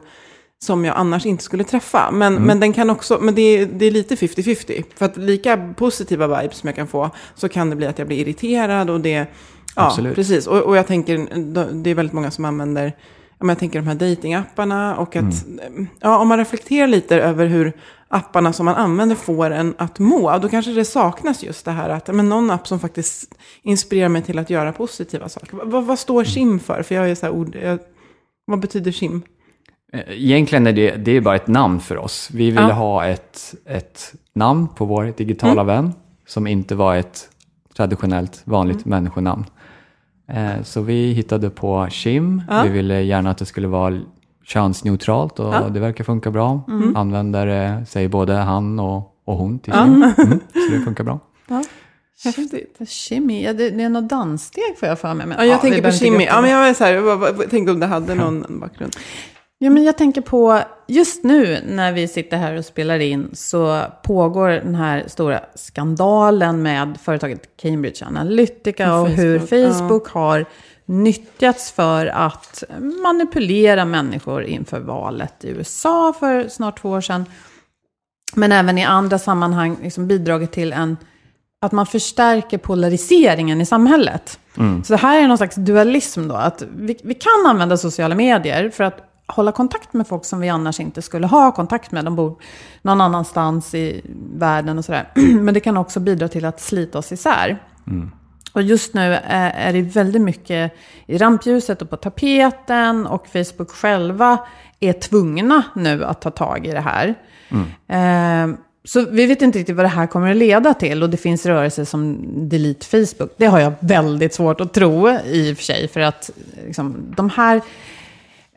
som 0.64 0.86
jag 0.86 0.96
annars 0.98 1.26
inte 1.26 1.44
skulle 1.44 1.64
träffa. 1.64 2.12
Men, 2.12 2.34
Mm. 2.34 2.44
men 2.48 2.60
den 2.60 2.74
kan 2.74 2.90
också, 2.90 3.18
men 3.22 3.36
det 3.36 3.42
är, 3.42 3.66
det 3.66 3.86
är 3.86 3.92
lite 3.92 4.16
50-50. 4.16 4.84
För 4.96 5.06
att 5.06 5.18
lika 5.18 5.74
positiva 5.78 6.28
vibes 6.42 6.58
som 6.58 6.68
jag 6.68 6.76
kan 6.76 6.88
få, 6.88 7.10
så 7.36 7.50
kan 7.50 7.70
det 7.70 7.76
bli 7.76 7.88
att 7.88 7.98
jag 8.00 8.08
blir 8.08 8.18
irriterad 8.18 8.90
och 8.90 9.02
det... 9.02 9.28
Ja, 9.76 9.86
Absolut. 9.88 10.16
precis. 10.16 10.48
Och, 10.48 10.58
och 10.62 10.78
jag 10.78 10.88
tänker, 10.88 11.18
det 11.84 11.90
är 11.90 11.96
väldigt 11.96 12.14
många 12.14 12.32
som 12.32 12.46
använder, 12.46 12.94
jag 13.40 13.60
tänker 13.60 13.80
de 13.80 13.88
här 13.88 13.96
datingapparna 13.96 14.96
och 14.98 15.16
att, 15.16 15.46
ja, 16.00 16.18
om 16.18 16.28
man 16.28 16.38
reflekterar 16.38 16.88
lite 16.88 17.16
över 17.16 17.46
hur 17.46 17.74
apparna 18.08 18.54
som 18.54 18.66
man 18.66 18.76
använder 18.76 19.16
får 19.16 19.50
en 19.52 19.76
att 19.78 20.00
må, 20.00 20.38
då 20.38 20.50
kanske 20.50 20.72
det 20.72 20.86
saknas 20.86 21.44
just 21.44 21.66
det 21.66 21.72
här 21.72 21.90
att, 21.90 22.08
men 22.08 22.30
någon 22.30 22.52
app 22.52 22.68
som 22.68 22.80
faktiskt 22.80 23.36
inspirerar 23.64 24.10
mig 24.10 24.22
till 24.22 24.40
att 24.40 24.50
göra 24.50 24.72
positiva 24.74 25.30
saker. 25.30 25.58
Vad, 25.64 25.86
vad 25.86 26.00
står 26.00 26.24
Kim 26.24 26.60
för? 26.60 26.84
För 26.84 26.96
jag 26.96 27.10
är 27.10 27.16
så 27.16 27.26
här 27.26 27.34
ord, 27.34 27.56
jag, 27.64 27.80
vad 28.46 28.60
betyder 28.60 28.92
Kim? 28.92 29.22
Eh, 29.94 30.00
Egentligen 30.08 30.68
är 30.68 30.74
det, 30.74 30.96
det 30.96 31.12
är 31.12 31.22
bara 31.22 31.36
ett 31.36 31.48
namn 31.48 31.80
för 31.80 31.98
oss. 31.98 32.30
Vi 32.34 32.46
ville 32.52 32.62
Ja. 32.62 32.74
ha 32.74 33.06
ett, 33.06 33.56
ett 33.66 34.14
namn 34.36 34.68
på 34.68 34.86
vår 34.86 35.14
digitala 35.18 35.64
vän 35.64 35.94
som 36.28 36.48
inte 36.48 36.76
var 36.76 36.96
ett 36.96 37.30
traditionellt 37.76 38.42
vanligt 38.46 38.86
människonamn. 38.86 39.46
Eh, 40.28 40.64
så 40.64 40.82
vi 40.82 41.12
hittade 41.14 41.50
på 41.50 41.88
Kim. 41.92 42.44
Ja. 42.50 42.64
Vi 42.64 42.70
ville 42.70 43.02
gärna 43.02 43.30
att 43.30 43.38
det 43.38 43.46
skulle 43.46 43.68
vara 43.68 44.00
könsneutralt 44.46 45.40
och 45.40 45.54
Ja. 45.54 45.70
det 45.70 45.80
verkar 45.80 46.04
funka 46.04 46.32
bra. 46.32 46.62
Användare 46.96 47.86
säger 47.90 48.10
både 48.10 48.34
han 48.34 48.80
och, 48.80 49.14
och 49.26 49.38
hon 49.38 49.60
till 49.60 49.74
Kim. 49.74 50.04
Mm, 50.18 50.40
så 50.54 50.72
det 50.72 50.82
funkar 50.86 51.04
bra. 51.04 51.20
Häftigt. 52.24 52.90
Shimmy, 52.90 53.44
ja, 53.44 53.54
det, 53.54 53.70
det 53.70 53.84
är 53.84 53.90
något 53.90 54.10
danssteg 54.10 54.78
får 54.80 54.90
jag 54.90 55.00
för 55.00 55.14
mig. 55.14 55.28
Men, 55.28 55.38
Ja, 55.38 55.46
jag 55.46 55.56
vi 55.56 55.62
tänker 55.62 55.82
på 55.82 56.16
upp 56.16 56.22
Ja, 56.22 56.42
men 56.42 56.50
jag 56.50 56.60
var 56.68 56.74
så 56.74 56.84
här, 56.84 56.94
jag 57.42 57.50
tänkte 57.50 57.72
om 57.72 57.80
det 57.80 57.86
hade 57.86 58.16
någon 58.16 58.60
bakgrund. 58.60 58.96
Ja, 59.58 59.70
men 59.70 59.84
jag 59.84 59.98
tänker 59.98 60.22
på, 60.22 60.60
just 60.88 61.24
nu 61.24 61.60
när 61.68 61.92
vi 61.94 62.08
sitter 62.08 62.38
här 62.38 62.58
och 62.58 62.66
spelar 62.66 63.00
in 63.00 63.30
så 63.34 63.82
pågår 64.04 64.50
den 64.50 64.76
här 64.76 65.04
stora 65.08 65.40
skandalen 65.56 66.62
med 66.62 66.98
företaget 67.04 67.58
Cambridge 67.62 68.06
Analytica 68.06 68.96
och, 68.96 69.02
Och 69.02 69.10
hur 69.10 69.40
Facebook, 69.40 69.74
Facebook 69.78 70.08
har 70.10 70.46
nyttjats 70.86 71.72
för 71.72 72.06
att 72.06 72.64
manipulera 73.04 73.86
människor 73.86 74.44
inför 74.44 74.80
valet 74.80 75.44
i 75.46 75.50
USA 75.50 76.14
för 76.20 76.48
snart 76.48 76.82
två 76.82 76.90
år 76.90 77.02
sedan. 77.02 77.26
Men 78.36 78.52
även 78.52 78.78
i 78.78 78.84
andra 78.84 79.20
sammanhang 79.20 79.78
liksom 79.82 80.08
bidragit 80.08 80.52
till 80.52 80.74
en, 80.74 80.98
att 81.62 81.72
man 81.72 81.86
förstärker 81.86 82.58
polariseringen 82.58 83.62
i 83.62 83.66
samhället. 83.66 84.40
Så 84.84 84.94
det 84.94 84.98
här 84.98 85.24
är 85.24 85.28
någon 85.28 85.38
slags 85.38 85.56
dualism 85.56 86.28
då, 86.28 86.36
att 86.36 86.64
vi, 86.76 86.98
vi 87.04 87.14
kan 87.14 87.46
använda 87.48 87.78
sociala 87.78 88.16
medier 88.16 88.70
för 88.70 88.84
att 88.84 89.12
hålla 89.28 89.52
kontakt 89.52 89.94
med 89.94 90.08
folk 90.08 90.26
som 90.26 90.40
vi 90.40 90.50
annars 90.50 90.80
inte 90.80 91.02
skulle 91.02 91.28
ha 91.28 91.52
kontakt 91.52 91.92
med. 91.92 92.06
De 92.06 92.16
bor 92.16 92.42
någon 92.82 93.02
annanstans 93.02 93.76
i 93.76 94.02
världen 94.36 94.78
och 94.78 94.86
sådär. 94.86 95.12
Men 95.40 95.54
det 95.54 95.60
kan 95.60 95.78
också 95.78 96.00
bidra 96.00 96.28
till 96.28 96.46
att 96.46 96.62
slita 96.62 96.98
oss 96.98 97.12
isär. 97.12 97.62
Och 98.56 98.62
just 98.62 98.94
nu 98.94 99.14
är, 99.24 99.52
är 99.52 99.74
det 99.74 99.82
väldigt 99.82 100.22
mycket 100.22 100.74
i 101.08 101.18
rampljuset 101.18 101.82
och 101.82 101.90
på 101.90 101.98
tapeten 101.98 103.08
och 103.08 103.28
Facebook 103.28 103.72
själva 103.72 104.38
är 104.80 104.94
tvungna 104.94 105.64
nu 105.76 106.06
att 106.06 106.22
ta 106.22 106.32
tag 106.32 106.68
i 106.68 106.72
det 106.72 106.80
här. 106.82 107.16
Eh, 107.88 108.56
så 108.84 109.06
vi 109.06 109.26
vet 109.26 109.42
inte 109.42 109.60
riktigt 109.60 109.76
vad 109.76 109.86
det 109.86 109.90
här 109.90 110.08
kommer 110.08 110.32
att 110.32 110.38
leda 110.38 110.74
till 110.74 111.04
och 111.04 111.10
det 111.10 111.18
finns 111.18 111.46
rörelser 111.46 111.86
som 111.86 112.18
Delete 112.50 112.86
Facebook. 112.86 113.32
Det 113.38 113.46
har 113.46 113.60
jag 113.60 113.74
väldigt 113.80 114.34
svårt 114.34 114.62
att 114.62 114.74
tro 114.74 115.10
i 115.10 115.54
och 115.54 115.58
för 115.58 115.64
sig 115.64 115.88
för 115.88 116.00
att 116.00 116.30
liksom, 116.66 117.14
de 117.16 117.30
här 117.30 117.62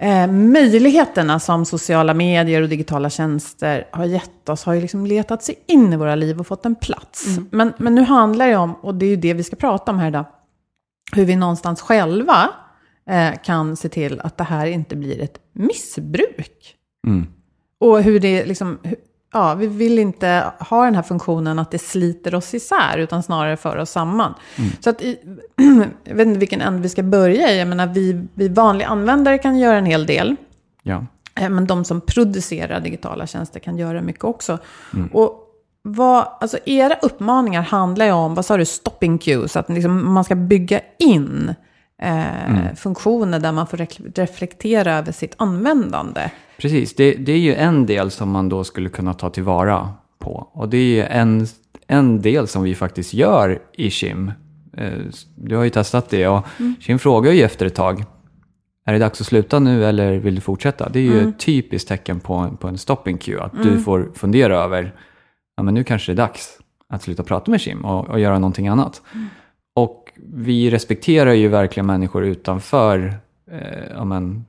eh, 0.01 0.27
möjligheterna 0.27 1.41
som 1.41 1.65
sociala 1.65 2.15
medier 2.15 2.63
och 2.63 2.69
digitala 2.69 3.11
tjänster 3.11 3.89
har 3.93 4.05
gett 4.05 4.49
oss 4.49 4.65
har 4.65 4.75
ju 4.75 4.81
liksom 4.81 5.07
letat 5.07 5.43
sig 5.43 5.55
in 5.67 5.93
i 5.93 5.97
våra 5.97 6.15
liv 6.15 6.41
och 6.41 6.47
fått 6.47 6.67
en 6.67 6.75
plats. 6.75 7.27
Men, 7.51 7.73
men 7.79 7.95
nu 7.95 8.03
handlar 8.03 8.49
det 8.49 8.57
om, 8.57 8.75
och 8.75 8.95
det 8.95 9.07
är 9.07 9.11
ju 9.11 9.17
det 9.17 9.35
vi 9.35 9.45
ska 9.45 9.57
prata 9.57 9.93
om 9.93 9.99
här 9.99 10.09
idag, 10.09 10.25
hur 11.13 11.25
vi 11.25 11.37
någonstans 11.37 11.81
själva 11.81 12.51
eh, 13.11 13.33
kan 13.45 13.77
se 13.77 13.89
till 13.89 14.21
att 14.21 14.37
det 14.37 14.45
här 14.45 14.67
inte 14.67 14.97
blir 14.97 15.21
ett 15.21 15.39
missbruk. 15.53 16.75
Och 17.81 18.03
hur 18.03 18.21
det 18.21 18.45
liksom, 18.45 18.79
ja, 19.33 19.55
vi 19.55 19.67
vill 19.67 19.99
inte 19.99 20.53
ha 20.59 20.85
den 20.85 20.95
här 20.95 21.03
funktionen 21.03 21.59
att 21.59 21.71
det 21.71 21.79
sliter 21.79 22.35
oss 22.35 22.55
isär, 22.55 22.99
utan 22.99 23.23
snarare 23.23 23.57
för 23.57 23.77
oss 23.77 23.91
samman. 23.91 24.35
Så 24.81 24.91
att 24.91 25.03
i, 25.03 25.19
jag 26.05 26.15
vet 26.15 26.27
inte 26.27 26.39
vilken 26.41 26.61
ände 26.61 26.83
vi 26.83 26.89
ska 26.89 27.03
börja 27.03 27.53
i. 27.53 27.59
Jag 27.59 27.69
menar, 27.69 27.87
vi, 27.87 28.27
vi 28.35 28.49
vanliga 28.49 28.89
användare 28.89 29.39
kan 29.39 29.59
göra 29.59 29.77
en 29.77 29.87
hel 29.87 30.07
del. 30.07 30.37
Ja. 30.83 31.07
Eh, 31.41 31.49
Men 31.51 31.67
de 31.67 31.85
som 31.85 32.01
producerar 32.01 32.81
digitala 32.81 33.27
tjänster 33.27 33.61
kan 33.61 33.79
göra 33.79 34.03
mycket 34.03 34.25
också. 34.25 34.59
Och 35.13 35.45
vad, 35.83 36.29
alltså 36.41 36.59
era 36.67 36.95
uppmaningar 36.95 37.63
handlar 37.63 38.07
ju 38.07 38.13
om, 38.13 38.35
vad 38.35 38.45
sa 38.45 38.57
du, 38.57 38.65
stopping 38.65 39.19
cues, 39.19 39.57
att 39.57 39.69
liksom 39.69 40.13
man 40.13 40.25
ska 40.25 40.35
bygga 40.35 40.81
in 40.99 41.55
eh, 42.03 42.75
funktioner 42.77 43.39
där 43.41 43.53
man 43.53 43.67
får 43.67 43.77
reflektera 44.15 44.93
över 44.95 45.13
sitt 45.13 45.35
användande. 45.37 46.31
Precis, 46.59 46.95
det, 46.95 47.15
det 47.15 47.33
är 47.33 47.39
ju 47.39 47.55
en 47.55 47.87
del 47.87 48.11
som 48.11 48.31
man 48.31 48.49
då 48.49 48.65
skulle 48.65 48.89
kunna 48.89 49.15
ta 49.15 49.31
tillvara 49.31 49.93
på. 50.19 50.49
Och 50.53 50.69
det 50.69 50.77
är 50.77 50.83
ju 50.85 51.03
en, 51.03 51.47
en 51.87 52.23
del 52.23 52.47
som 52.49 52.63
vi 52.63 52.75
faktiskt 52.75 53.15
gör 53.15 53.59
i 53.73 53.91
Kim. 53.91 54.33
Eh, 54.77 54.93
Du 55.35 55.57
har 55.57 55.65
ju 55.65 55.71
testat 55.71 56.11
det 56.11 56.29
och 56.29 56.47
Kim 56.81 56.99
frågar 56.99 57.33
ju 57.33 57.43
efter 57.43 57.67
ett 57.67 57.75
tag. 57.75 58.05
Är 58.87 58.93
det 58.93 58.99
dags 58.99 59.21
att 59.21 59.27
sluta 59.27 59.59
nu 59.59 59.85
eller 59.85 60.19
vill 60.19 60.35
du 60.35 60.41
fortsätta? 60.41 60.89
Det 60.89 60.99
är 60.99 61.03
ju 61.03 61.29
ett 61.29 61.39
typiskt 61.39 61.89
tecken 61.89 62.21
på, 62.21 62.57
på 62.61 62.69
en 62.69 62.79
stopping 62.79 63.19
cue. 63.19 63.43
Att 63.43 63.63
du 63.63 63.81
får 63.81 64.11
fundera 64.15 64.57
över, 64.59 64.95
ja 65.57 65.63
men 65.63 65.75
nu 65.75 65.85
kanske 65.85 66.13
det 66.13 66.15
är 66.23 66.27
dags 66.27 66.59
att 66.89 67.03
sluta 67.03 67.23
prata 67.23 67.51
med 67.51 67.61
Kim 67.61 67.85
och, 67.85 68.09
och 68.09 68.21
göra 68.21 68.39
någonting 68.39 68.69
annat. 68.69 69.03
Och 69.75 70.08
vi 70.23 70.71
respekterar 70.71 71.33
ju 71.33 71.49
verkligen 71.49 71.87
människor 71.87 72.25
utanför 72.25 73.15
eh, 73.51 73.85
ja, 73.91 74.05
men, 74.05 74.45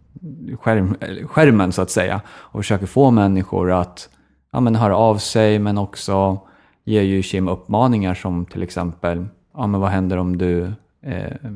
skärm, 0.59 0.95
skärmen 1.25 1.71
så 1.71 1.81
att 1.81 1.91
säga. 1.91 2.21
Och 2.27 2.59
försöker 2.59 2.85
få 2.85 3.11
människor 3.11 3.71
att 3.71 4.09
ja, 4.51 4.59
men, 4.59 4.75
höra 4.75 4.97
av 4.97 5.17
sig 5.17 5.59
men 5.59 5.77
också 5.77 6.39
ger 6.85 7.01
ju 7.01 7.21
Kim 7.21 7.47
uppmaningar 7.47 8.13
som 8.13 8.45
till 8.45 8.63
exempel 8.63 9.25
ja, 9.53 9.67
men 9.67 9.81
vad 9.81 9.89
händer 9.89 10.17
om 10.17 10.37
du 10.37 10.63
eh, 11.01 11.51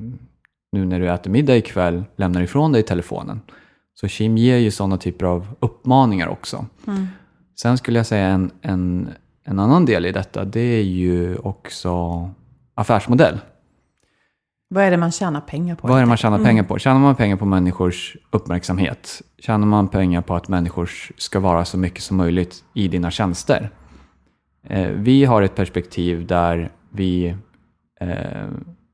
nu 0.71 0.85
när 0.85 0.99
du 0.99 1.09
äter 1.11 1.31
middag 1.31 1.57
ikväll 1.57 2.03
lämnar 2.15 2.41
ifrån 2.41 2.71
dig 2.71 2.83
telefonen. 2.83 3.41
Så 3.95 4.07
Kim 4.07 4.37
ger 4.37 4.57
ju 4.57 4.71
sådana 4.71 4.97
typer 4.97 5.25
av 5.25 5.47
uppmaningar 5.59 6.27
också. 6.27 6.65
Sen 7.61 7.77
skulle 7.77 7.99
jag 7.99 8.05
säga 8.05 8.27
en, 8.27 8.51
en, 8.61 9.09
en 9.43 9.59
annan 9.59 9.85
del 9.85 10.05
i 10.05 10.11
detta, 10.11 10.45
det 10.45 10.59
är 10.59 10.83
ju 10.83 11.37
också 11.37 12.29
affärsmodell. 12.75 13.39
Vad 14.73 14.83
är 14.83 14.91
det 14.91 14.97
man 14.97 15.11
tjänar 15.11 15.41
pengar 15.41 15.75
på? 15.75 15.87
Vad 15.87 15.97
är 15.97 16.01
det 16.01 16.07
man 16.07 16.17
tjänar 16.17 16.39
pengar 16.39 16.63
på? 16.63 16.79
Tjänar 16.79 16.99
man 16.99 17.15
pengar 17.15 17.35
på 17.35 17.45
människors 17.45 18.17
uppmärksamhet? 18.31 19.21
Tjänar 19.39 19.67
man 19.67 19.87
pengar 19.87 20.21
på 20.21 20.35
att 20.35 20.47
människor 20.47 20.89
ska 21.17 21.39
vara 21.39 21.65
så 21.65 21.77
mycket 21.77 22.03
som 22.03 22.17
möjligt 22.17 22.63
i 22.73 22.87
dina 22.87 23.11
tjänster? 23.11 23.69
Eh, 24.69 24.87
vi 24.87 25.25
har 25.25 25.41
ett 25.41 25.55
perspektiv 25.55 26.27
där 26.27 26.71
vi, 26.89 27.27
eh, 27.99 28.47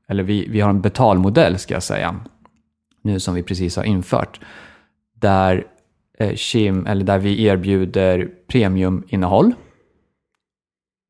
eller 0.08 0.22
vi, 0.22 0.48
vi 0.48 0.60
har 0.60 0.70
en 0.70 0.80
betalmodell 0.80 1.58
ska 1.58 1.74
jag 1.74 1.82
säga. 1.82 2.20
nu 3.02 3.20
som 3.20 3.34
vi 3.34 3.42
precis 3.42 3.76
har 3.76 3.84
infört. 3.84 4.40
Där 5.14 5.66
eh, 6.18 6.34
Kim, 6.34 6.86
eller 6.86 7.04
där 7.04 7.18
vi 7.18 7.44
erbjuder 7.44 8.28
premiuminnehåll. 8.48 9.52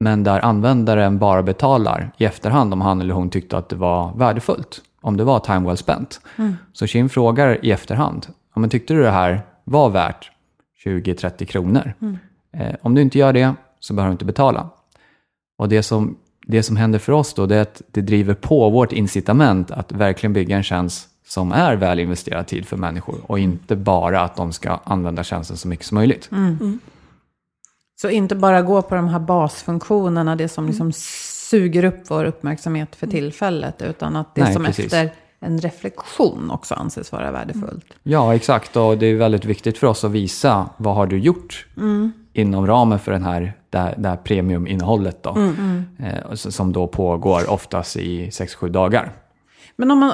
Men 0.00 0.24
där 0.24 0.44
användaren 0.44 1.18
bara 1.18 1.42
betalar 1.42 2.12
i 2.18 2.24
efterhand 2.24 2.72
om 2.72 2.80
han 2.80 3.00
eller 3.00 3.14
hon 3.14 3.30
tyckte 3.30 3.58
att 3.58 3.68
det 3.68 3.76
var 3.76 4.12
värdefullt. 4.16 4.82
Om 5.00 5.16
det 5.16 5.24
var 5.24 5.40
time 5.40 5.66
well 5.66 5.76
spent. 5.76 6.20
Så 6.72 6.86
Kim 6.86 7.08
frågar 7.08 7.64
i 7.64 7.70
efterhand. 7.70 8.26
Ja, 8.54 8.60
men 8.60 8.70
tyckte 8.70 8.94
du 8.94 9.02
det 9.02 9.10
här 9.10 9.42
var 9.64 9.90
värt 9.90 10.30
20-30 10.84 11.44
kronor? 11.44 11.92
Eh, 12.52 12.74
om 12.82 12.94
du 12.94 13.02
inte 13.02 13.18
gör 13.18 13.32
det 13.32 13.54
så 13.80 13.94
behöver 13.94 14.10
du 14.10 14.12
inte 14.12 14.24
betala. 14.24 14.70
Och 15.58 15.68
det 15.68 15.82
som, 15.82 16.16
det 16.46 16.62
som 16.62 16.76
händer 16.76 16.98
för 16.98 17.12
oss 17.12 17.34
då 17.34 17.46
det 17.46 17.56
är 17.56 17.62
att 17.62 17.82
det 17.90 18.00
driver 18.00 18.34
på 18.34 18.70
vårt 18.70 18.92
incitament 18.92 19.70
att 19.70 19.92
verkligen 19.92 20.32
bygga 20.32 20.56
en 20.56 20.62
tjänst 20.62 21.08
som 21.26 21.52
är 21.52 21.76
väl 21.76 21.98
investerad 21.98 22.46
tid 22.46 22.66
för 22.66 22.76
människor 22.76 23.16
och 23.26 23.38
inte 23.38 23.76
bara 23.76 24.20
att 24.20 24.36
de 24.36 24.52
ska 24.52 24.80
använda 24.84 25.24
tjänsten 25.24 25.56
så 25.56 25.68
mycket 25.68 25.86
som 25.86 25.94
möjligt. 25.94 26.28
Så 28.00 28.08
inte 28.10 28.34
bara 28.34 28.62
gå 28.62 28.82
på 28.82 28.94
de 28.94 29.08
här 29.08 29.18
basfunktionerna, 29.18 30.36
det 30.36 30.42
Mm. 30.42 30.48
som 30.48 30.66
liksom 30.66 30.92
suger 31.50 31.84
upp 31.84 32.00
vår 32.08 32.24
uppmärksamhet 32.24 32.96
för 32.96 33.06
tillfället, 33.06 33.82
utan 33.82 34.16
att 34.16 34.34
det 34.34 34.42
Nej, 34.44 34.52
som 34.52 34.64
precis. 34.64 34.84
efter 34.84 35.10
en 35.40 35.58
reflektion 35.60 36.50
också 36.50 36.74
anses 36.74 37.12
vara 37.12 37.30
värdefullt. 37.30 37.84
Ja, 38.02 38.34
exakt. 38.34 38.76
Och 38.76 38.98
det 38.98 39.06
är 39.06 39.14
väldigt 39.16 39.44
viktigt 39.44 39.78
för 39.78 39.86
oss 39.86 40.04
att 40.04 40.10
visa 40.10 40.70
vad 40.76 40.94
har 40.94 41.06
du 41.06 41.18
gjort 41.18 41.66
inom 42.32 42.66
ramen 42.66 42.98
för 42.98 43.12
den 43.12 43.24
här, 43.24 43.52
det, 43.70 43.78
här, 43.78 43.94
det 43.98 44.08
här 44.08 44.16
premiuminnehållet 44.16 45.22
då, 45.22 45.30
eh, 45.98 46.26
och 46.30 46.38
så- 46.38 46.52
som 46.52 46.72
då 46.72 46.86
pågår 46.86 47.50
oftast 47.50 47.96
i 47.96 48.30
6-7 48.30 48.68
dagar. 48.68 49.12
Men 49.76 49.90
om 49.90 49.98
man, 49.98 50.12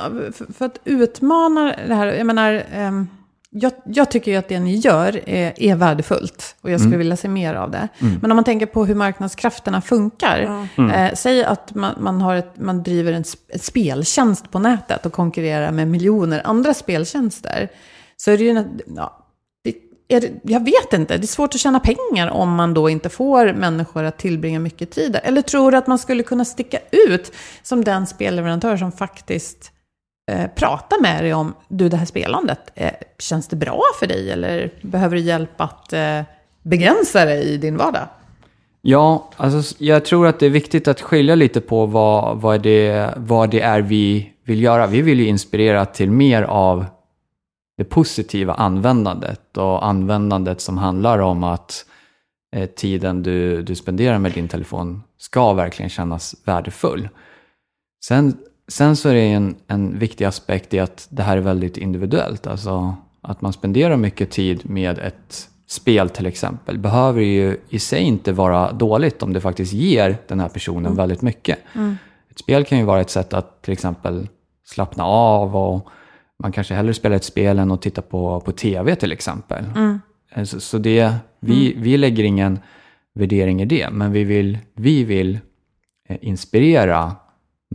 för, 0.58 0.64
att 0.66 0.78
utmana 0.84 1.74
det 1.88 1.94
här, 1.94 2.06
jag 2.06 2.26
menar, 2.26 2.62
ehm, 2.74 3.08
jag, 3.58 3.72
jag 3.84 4.10
tycker 4.10 4.30
ju 4.30 4.36
att 4.36 4.48
det 4.48 4.60
ni 4.60 4.74
gör 4.76 5.28
är, 5.28 5.62
är 5.62 5.74
värdefullt 5.76 6.56
och 6.60 6.70
jag 6.70 6.80
skulle 6.80 6.96
vilja 6.96 7.16
se 7.16 7.28
mer 7.28 7.54
av 7.54 7.70
det. 7.70 7.88
Men 8.22 8.30
om 8.30 8.36
man 8.36 8.44
tänker 8.44 8.66
på 8.66 8.84
hur 8.84 8.94
marknadskrafterna 8.94 9.80
funkar, 9.80 10.66
eh, 10.90 11.14
säg 11.14 11.44
att 11.44 11.74
man, 11.74 11.94
man, 12.00 12.20
har 12.20 12.36
ett, 12.36 12.52
man 12.58 12.82
driver 12.82 13.12
en 13.12 13.22
sp- 13.22 13.36
ett 13.48 13.64
speltjänst 13.64 14.50
på 14.50 14.58
nätet 14.58 15.06
och 15.06 15.12
konkurrerar 15.12 15.72
med 15.72 15.88
miljoner 15.88 16.42
andra 16.44 16.74
speltjänster, 16.74 17.68
så 18.16 18.30
är 18.30 18.38
det 18.38 18.44
ju, 18.44 18.64
ja, 18.96 19.26
det, 19.64 19.74
är, 20.16 20.20
det- 20.20 20.32
jag 20.42 20.64
vet 20.64 20.92
inte, 20.92 21.16
det 21.16 21.24
är 21.24 21.26
svårt 21.26 21.54
att 21.54 21.60
tjäna 21.60 21.80
pengar 21.80 22.28
om 22.30 22.54
man 22.54 22.74
då 22.74 22.90
inte 22.90 23.08
får 23.08 23.52
människor 23.52 24.04
att 24.04 24.18
tillbringa 24.18 24.60
mycket 24.60 24.90
tid 24.90 25.12
där. 25.12 25.20
Eller 25.24 25.42
tror 25.42 25.70
du 25.70 25.76
att 25.76 25.86
man 25.86 25.98
skulle 25.98 26.22
kunna 26.22 26.44
sticka 26.44 26.78
ut 27.08 27.32
som 27.62 27.84
den 27.84 28.06
spelleverantör 28.06 28.76
som 28.76 28.92
faktiskt 28.92 29.72
eh, 30.30 31.00
med 31.00 31.24
dig 31.24 31.34
om, 31.34 31.54
du 31.68 31.88
det 31.88 31.96
här 31.96 32.06
spelandet, 32.06 32.58
eh, 32.74 32.92
känns 33.18 33.48
det 33.48 33.56
bra 33.56 33.82
för 34.00 34.06
dig 34.06 34.30
eller 34.30 34.72
behöver 34.82 35.16
du 35.16 35.22
hjälp 35.22 35.60
att 35.60 35.92
eh, 35.92 36.20
begränsa 36.62 37.24
dig 37.24 37.44
i 37.44 37.56
din 37.56 37.76
vardag? 37.76 38.08
Ja, 38.82 39.30
alltså, 39.36 39.74
jag 39.78 40.04
tror 40.04 40.26
att 40.26 40.38
det 40.40 40.46
är 40.46 40.50
viktigt 40.50 40.88
att 40.88 41.00
skilja 41.00 41.34
lite 41.34 41.60
på 41.60 41.86
vad, 41.86 42.40
vad, 42.40 42.62
det, 42.62 43.14
vad 43.16 43.50
det 43.50 43.60
är 43.60 43.80
vi 43.80 44.32
vill 44.44 44.62
göra. 44.62 44.86
Vi 44.86 45.02
vill 45.02 45.20
ju 45.20 45.26
inspirera 45.26 45.86
till 45.86 46.10
mer 46.10 46.42
av 46.42 46.84
det 47.76 47.84
positiva 47.84 48.54
användandet 48.54 49.56
och 49.56 49.86
användandet 49.86 50.60
som 50.60 50.78
handlar 50.78 51.18
om 51.18 51.44
att 51.44 51.84
eh, 52.56 52.66
tiden 52.66 53.22
du, 53.22 53.62
du 53.62 53.74
spenderar 53.74 54.18
med 54.18 54.32
din 54.32 54.48
telefon 54.48 55.02
ska 55.18 55.52
verkligen 55.52 55.90
kännas 55.90 56.34
värdefull. 56.44 57.08
Sen, 58.04 58.36
sen 58.68 58.96
så 58.96 59.08
är 59.08 59.14
det 59.14 59.20
en, 59.20 59.54
en 59.66 59.98
viktig 59.98 60.24
aspekt 60.24 60.74
i 60.74 60.78
att 60.78 61.06
det 61.10 61.22
här 61.22 61.36
är 61.36 61.40
väldigt 61.40 61.76
individuellt. 61.76 62.46
Alltså 62.46 62.94
att 63.20 63.40
man 63.40 63.52
spenderar 63.52 63.96
mycket 63.96 64.30
tid 64.30 64.70
med 64.70 64.98
ett 64.98 65.48
spel 65.68 66.10
till 66.10 66.26
exempel 66.26 66.78
behöver 66.78 67.20
ju 67.22 67.56
i 67.68 67.78
sig 67.78 68.02
inte 68.02 68.32
vara 68.32 68.72
dåligt 68.72 69.22
om 69.22 69.32
det 69.32 69.40
faktiskt 69.40 69.72
ger 69.72 70.18
den 70.28 70.40
här 70.40 70.48
personen 70.48 70.94
väldigt 70.94 71.22
mycket. 71.22 71.58
Ett 72.30 72.38
spel 72.38 72.64
kan 72.64 72.78
ju 72.78 72.84
vara 72.84 73.00
ett 73.00 73.10
sätt 73.10 73.34
att 73.34 73.62
till 73.62 73.72
exempel 73.72 74.28
slappna 74.64 75.04
av 75.04 75.56
och 75.56 75.88
man 76.42 76.52
kanske 76.52 76.74
hellre 76.74 76.94
spelar 76.94 77.16
ett 77.16 77.24
spel 77.24 77.58
än 77.58 77.70
att 77.70 77.82
titta 77.82 78.02
på, 78.02 78.40
på 78.40 78.52
tv 78.52 78.96
till 78.96 79.12
exempel. 79.12 79.64
Eh, 80.34 80.44
Så, 80.44 80.60
så 80.60 80.78
det, 80.78 81.12
vi, 81.40 81.74
vi 81.76 81.96
lägger 81.96 82.24
ingen 82.24 82.58
värdering 83.14 83.62
i 83.62 83.64
det, 83.64 83.90
men 83.90 84.12
vi 84.12 84.24
vill, 84.24 84.58
vi 84.74 85.04
vill 85.04 85.38
eh, 86.08 86.16
inspirera 86.20 87.16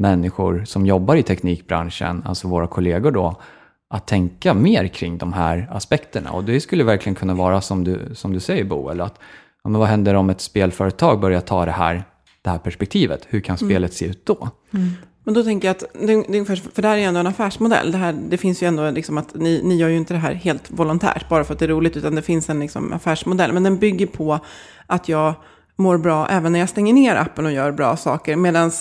människor 0.02 0.64
som 0.66 0.86
jobbar 0.86 1.16
i 1.16 1.24
teknikbranschen, 1.24 2.24
alltså 2.26 2.48
våra 2.48 2.68
kollegor 2.68 3.12
då, 3.12 3.42
att 3.90 4.08
tänka 4.08 4.54
mer 4.54 4.88
kring 4.88 5.18
de 5.18 5.34
här 5.34 5.68
aspekterna. 5.72 6.32
Och 6.32 6.44
det 6.44 6.62
skulle 6.62 6.84
verkligen 6.84 7.16
kunna 7.16 7.34
vara 7.34 7.62
som 7.62 7.84
du, 7.84 8.00
som 8.16 8.34
du 8.34 8.40
säger 8.40 8.64
Boel, 8.64 9.02
att 9.02 9.16
ja, 9.64 9.70
men 9.70 9.80
vad 9.80 9.90
händer 9.90 10.14
om 10.14 10.30
ett 10.30 10.42
spelföretag 10.42 11.20
börjar 11.20 11.42
ta 11.42 11.66
det 11.66 11.72
här, 11.72 12.04
det 12.42 12.50
här 12.50 12.58
perspektivet? 12.58 13.28
Hur 13.30 13.40
kan 13.40 13.58
spelet 13.58 13.94
se 13.94 14.06
ut 14.06 14.26
då? 14.26 14.50
Men 15.24 15.34
då 15.34 15.44
tänker 15.44 15.68
jag 15.68 15.76
att, 15.76 15.84
det, 15.94 16.08
det 16.08 16.14
är 16.14 16.28
ungefär, 16.28 16.56
för 16.56 16.82
det 16.82 16.88
här 16.88 16.96
är 16.96 17.00
ju 17.00 17.06
ändå 17.06 17.20
en 17.20 17.28
affärsmodell. 17.28 17.92
Det, 17.92 17.98
här, 17.98 18.14
det 18.30 18.38
finns 18.38 18.64
ju 18.64 18.68
ändå 18.68 18.92
liksom 18.92 19.18
att 19.18 19.36
ni, 19.36 19.62
ni 19.64 19.76
gör 19.76 19.90
ju 19.90 19.98
inte 19.98 20.14
det 20.14 20.20
här 20.20 20.34
helt 20.34 20.72
volontärt, 20.72 21.30
bara 21.30 21.44
för 21.44 21.54
att 21.54 21.60
det 21.60 21.66
är 21.66 21.70
roligt, 21.70 21.98
utan 21.98 22.16
det 22.16 22.22
finns 22.22 22.50
en 22.50 22.60
liksom 22.60 22.94
affärsmodell. 22.94 23.54
Men 23.54 23.64
den 23.64 23.78
bygger 23.78 24.08
på 24.08 24.40
att 24.88 25.10
jag 25.10 25.34
mår 25.82 25.98
bra 25.98 26.28
även 26.28 26.52
när 26.52 26.60
jag 26.60 26.70
stänger 26.70 26.94
ner 26.94 27.16
appen 27.16 27.46
och 27.46 27.52
gör 27.52 27.72
bra 27.72 27.98
saker. 27.98 28.36
Medan, 28.36 28.72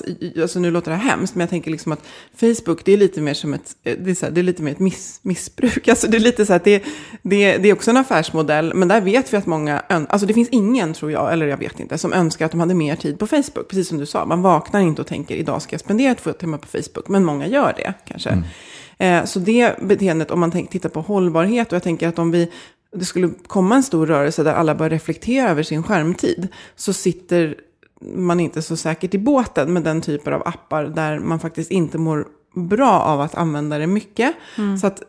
alltså 0.40 0.60
nu 0.60 0.70
låter 0.70 0.90
det 0.90 0.96
här 0.96 1.10
hemskt, 1.10 1.34
men 1.34 1.40
jag 1.40 1.50
tänker 1.50 1.70
liksom 1.70 1.92
att 1.92 2.00
Facebook, 2.36 2.84
det 2.84 2.92
är 2.92 2.96
lite 2.96 3.20
mer 3.20 3.34
som 3.34 3.54
ett, 3.54 3.76
det 3.82 4.10
är, 4.10 4.14
så 4.14 4.26
här, 4.26 4.32
det 4.32 4.40
är 4.40 4.42
lite 4.42 4.62
mer 4.62 4.72
ett 4.72 4.78
miss, 4.78 5.20
missbruk. 5.22 5.88
Alltså 5.90 6.08
det 6.08 6.16
är 6.16 6.20
lite 6.20 6.46
så 6.46 6.52
att 6.52 6.64
det, 6.64 6.84
det, 7.22 7.56
det 7.56 7.68
är 7.68 7.72
också 7.72 7.90
en 7.90 7.96
affärsmodell, 7.96 8.74
men 8.74 8.88
där 8.88 9.00
vet 9.00 9.32
vi 9.32 9.36
att 9.36 9.46
många, 9.46 9.80
alltså 9.88 10.26
det 10.26 10.34
finns 10.34 10.48
ingen 10.48 10.94
tror 10.94 11.12
jag, 11.12 11.32
eller 11.32 11.46
jag 11.46 11.56
vet 11.56 11.80
inte, 11.80 11.98
som 11.98 12.12
önskar 12.12 12.46
att 12.46 12.50
de 12.50 12.60
hade 12.60 12.74
mer 12.74 12.96
tid 12.96 13.18
på 13.18 13.26
Facebook. 13.26 13.68
Precis 13.68 13.88
som 13.88 13.98
du 13.98 14.06
sa, 14.06 14.24
man 14.24 14.42
vaknar 14.42 14.80
inte 14.80 15.02
och 15.02 15.08
tänker 15.08 15.34
idag 15.34 15.62
ska 15.62 15.74
jag 15.74 15.80
spendera 15.80 16.14
två 16.14 16.32
timmar 16.32 16.58
på 16.58 16.66
Facebook, 16.66 17.08
men 17.08 17.24
många 17.24 17.46
gör 17.46 17.72
det 17.76 17.94
kanske. 18.04 18.42
Eh, 19.00 19.24
så 19.24 19.38
det 19.38 19.82
beteendet, 19.82 20.30
om 20.30 20.40
man 20.40 20.50
tittar 20.50 20.88
på 20.88 21.00
hållbarhet, 21.00 21.68
och 21.68 21.76
jag 21.76 21.82
tänker 21.82 22.08
att 22.08 22.18
om 22.18 22.30
vi 22.30 22.50
det 22.92 23.04
skulle 23.04 23.30
komma 23.46 23.76
en 23.76 23.82
stor 23.82 24.06
rörelse 24.06 24.42
där 24.42 24.54
alla 24.54 24.74
börjar 24.74 24.90
reflektera 24.90 25.50
över 25.50 25.62
sin 25.62 25.82
skärmtid, 25.82 26.48
så 26.76 26.92
sitter 26.92 27.54
man 28.00 28.40
inte 28.40 28.62
så 28.62 28.76
säkert 28.76 29.14
i 29.14 29.18
båten 29.18 29.72
med 29.72 29.82
den 29.82 30.00
typen 30.00 30.32
av 30.32 30.48
appar 30.48 30.84
där 30.84 31.18
man 31.18 31.40
faktiskt 31.40 31.70
inte 31.70 31.98
mår 31.98 32.26
bra 32.54 33.00
av 33.00 33.20
att 33.20 33.34
använda 33.34 33.78
det 33.78 33.86
mycket. 33.86 34.34
Så 34.80 34.86
att 34.86 35.02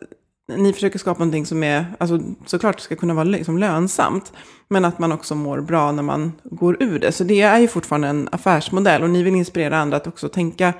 ni 0.56 0.72
försöker 0.72 0.98
skapa 0.98 1.18
någonting 1.18 1.46
som 1.46 1.62
är, 1.62 1.86
alltså 1.98 2.20
såklart 2.46 2.80
ska 2.80 2.96
kunna 2.96 3.14
vara 3.14 3.24
liksom 3.24 3.58
lönsamt, 3.58 4.32
men 4.68 4.84
att 4.84 4.98
man 4.98 5.12
också 5.12 5.34
mår 5.34 5.60
bra 5.60 5.92
när 5.92 6.02
man 6.02 6.32
går 6.44 6.82
ur 6.82 6.98
det. 6.98 7.12
Så 7.12 7.24
det 7.24 7.40
är 7.40 7.58
ju 7.58 7.68
fortfarande 7.68 8.08
en 8.08 8.28
affärsmodell 8.32 9.02
och 9.02 9.10
ni 9.10 9.22
vill 9.22 9.34
inspirera 9.34 9.78
andra 9.78 9.96
att 9.96 10.06
också 10.06 10.28
tänka 10.28 10.72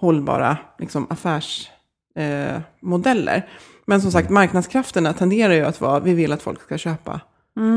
hållbara 0.00 0.56
liksom, 0.78 1.06
affärsmodeller. 1.10 3.36
Eh. 3.36 3.42
Men 3.92 4.00
som 4.00 4.12
sagt, 4.12 4.30
marknadskrafterna 4.30 5.12
tenderar 5.12 5.52
ju 5.52 5.64
att 5.64 5.80
vara, 5.80 6.00
vi 6.00 6.14
vill 6.14 6.32
att 6.32 6.42
folk 6.42 6.62
ska 6.62 6.78
köpa 6.78 7.20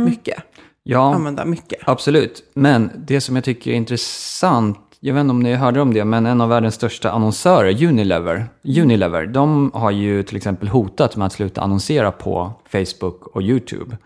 mycket, 0.05 0.43
Ja, 0.83 1.15
använda 1.15 1.45
mycket. 1.45 1.79
Absolut, 1.85 2.43
men 2.53 2.91
det 3.07 3.21
som 3.21 3.35
jag 3.35 3.45
tycker 3.45 3.71
är 3.71 3.75
intressant, 3.75 4.79
jag 4.99 5.13
vet 5.13 5.21
inte 5.21 5.31
om 5.31 5.39
ni 5.39 5.53
hörde 5.53 5.81
om 5.81 5.93
det, 5.93 6.05
men 6.05 6.25
en 6.25 6.41
av 6.41 6.49
världens 6.49 6.75
största 6.75 7.11
annonsörer, 7.11 7.83
Unilever, 7.83 8.45
Unilever 8.63 9.25
de 9.25 9.71
har 9.73 9.91
ju 9.91 10.23
till 10.23 10.37
exempel 10.37 10.67
hotat 10.67 11.15
med 11.15 11.25
att 11.25 11.33
sluta 11.33 11.61
annonsera 11.61 12.11
på 12.11 12.51
Facebook 12.69 13.27
och 13.27 13.41
YouTube. 13.41 13.97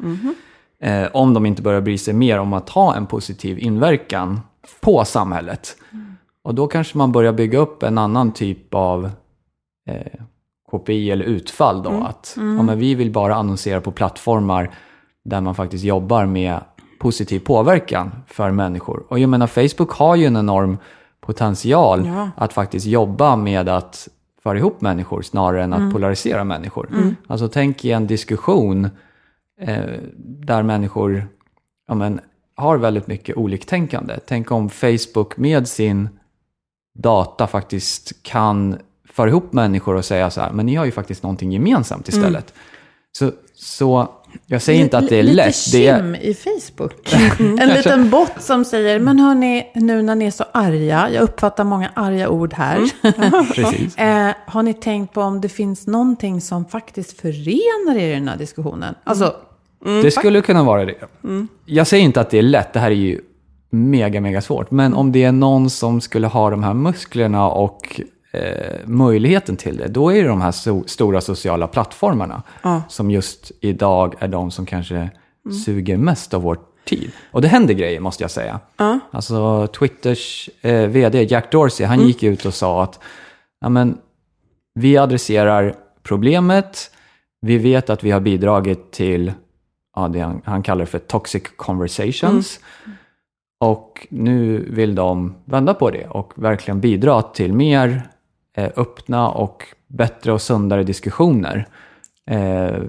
Eh, 0.82 1.08
om 1.14 1.34
de 1.34 1.46
inte 1.46 1.62
börjar 1.62 1.82
bry 1.82 1.98
sig 1.98 2.14
mer 2.14 2.40
om 2.40 2.54
att 2.54 2.70
ha 2.70 2.96
en 2.96 3.06
positiv 3.06 3.60
inverkan 3.60 4.40
på 4.82 5.06
samhället. 5.06 5.76
Och 6.44 6.56
då 6.56 6.68
kanske 6.68 6.98
man 6.98 7.12
börjar 7.12 7.34
bygga 7.34 7.60
upp 7.60 7.84
en 7.84 7.98
annan 7.98 8.32
typ 8.32 8.74
av 8.74 9.12
eh, 9.90 10.22
KPI 10.72 11.12
eller 11.12 11.26
utfall 11.26 11.84
då. 11.84 11.90
Att 11.90 12.34
ja, 12.36 12.42
men 12.42 12.80
vi 12.80 12.96
vill 12.96 13.12
bara 13.12 13.36
annonsera 13.36 13.82
på 13.82 13.92
plattformar 13.92 14.70
där 15.26 15.42
man 15.42 15.56
faktiskt 15.56 15.84
jobbar 15.84 16.26
med 16.26 16.60
positiv 17.00 17.40
påverkan 17.40 18.12
för 18.28 18.52
människor. 18.52 19.04
Och 19.10 19.20
jag 19.20 19.30
menar, 19.30 19.48
Facebook 19.48 19.92
har 19.92 20.16
ju 20.16 20.26
en 20.26 20.38
enorm 20.38 20.78
potential 21.22 22.08
Ja. 22.08 22.30
att 22.36 22.54
faktiskt 22.54 22.86
jobba 22.86 23.36
med 23.36 23.70
att 23.70 24.08
föra 24.44 24.58
ihop 24.58 24.82
människor 24.82 25.22
snarare 25.22 25.64
än 25.64 25.74
att 25.74 25.94
polarisera 25.94 26.44
människor. 26.44 26.90
Alltså 27.28 27.48
tänk 27.48 27.86
i 27.86 27.92
en 27.92 28.08
diskussion 28.08 28.90
eh, 29.62 29.84
där 30.18 30.64
människor 30.64 31.28
ja, 31.88 31.96
men, 31.96 32.20
har 32.56 32.78
väldigt 32.78 33.08
mycket 33.08 33.38
oliktänkande. 33.38 34.20
Tänk 34.28 34.52
om 34.52 34.70
Facebook 34.70 35.38
med 35.38 35.68
sin 35.68 36.10
data 36.98 37.48
faktiskt 37.48 38.24
kan 38.24 38.78
föra 39.14 39.30
ihop 39.30 39.54
människor 39.54 39.96
och 39.96 40.06
säga 40.06 40.30
så 40.30 40.42
här, 40.42 40.52
men 40.52 40.66
ni 40.66 40.76
har 40.76 40.86
ju 40.86 40.92
faktiskt 40.92 41.24
någonting 41.24 41.52
gemensamt 41.52 42.08
istället. 42.10 42.54
Så, 43.12 43.32
så 43.56 44.10
Jag 44.48 44.62
säger 44.62 44.82
inte 44.82 44.98
att 44.98 45.10
det 45.10 45.16
är 45.16 45.24
Lite 45.24 45.36
lätt. 45.36 45.72
Det 45.72 45.88
är, 45.88 46.24
i 46.24 46.34
Facebook. 46.34 47.14
en 47.40 47.70
liten 47.70 48.10
bot 48.10 48.32
som 48.40 48.66
säger, 48.66 49.00
men 49.00 49.20
hörni, 49.20 49.72
nu 49.76 50.02
när 50.02 50.16
ni 50.16 50.26
är 50.26 50.32
så 50.32 50.46
arga, 50.52 51.10
jag 51.14 51.24
uppfattar 51.24 51.64
många 51.64 51.92
arga 51.94 52.30
ord 52.30 52.54
här. 52.54 52.80
precis. 53.54 53.98
eh, 53.98 54.32
har 54.46 54.64
ni 54.64 54.74
tänkt 54.74 55.14
på 55.14 55.22
om 55.22 55.42
det 55.42 55.50
finns 55.50 55.88
någonting 55.88 56.42
som 56.42 56.66
faktiskt 56.66 57.22
förenar 57.22 57.96
er 57.96 58.12
i 58.12 58.14
den 58.14 58.28
här 58.28 58.38
diskussionen? 58.38 58.96
Alltså, 59.04 59.36
Det 60.04 60.12
skulle 60.12 60.42
kunna 60.42 60.64
vara 60.64 60.86
det. 60.86 60.96
Jag 61.66 61.88
säger 61.88 62.04
inte 62.04 62.22
att 62.22 62.30
det 62.30 62.38
är 62.38 62.42
lätt, 62.42 62.74
det 62.74 62.80
här 62.80 62.92
är 62.92 62.96
ju 62.96 63.22
mega, 63.70 64.22
mega 64.22 64.42
svårt. 64.42 64.72
Men 64.72 64.94
om 64.94 65.12
det 65.12 65.24
är 65.24 65.32
någon 65.32 65.70
som 65.70 66.02
skulle 66.02 66.28
ha 66.28 66.50
de 66.50 66.64
här 66.64 66.74
musklerna 66.74 67.50
och 67.50 68.02
eh, 68.32 68.78
möjligheten 68.86 69.58
till 69.58 69.78
det, 69.78 69.88
då 69.88 70.10
är 70.14 70.22
det 70.24 70.28
de 70.30 70.42
här 70.42 70.52
so- 70.52 70.88
stora 70.88 71.22
sociala 71.22 71.68
plattformarna 71.68 72.44
Ja. 72.62 72.82
som 72.90 73.12
just 73.12 73.52
idag 73.62 74.16
är 74.20 74.28
de 74.28 74.52
som 74.52 74.66
kanske 74.66 75.10
suger 75.66 75.98
mest 75.98 76.34
av 76.34 76.42
vår 76.42 76.58
tid. 76.86 77.12
Och 77.32 77.42
det 77.42 77.48
händer 77.48 77.74
grejer, 77.74 78.00
måste 78.00 78.24
jag 78.24 78.32
säga. 78.32 78.60
Alltså 79.12 79.68
Twitters 79.68 80.50
eh, 80.62 80.88
vd 80.88 81.24
Jack 81.24 81.52
Dorsey, 81.52 81.86
han 81.86 82.08
gick 82.08 82.24
ut 82.24 82.46
och 82.46 82.54
sa 82.54 82.84
att 82.84 83.00
ja, 83.62 83.70
men, 83.70 83.98
vi 84.74 84.98
adresserar 84.98 85.76
problemet, 86.04 86.92
vi 87.42 87.58
vet 87.58 87.90
att 87.90 88.04
vi 88.04 88.12
har 88.12 88.20
bidragit 88.20 88.92
till 88.92 89.34
ja, 89.96 90.08
det 90.08 90.20
han, 90.20 90.42
han 90.46 90.64
kallar 90.64 90.86
för 90.86 91.00
toxic 91.00 91.44
conversations. 91.56 92.60
Och 93.60 94.08
nu 94.10 94.66
vill 94.70 94.96
de 94.96 95.36
vända 95.46 95.74
på 95.74 95.90
det 95.90 96.08
och 96.08 96.34
verkligen 96.36 96.80
bidra 96.80 97.22
till 97.22 97.54
mer 97.54 98.02
öppna 98.66 99.30
och 99.30 99.64
bättre 99.88 100.32
och 100.32 100.42
sundare 100.42 100.84
diskussioner. 100.84 101.68
Eh, 102.26 102.82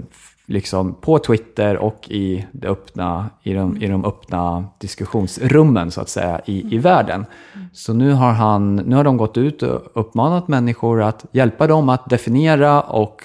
liksom 0.47 0.95
på 0.95 1.19
Twitter 1.19 1.77
och 1.77 2.11
i, 2.11 2.47
det 2.53 2.69
öppna, 2.69 3.31
i, 3.43 3.53
de, 3.55 3.83
i 3.83 3.87
de 3.87 4.05
öppna 4.05 4.65
diskussionsrummen 4.79 5.91
så 5.91 6.01
att 6.01 6.09
säga 6.09 6.41
i, 6.47 6.75
i 6.75 6.79
världen. 6.79 7.27
Så 7.73 7.93
nu 7.93 8.13
har, 8.13 8.33
han, 8.33 8.77
nu 8.77 8.97
har 8.97 9.05
de 9.05 9.17
gått 9.17 9.37
ut 9.37 9.63
och 9.63 9.83
uppmanat 9.95 10.49
människor 10.49 11.03
att 11.03 11.27
hjälpa 11.33 11.67
dem 11.67 11.89
att 11.89 12.11
definiera 12.11 12.81
och 12.81 13.23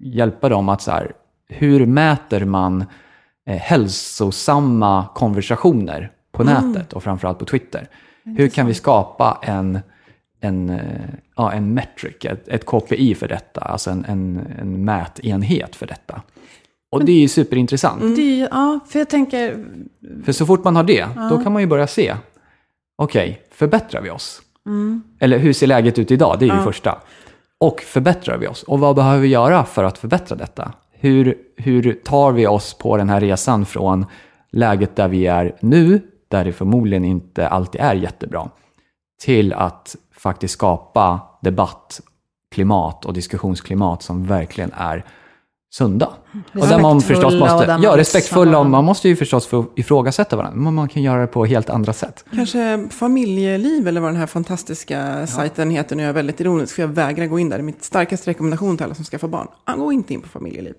hjälpa 0.00 0.48
dem 0.48 0.68
att 0.68 0.82
så 0.82 0.90
här, 0.90 1.12
hur 1.48 1.86
mäter 1.86 2.44
man 2.44 2.84
eh, 3.46 3.56
hälsosamma 3.56 5.06
konversationer 5.14 6.10
på 6.32 6.44
nätet 6.44 6.92
och 6.92 7.02
framförallt 7.02 7.38
på 7.38 7.44
Twitter? 7.44 7.88
Hur 8.24 8.48
kan 8.48 8.66
vi 8.66 8.74
skapa 8.74 9.38
en, 9.42 9.80
en, 10.40 10.70
eh, 10.70 10.80
ja, 11.36 11.52
en 11.52 11.74
metric, 11.74 12.24
ett, 12.24 12.48
ett 12.48 12.66
KPI 12.66 13.14
för 13.14 13.28
detta, 13.28 13.60
alltså 13.60 13.90
en, 13.90 14.04
en, 14.04 14.46
en 14.60 14.84
mätenhet 14.84 15.76
för 15.76 15.86
detta? 15.86 16.22
Och 16.90 17.04
det 17.04 17.12
är 17.12 17.20
ju 17.20 17.28
superintressant. 17.28 18.16
det 18.16 18.40
är, 18.40 18.48
ja, 18.50 18.80
för 18.88 18.98
jag 18.98 19.08
tänker, 19.08 19.64
För 20.24 20.32
så 20.32 20.46
fort 20.46 20.64
man 20.64 20.76
har 20.76 20.82
det, 20.82 21.06
då 21.30 21.42
kan 21.42 21.52
man 21.52 21.62
ju 21.62 21.68
börja 21.68 21.86
se, 21.86 22.16
okej, 22.96 23.42
förbättrar 23.50 24.02
vi 24.02 24.10
oss? 24.10 24.42
Eller 25.20 25.38
hur 25.38 25.52
ser 25.52 25.66
läget 25.66 25.98
ut 25.98 26.10
idag? 26.10 26.36
Det 26.38 26.48
är 26.48 26.56
ju 26.56 26.62
första. 26.62 26.98
Och 27.60 27.80
förbättrar 27.80 28.38
vi 28.38 28.46
oss? 28.46 28.62
Och 28.62 28.80
vad 28.80 28.96
behöver 28.96 29.20
vi 29.20 29.28
göra 29.28 29.64
för 29.64 29.84
att 29.84 29.98
förbättra 29.98 30.36
detta? 30.36 30.72
Hur, 30.92 31.38
hur 31.56 31.92
tar 32.04 32.32
vi 32.32 32.46
oss 32.46 32.74
på 32.74 32.96
den 32.96 33.08
här 33.08 33.20
resan 33.20 33.66
från 33.66 34.06
läget 34.50 34.96
där 34.96 35.08
vi 35.08 35.26
är 35.26 35.56
nu, 35.60 36.00
där 36.28 36.44
det 36.44 36.52
förmodligen 36.52 37.04
inte 37.04 37.48
alltid 37.48 37.80
är 37.80 37.94
jättebra, 37.94 38.48
till 39.20 39.52
att 39.52 39.96
faktiskt 40.18 40.54
skapa 40.54 41.20
debattklimat 41.42 43.04
och 43.04 43.12
diskussionsklimat 43.12 44.02
som 44.02 44.26
verkligen 44.26 44.72
är 44.72 45.04
sunda. 45.74 46.10
Och 46.54 46.66
där 46.68 46.78
man 46.78 47.00
förstås 47.00 47.34
måste, 47.34 47.66
där 47.66 47.66
man 47.66 47.82
ja, 47.82 47.96
respektfulla 47.96 48.58
och 48.58 48.66
man 48.66 48.84
måste 48.84 49.08
ju 49.08 49.16
förstås 49.16 49.46
få 49.46 49.64
ifrågasätta 49.76 50.36
varandra, 50.36 50.60
men 50.60 50.74
man 50.74 50.88
kan 50.88 51.02
göra 51.02 51.20
det 51.20 51.26
på 51.26 51.44
helt 51.44 51.70
andra 51.70 51.92
sätt. 51.92 52.24
Kanske 52.34 52.88
familjeliv 52.90 53.88
eller 53.88 54.00
vad 54.00 54.10
den 54.10 54.16
här 54.20 54.26
fantastiska 54.26 55.26
sajten 55.26 55.70
heter. 55.70 55.96
Nu 55.96 56.02
är 56.02 56.06
jag 56.06 56.14
väldigt 56.14 56.40
ironisk 56.40 56.74
för 56.74 56.82
jag 56.82 56.88
vägrar 56.88 57.26
gå 57.26 57.38
in 57.38 57.48
där. 57.48 57.56
Det 57.56 57.60
är 57.60 57.64
mitt 57.64 57.84
starkaste 57.84 58.30
rekommendation 58.30 58.76
till 58.76 58.84
alla 58.84 58.94
som 58.94 59.04
skaffar 59.04 59.28
barn. 59.28 59.48
Ah, 59.64 59.74
Gå 59.76 59.92
inte 59.92 60.14
in 60.14 60.20
på 60.20 60.28
familjeliv. 60.28 60.74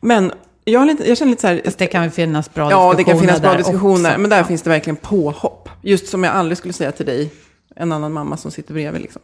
Men 0.00 0.32
jag, 0.64 0.80
har 0.80 0.86
lite, 0.86 1.08
jag 1.08 1.18
känner 1.18 1.30
lite 1.30 1.40
så 1.40 1.46
här. 1.46 1.60
fast 1.64 1.78
det 1.78 1.86
kan 1.86 2.00
väl 2.02 2.10
finnas 2.10 2.54
bra 2.54 2.70
Ja, 2.70 2.94
diskussioner 2.94 2.96
det 2.96 3.04
kan 3.04 3.20
finnas 3.20 3.40
bra 3.40 3.54
diskussioner. 3.56 4.08
också. 4.10 4.20
Men 4.20 4.30
där 4.30 4.42
finns 4.44 4.62
det 4.62 4.70
verkligen 4.70 4.96
påhopp. 4.96 5.68
Just 5.82 6.08
som 6.08 6.24
jag 6.24 6.34
aldrig 6.34 6.58
skulle 6.58 6.74
säga 6.74 6.92
till 6.92 7.06
dig, 7.06 7.32
en 7.76 7.92
annan 7.92 8.12
mamma 8.12 8.36
som 8.36 8.50
sitter 8.50 8.74
bredvid. 8.74 9.02
Liksom. 9.02 9.22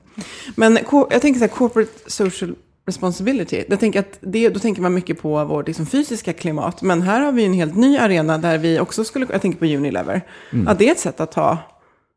Men 0.55 0.79
jag 1.11 1.21
tänker 1.23 1.39
så 1.39 1.45
här, 1.47 1.49
corporate 1.49 2.11
social 2.11 2.55
responsibility. 2.87 3.65
Jag 3.69 3.81
tänker 3.81 4.01
att 4.01 4.19
det, 4.21 4.49
då 4.49 4.61
tänker 4.61 4.83
man 4.83 4.95
mycket 4.95 5.23
på 5.23 5.45
vårt 5.45 5.67
liksom, 5.67 5.87
fysiska 5.87 6.33
klimat. 6.33 6.83
Men 6.83 7.03
här 7.03 7.21
har 7.21 7.33
vi 7.33 7.45
en 7.45 7.53
helt 7.53 7.77
ny 7.77 7.99
arena 7.99 8.39
där 8.39 8.59
vi 8.59 8.81
också 8.81 9.05
skulle, 9.05 9.27
jag 9.31 9.43
tänker 9.43 9.59
på 9.59 9.65
Unilever. 9.65 10.23
Att 10.67 10.79
det 10.79 10.89
är 10.89 10.93
ett 10.93 10.99
sätt 10.99 11.21
att 11.21 11.33
ta, 11.33 11.59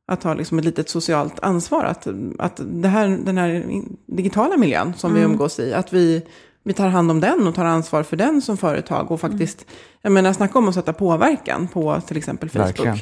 att 0.07 0.21
ta 0.21 0.33
liksom 0.33 0.59
ett 0.59 0.65
litet 0.65 0.89
socialt 0.89 1.39
ansvar. 1.39 1.83
Att, 1.83 2.07
att 2.39 2.61
det 2.65 2.87
här, 2.87 3.07
den 3.07 3.37
här 3.37 3.65
digitala 4.05 4.57
miljön 4.57 4.93
som 4.97 5.13
vi 5.13 5.21
umgås 5.21 5.59
i, 5.59 5.73
att 5.73 5.93
vi, 5.93 6.25
vi 6.63 6.73
tar 6.73 6.87
hand 6.87 7.11
om 7.11 7.19
den 7.19 7.47
och 7.47 7.55
tar 7.55 7.65
ansvar 7.65 8.03
för 8.03 8.17
den 8.17 8.41
som 8.41 8.57
företag. 8.57 9.11
Och 9.11 9.21
faktiskt, 9.21 9.65
jag 10.01 10.11
menar, 10.11 10.33
snacka 10.33 10.59
om 10.59 10.69
att 10.69 10.75
sätta 10.75 10.93
påverkan 10.93 11.67
på 11.67 12.01
till 12.07 12.17
exempel 12.17 12.49
Facebook. 12.49 12.67
Verkligen. 12.67 12.97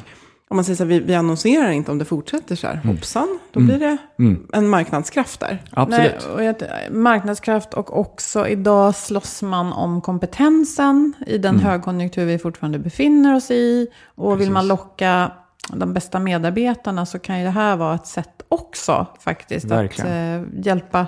Om 0.48 0.56
man 0.56 0.64
säger 0.64 0.76
så 0.76 0.82
här, 0.82 0.88
vi, 0.88 1.00
vi 1.00 1.14
annonserar 1.14 1.70
inte 1.70 1.90
om 1.90 1.98
det 1.98 2.04
fortsätter 2.04 2.56
så 2.56 2.66
här. 2.66 2.76
Hoppsan, 2.76 3.38
då 3.52 3.60
blir 3.60 3.78
det 3.78 3.96
en 4.52 4.68
marknadskraft 4.68 5.40
där. 5.40 5.62
Absolut. 5.70 6.26
Nej, 6.26 6.34
och 6.34 6.44
jag, 6.44 6.56
marknadskraft 6.90 7.74
och 7.74 7.98
också 8.00 8.48
idag 8.48 8.94
slåss 8.94 9.42
man 9.42 9.72
om 9.72 10.00
kompetensen 10.00 11.14
i 11.26 11.38
den 11.38 11.58
högkonjunktur 11.58 12.24
vi 12.24 12.38
fortfarande 12.38 12.78
befinner 12.78 13.36
oss 13.36 13.50
i. 13.50 13.86
Och 14.14 14.40
vill 14.40 14.50
man 14.50 14.68
locka 14.68 15.32
de 15.72 15.94
bästa 15.94 16.18
medarbetarna 16.18 17.06
så 17.06 17.18
kan 17.18 17.38
ju 17.38 17.44
det 17.44 17.50
här 17.50 17.76
vara 17.76 17.94
ett 17.94 18.06
sätt 18.06 18.42
också 18.48 19.06
faktiskt 19.20 19.66
Verkligen. 19.66 20.40
att 20.40 20.46
eh, 20.46 20.66
hjälpa 20.66 21.06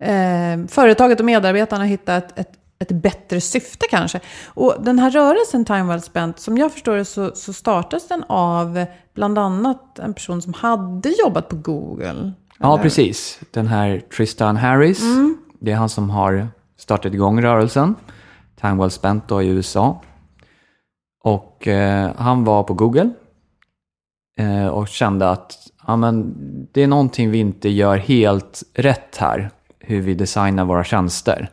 eh, 0.00 0.66
företaget 0.68 1.20
och 1.20 1.26
medarbetarna 1.26 1.84
att 1.84 1.90
hitta 1.90 2.16
ett, 2.16 2.38
ett, 2.38 2.52
ett 2.82 2.92
bättre 2.92 3.40
syfte 3.40 3.86
kanske. 3.90 4.20
Och 4.46 4.74
den 4.80 4.98
här 4.98 5.10
rörelsen 5.10 5.64
Time 5.64 5.82
Well 5.84 6.02
Spent, 6.02 6.38
som 6.38 6.58
jag 6.58 6.72
förstår 6.72 6.96
det 6.96 7.04
så, 7.04 7.30
så 7.34 7.52
startas 7.52 8.08
den 8.08 8.24
av 8.28 8.84
bland 9.14 9.38
annat 9.38 9.98
en 9.98 10.14
person 10.14 10.42
som 10.42 10.54
hade 10.54 11.08
jobbat 11.08 11.48
på 11.48 11.56
Google. 11.56 12.32
Ja, 12.58 12.78
precis. 12.78 13.40
Den 13.50 13.66
här 13.66 14.02
Tristan 14.16 14.56
Harris, 14.56 15.02
det 15.60 15.72
är 15.72 15.76
han 15.76 15.88
som 15.88 16.10
har 16.10 16.48
startat 16.78 17.14
igång 17.14 17.42
rörelsen. 17.42 17.94
Time 18.60 18.74
Well 18.74 18.90
Spent 18.90 19.28
då 19.28 19.42
i 19.42 19.48
USA. 19.48 20.02
Och 21.24 21.68
eh, 21.68 22.10
han 22.16 22.44
var 22.44 22.62
på 22.62 22.74
Google 22.74 23.10
eh, 24.38 24.66
och 24.66 24.88
kände 24.88 25.30
att 25.30 25.58
ja, 25.86 25.96
men, 25.96 26.34
det 26.72 26.82
är 26.82 26.86
någonting 26.86 27.30
vi 27.30 27.38
inte 27.38 27.68
gör 27.68 27.96
helt 27.96 28.62
rätt 28.74 29.16
här, 29.16 29.50
hur 29.78 30.00
vi 30.00 30.14
designar 30.14 30.64
våra 30.64 30.84
tjänster. 30.84 31.50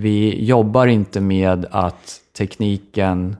Vi 0.00 0.44
jobbar 0.44 0.86
inte 0.86 1.20
med 1.20 1.66
att 1.70 2.20
tekniken 2.36 3.36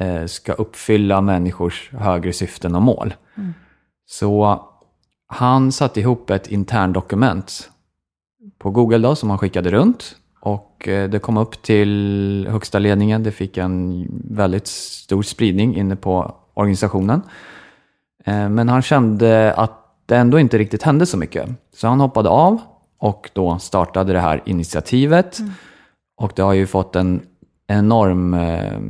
eh, 0.00 0.26
ska 0.26 0.52
uppfylla 0.52 1.20
människors 1.20 1.90
högre 1.92 2.32
syften 2.32 2.74
och 2.74 2.82
mål. 2.82 3.14
Så 4.06 4.60
han 5.26 5.72
satte 5.72 6.00
ihop 6.00 6.30
ett 6.30 6.46
interndokument 6.46 7.70
på 8.58 8.70
Google 8.70 8.98
då, 8.98 9.14
som 9.14 9.30
han 9.30 9.38
skickade 9.38 9.70
runt. 9.70 10.16
Och 10.40 10.88
eh, 10.88 11.10
det 11.10 11.18
kom 11.18 11.36
upp 11.36 11.62
till 11.62 12.46
högsta 12.50 12.78
ledningen. 12.78 13.22
Det 13.22 13.32
fick 13.32 13.56
en 13.56 14.06
väldigt 14.30 14.66
stor 14.66 15.22
spridning 15.22 15.76
inne 15.76 15.96
på 15.96 16.34
organisationen. 16.54 17.22
Eh, 18.24 18.48
Men 18.48 18.68
han 18.68 18.82
kände 18.82 19.54
att 19.54 19.72
det 20.06 20.16
ändå 20.16 20.38
inte 20.38 20.58
riktigt 20.58 20.82
hände 20.82 21.06
så 21.06 21.16
mycket. 21.16 21.48
Så 21.74 21.88
han 21.88 22.00
hoppade 22.00 22.28
av 22.28 22.58
och 22.98 23.30
då 23.32 23.58
startade 23.58 24.12
det 24.12 24.20
här 24.20 24.42
initiativet. 24.44 25.38
Och 26.20 26.32
det 26.36 26.42
har 26.42 26.52
ju 26.52 26.66
fått 26.66 26.96
en 26.96 27.22
enorm, 27.66 28.34
eh, 28.34 28.80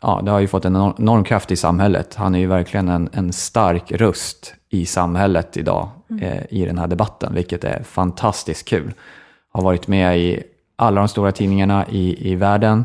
ja, 0.00 0.20
det 0.24 0.30
har 0.30 0.40
ju 0.40 0.46
fått 0.46 0.64
en 0.64 0.76
enorm, 0.76 1.24
kraft 1.24 1.50
i 1.50 1.56
samhället. 1.56 2.14
Han 2.14 2.34
är 2.34 2.38
ju 2.38 2.46
verkligen 2.46 2.88
en, 2.88 3.08
en 3.12 3.32
stark 3.32 3.92
röst 3.92 4.54
i 4.70 4.86
samhället 4.86 5.56
idag 5.56 5.88
eh, 6.20 6.42
i 6.50 6.64
den 6.64 6.78
här 6.78 6.86
debatten, 6.86 7.34
vilket 7.34 7.64
är 7.64 7.82
fantastiskt 7.82 8.68
kul. 8.68 8.92
Har 9.52 9.62
varit 9.62 9.88
med 9.88 10.18
i 10.18 10.42
alla 10.76 11.00
de 11.00 11.08
stora 11.08 11.32
tidningarna 11.32 11.86
i, 11.88 12.32
i 12.32 12.34
världen, 12.34 12.84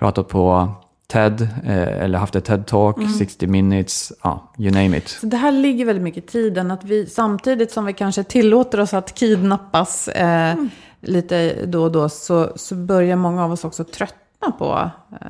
pratat 0.00 0.28
på 0.28 0.68
TED, 1.12 1.48
eh, 1.64 2.02
eller 2.04 2.18
haft 2.18 2.36
ett 2.36 2.48
TED-talk, 2.48 3.18
60 3.18 3.46
minutes, 3.46 4.12
ja, 4.22 4.52
you 4.58 4.70
name 4.70 4.96
it. 4.96 5.08
Så 5.08 5.26
det 5.26 5.36
här 5.36 5.52
ligger 5.52 5.84
väldigt 5.84 6.04
mycket 6.04 6.24
i 6.24 6.26
tiden, 6.26 6.70
att 6.70 6.84
vi 6.84 7.06
samtidigt 7.06 7.70
som 7.70 7.84
vi 7.84 7.92
kanske 7.92 8.24
tillåter 8.24 8.80
oss 8.80 8.94
att 8.94 9.14
kidnappas 9.14 10.08
eh, 10.08 10.54
lite 11.00 11.66
då 11.66 11.82
och 11.82 11.92
då, 11.92 12.08
så, 12.08 12.52
så 12.56 12.74
börjar 12.74 13.16
många 13.16 13.44
av 13.44 13.52
oss 13.52 13.64
också 13.64 13.84
tröttna 13.84 14.50
på 14.58 14.90
eh, 15.20 15.26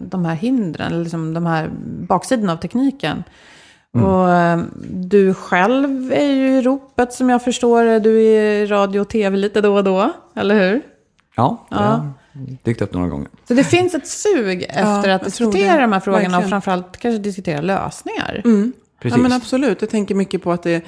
de 0.00 0.24
här 0.24 0.34
hindren, 0.34 0.92
eller 0.92 1.02
liksom 1.02 1.34
de 1.34 1.46
här 1.46 1.70
baksidorna 2.08 2.52
av 2.52 2.56
tekniken. 2.56 3.24
Och 3.92 4.30
eh, 4.30 4.60
du 4.90 5.34
själv 5.34 6.12
är 6.12 6.32
ju 6.32 6.58
i 6.58 6.62
ropet 6.62 7.12
som 7.12 7.30
jag 7.30 7.44
förstår 7.44 7.84
det. 7.84 8.00
Du 8.00 8.22
är 8.22 8.42
i 8.62 8.66
radio 8.66 9.00
och 9.00 9.08
tv 9.08 9.36
lite 9.36 9.60
då 9.60 9.76
och 9.76 9.84
då, 9.84 10.12
eller 10.34 10.54
hur? 10.70 10.82
Ja, 11.36 11.66
det, 11.70 11.76
Ja. 11.76 12.06
dykt 12.64 12.82
upp 12.82 12.94
några 12.94 13.08
gånger. 13.08 13.28
Så 13.48 13.54
det 13.54 13.64
finns 13.64 13.94
ett 13.94 14.06
sug 14.08 14.62
efter 14.68 15.08
att 15.10 15.22
jag 15.22 15.32
tror 15.32 15.52
diskutera 15.52 15.80
de 15.80 15.92
här 15.92 16.00
frågorna 16.00 16.24
och 16.26 16.32
Verkligen. 16.32 16.48
framförallt 16.50 16.96
kanske 16.96 17.18
diskutera 17.18 17.60
lösningar. 17.60 18.42
Precis. 19.00 19.16
Ja 19.16 19.22
men 19.22 19.32
absolut, 19.32 19.80
jag 19.80 19.90
tänker 19.90 20.14
mycket 20.14 20.42
på 20.42 20.52
att 20.52 20.62
det, 20.62 20.84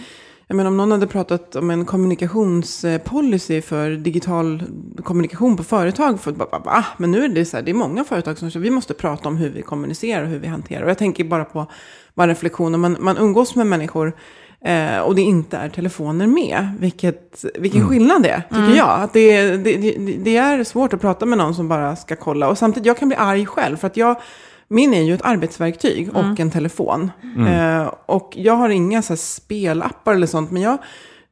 menar 0.56 0.70
om 0.70 0.76
någon 0.76 0.90
hade 0.90 1.06
pratat 1.06 1.56
om 1.56 1.70
en 1.70 1.84
kommunikationspolicy 1.84 3.62
för 3.62 3.90
digital 3.90 4.62
kommunikation 5.04 5.56
på 5.56 5.62
företag, 5.62 6.20
för 6.20 6.32
bara, 6.32 6.58
va? 6.58 6.84
Men 6.96 7.10
nu 7.10 7.24
är 7.24 7.28
det 7.28 7.44
så 7.44 7.56
här, 7.56 7.64
det 7.64 7.70
är 7.70 7.74
många 7.74 8.04
företag 8.04 8.38
som 8.38 8.50
säger 8.50 8.64
vi 8.64 8.70
måste 8.70 8.94
prata 8.94 9.28
om 9.28 9.36
hur 9.36 9.50
vi 9.50 9.62
kommunicerar 9.62 10.22
och 10.22 10.28
hur 10.28 10.38
vi 10.38 10.46
hanterar. 10.46 10.82
Och 10.82 10.90
jag 10.90 10.98
tänker 10.98 11.24
bara 11.24 11.44
på 11.44 11.66
bara 12.14 12.28
reflektion, 12.28 12.74
om 12.74 12.80
man, 12.80 12.96
man 13.00 13.18
umgås 13.18 13.54
med 13.54 13.66
människor 13.66 14.12
eh, 14.64 14.98
och 14.98 15.14
det 15.14 15.22
inte 15.22 15.56
är 15.56 15.68
telefoner 15.68 16.26
med, 16.26 16.68
vilket, 16.80 17.44
vilken 17.58 17.88
skillnad 17.88 18.22
det 18.22 18.28
är, 18.28 18.40
tycker 18.48 18.76
jag. 18.76 19.02
Att 19.02 19.12
det, 19.12 19.56
det, 19.56 19.76
det, 19.76 20.16
det 20.16 20.36
är 20.36 20.64
svårt 20.64 20.92
att 20.92 21.00
prata 21.00 21.26
med 21.26 21.38
någon 21.38 21.54
som 21.54 21.68
bara 21.68 21.96
ska 21.96 22.16
kolla. 22.16 22.48
Och 22.48 22.58
samtidigt, 22.58 22.86
jag 22.86 22.98
kan 22.98 23.08
bli 23.08 23.16
arg 23.16 23.46
själv, 23.46 23.76
för 23.76 23.86
att 23.86 23.96
jag, 23.96 24.16
min 24.72 24.94
är 24.94 25.02
ju 25.02 25.14
ett 25.14 25.22
arbetsverktyg 25.24 26.10
och 26.16 26.40
en 26.40 26.50
telefon. 26.50 27.10
Eh, 27.48 27.92
och 28.06 28.32
jag 28.36 28.54
har 28.56 28.68
inga 28.68 29.02
så 29.02 29.12
här 29.12 29.16
spelappar 29.18 30.14
eller 30.14 30.26
sånt, 30.26 30.50
men 30.50 30.62
jag, 30.62 30.78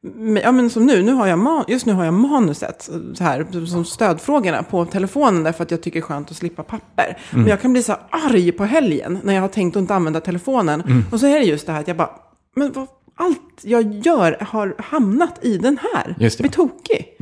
men- 0.01 0.43
ja 0.43 0.51
men 0.51 0.69
som 0.69 0.85
nu, 0.85 1.03
nu 1.03 1.11
har 1.13 1.27
jag 1.27 1.39
man, 1.39 1.63
just 1.67 1.85
nu 1.85 1.93
har 1.93 2.05
jag 2.05 2.13
manuset 2.13 2.89
så 3.13 3.23
här, 3.23 3.65
som 3.65 3.85
stödfrågorna 3.85 4.63
på 4.63 4.85
telefonen 4.85 5.43
därför 5.43 5.63
att 5.63 5.71
jag 5.71 5.81
tycker 5.81 5.99
det 5.99 6.03
är 6.03 6.07
skönt 6.07 6.31
att 6.31 6.37
slippa 6.37 6.63
papper. 6.63 7.17
Men 7.31 7.47
jag 7.47 7.61
kan 7.61 7.71
bli 7.73 7.83
så 7.83 7.95
arg 8.09 8.51
på 8.51 8.65
helgen 8.65 9.19
när 9.23 9.33
jag 9.33 9.41
har 9.41 9.47
tänkt 9.47 9.75
att 9.75 9.79
inte 9.81 9.95
använda 9.95 10.19
telefonen. 10.21 11.03
Och 11.11 11.19
så 11.19 11.25
är 11.27 11.39
det 11.39 11.45
just 11.45 11.65
det 11.65 11.71
här 11.73 11.79
att 11.79 11.87
jag 11.87 11.97
bara, 11.97 12.09
men 12.55 12.71
vad, 12.71 12.87
allt 13.21 13.61
jag 13.63 13.93
gör 14.05 14.37
har 14.41 14.75
hamnat 14.79 15.45
i 15.45 15.57
den 15.57 15.77
här. 15.93 16.15
Just 16.19 16.37
det. 16.37 16.41
Blir 16.41 16.51
tokig. 16.51 17.15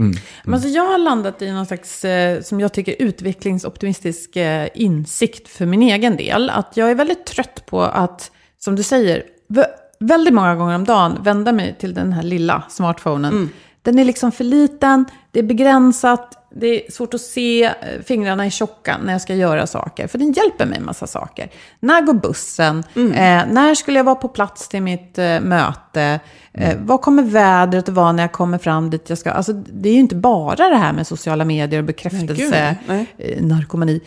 Men 0.43 0.53
alltså 0.53 0.69
jag 0.69 0.83
har 0.83 0.97
landat 0.97 1.41
i 1.41 1.51
någon 1.51 1.65
slags, 1.65 2.05
eh, 2.05 2.41
som 2.41 2.59
jag 2.59 2.73
tycker, 2.73 2.95
utvecklingsoptimistisk 2.99 4.35
eh, 4.35 4.67
insikt 4.73 5.47
för 5.49 5.65
min 5.65 5.81
egen 5.81 6.17
del. 6.17 6.49
Att 6.49 6.77
jag 6.77 6.91
är 6.91 6.95
väldigt 6.95 7.25
trött 7.25 7.65
på 7.65 7.81
att, 7.81 8.31
som 8.59 8.75
du 8.75 8.83
säger, 8.83 9.23
vä- 9.49 9.65
väldigt 9.99 10.33
många 10.33 10.55
gånger 10.55 10.75
om 10.75 10.83
dagen 10.83 11.17
vända 11.23 11.51
mig 11.51 11.75
till 11.79 11.93
den 11.93 12.13
här 12.13 12.23
lilla 12.23 12.63
smartphonen. 12.69 13.49
Den 13.89 13.99
är 13.99 14.05
liksom 14.05 14.31
för 14.31 14.43
liten, 14.43 15.05
det 15.31 15.39
är 15.39 15.43
begränsat, 15.43 16.47
det 16.55 16.67
är 16.67 16.91
svårt 16.91 17.13
att 17.13 17.21
se, 17.21 17.63
eh, 17.63 17.73
fingrarna 18.05 18.45
är 18.45 18.49
tjocka 18.49 18.97
när 19.03 19.11
jag 19.11 19.21
ska 19.21 19.35
göra 19.35 19.67
saker. 19.67 20.07
För 20.07 20.17
den 20.17 20.31
hjälper 20.31 20.65
mig 20.65 20.77
en 20.77 20.85
massa 20.85 21.07
saker. 21.07 21.49
När 21.79 22.01
går 22.01 22.13
bussen? 22.13 22.83
Eh, 22.95 23.43
när 23.51 23.75
skulle 23.75 23.99
jag 23.99 24.03
vara 24.03 24.15
på 24.15 24.27
plats 24.27 24.67
till 24.69 24.81
mitt 24.81 25.17
eh, 25.17 25.39
möte? 25.39 26.19
Eh, 26.53 26.77
vad 26.79 27.01
kommer 27.01 27.23
vädret 27.23 27.89
att 27.89 27.95
vara 27.95 28.11
när 28.11 28.23
jag 28.23 28.31
kommer 28.31 28.57
fram 28.57 28.89
dit 28.89 29.09
jag 29.09 29.17
ska? 29.17 29.31
Alltså, 29.31 29.53
det 29.53 29.89
är 29.89 29.93
ju 29.93 29.99
inte 29.99 30.15
bara 30.15 30.69
det 30.69 30.77
här 30.77 30.93
med 30.93 31.07
sociala 31.07 31.45
medier 31.45 31.79
och 31.79 31.85
bekräftelse, 31.85 32.75
Nej, 32.87 33.07
eh, 33.17 33.43
narkomani. 33.43 34.01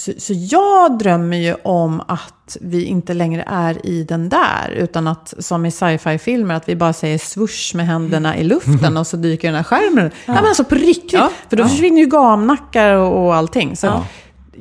Så, 0.00 0.12
så 0.18 0.32
jag 0.36 0.98
drömmer 0.98 1.36
ju 1.36 1.54
om 1.62 2.02
att 2.08 2.56
vi 2.60 2.84
inte 2.84 3.14
längre 3.14 3.44
är 3.46 3.86
i 3.86 4.04
den 4.04 4.28
där, 4.28 4.70
utan 4.76 5.06
att 5.06 5.34
som 5.38 5.66
i 5.66 5.70
sci-fi-filmer, 5.70 6.54
att 6.54 6.68
vi 6.68 6.76
bara 6.76 6.92
säger 6.92 7.18
swoosh 7.18 7.76
med 7.76 7.86
händerna 7.86 8.36
i 8.36 8.44
luften 8.44 8.96
och 8.96 9.06
så 9.06 9.16
dyker 9.16 9.48
den 9.48 9.56
här 9.56 9.62
skärmen. 9.62 10.10
Ja. 10.26 10.32
men 10.32 10.44
alltså 10.44 10.64
på 10.64 10.74
riktigt, 10.74 11.12
Ja. 11.12 11.30
för 11.48 11.56
då 11.56 11.68
försvinner 11.68 12.00
ju 12.00 12.06
gamnackar 12.06 12.94
och, 12.94 13.26
och 13.26 13.34
allting. 13.34 13.76
Så 13.76 14.04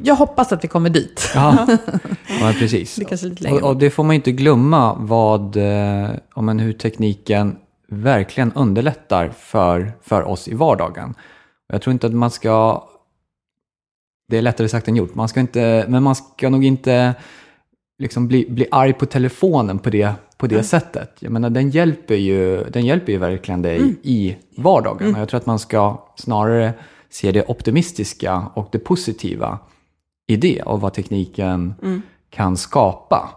jag 0.03 0.15
hoppas 0.15 0.51
att 0.51 0.63
vi 0.63 0.67
kommer 0.67 0.89
dit. 0.89 1.31
Ja, 1.35 1.67
ja 2.41 2.53
precis. 2.59 2.95
Det 2.95 3.51
och, 3.51 3.61
och 3.61 3.77
det 3.77 3.89
får 3.89 4.03
man 4.03 4.15
inte 4.15 4.31
glömma 4.31 4.93
vad, 4.99 5.55
eh, 5.55 6.09
om 6.33 6.45
men 6.45 6.59
hur 6.59 6.73
tekniken 6.73 7.55
verkligen 7.91 8.53
underlättar 8.53 9.33
för, 9.39 9.91
för 10.03 10.23
oss 10.23 10.47
i 10.47 10.53
vardagen. 10.53 11.13
Jag 11.71 11.81
tror 11.81 11.91
inte 11.91 12.07
att 12.07 12.13
man 12.13 12.31
ska, 12.31 12.83
det 14.29 14.37
är 14.37 14.41
lättare 14.41 14.69
sagt 14.69 14.87
än 14.87 14.95
gjort, 14.95 15.15
man 15.15 15.27
ska 15.27 15.39
inte, 15.39 15.85
men 15.87 16.03
man 16.03 16.15
ska 16.15 16.49
nog 16.49 16.65
inte 16.65 17.15
liksom 17.99 18.27
bli, 18.27 18.45
bli 18.49 18.67
arg 18.71 18.93
på 18.93 19.05
telefonen 19.05 19.79
på 19.79 19.89
det, 19.89 20.13
på 20.37 20.47
det 20.47 20.63
sättet. 20.63 21.17
Jag 21.19 21.31
menar, 21.31 21.49
den 21.49 21.69
hjälper 21.69 22.15
ju, 22.15 22.63
den 22.63 22.85
hjälper 22.85 23.11
ju 23.11 23.17
verkligen 23.17 23.61
dig 23.61 23.95
i 24.03 24.37
vardagen. 24.57 25.15
Och 25.15 25.21
jag 25.21 25.29
tror 25.29 25.39
att 25.39 25.45
man 25.45 25.59
ska 25.59 26.05
snarare 26.15 26.73
se 27.09 27.31
det 27.31 27.49
optimistiska 27.49 28.45
och 28.53 28.69
det 28.71 28.79
positiva 28.79 29.59
i 30.27 30.35
det 30.35 30.61
och 30.61 30.81
vad 30.81 30.93
tekniken 30.93 31.73
kan 32.29 32.57
skapa. 32.57 33.29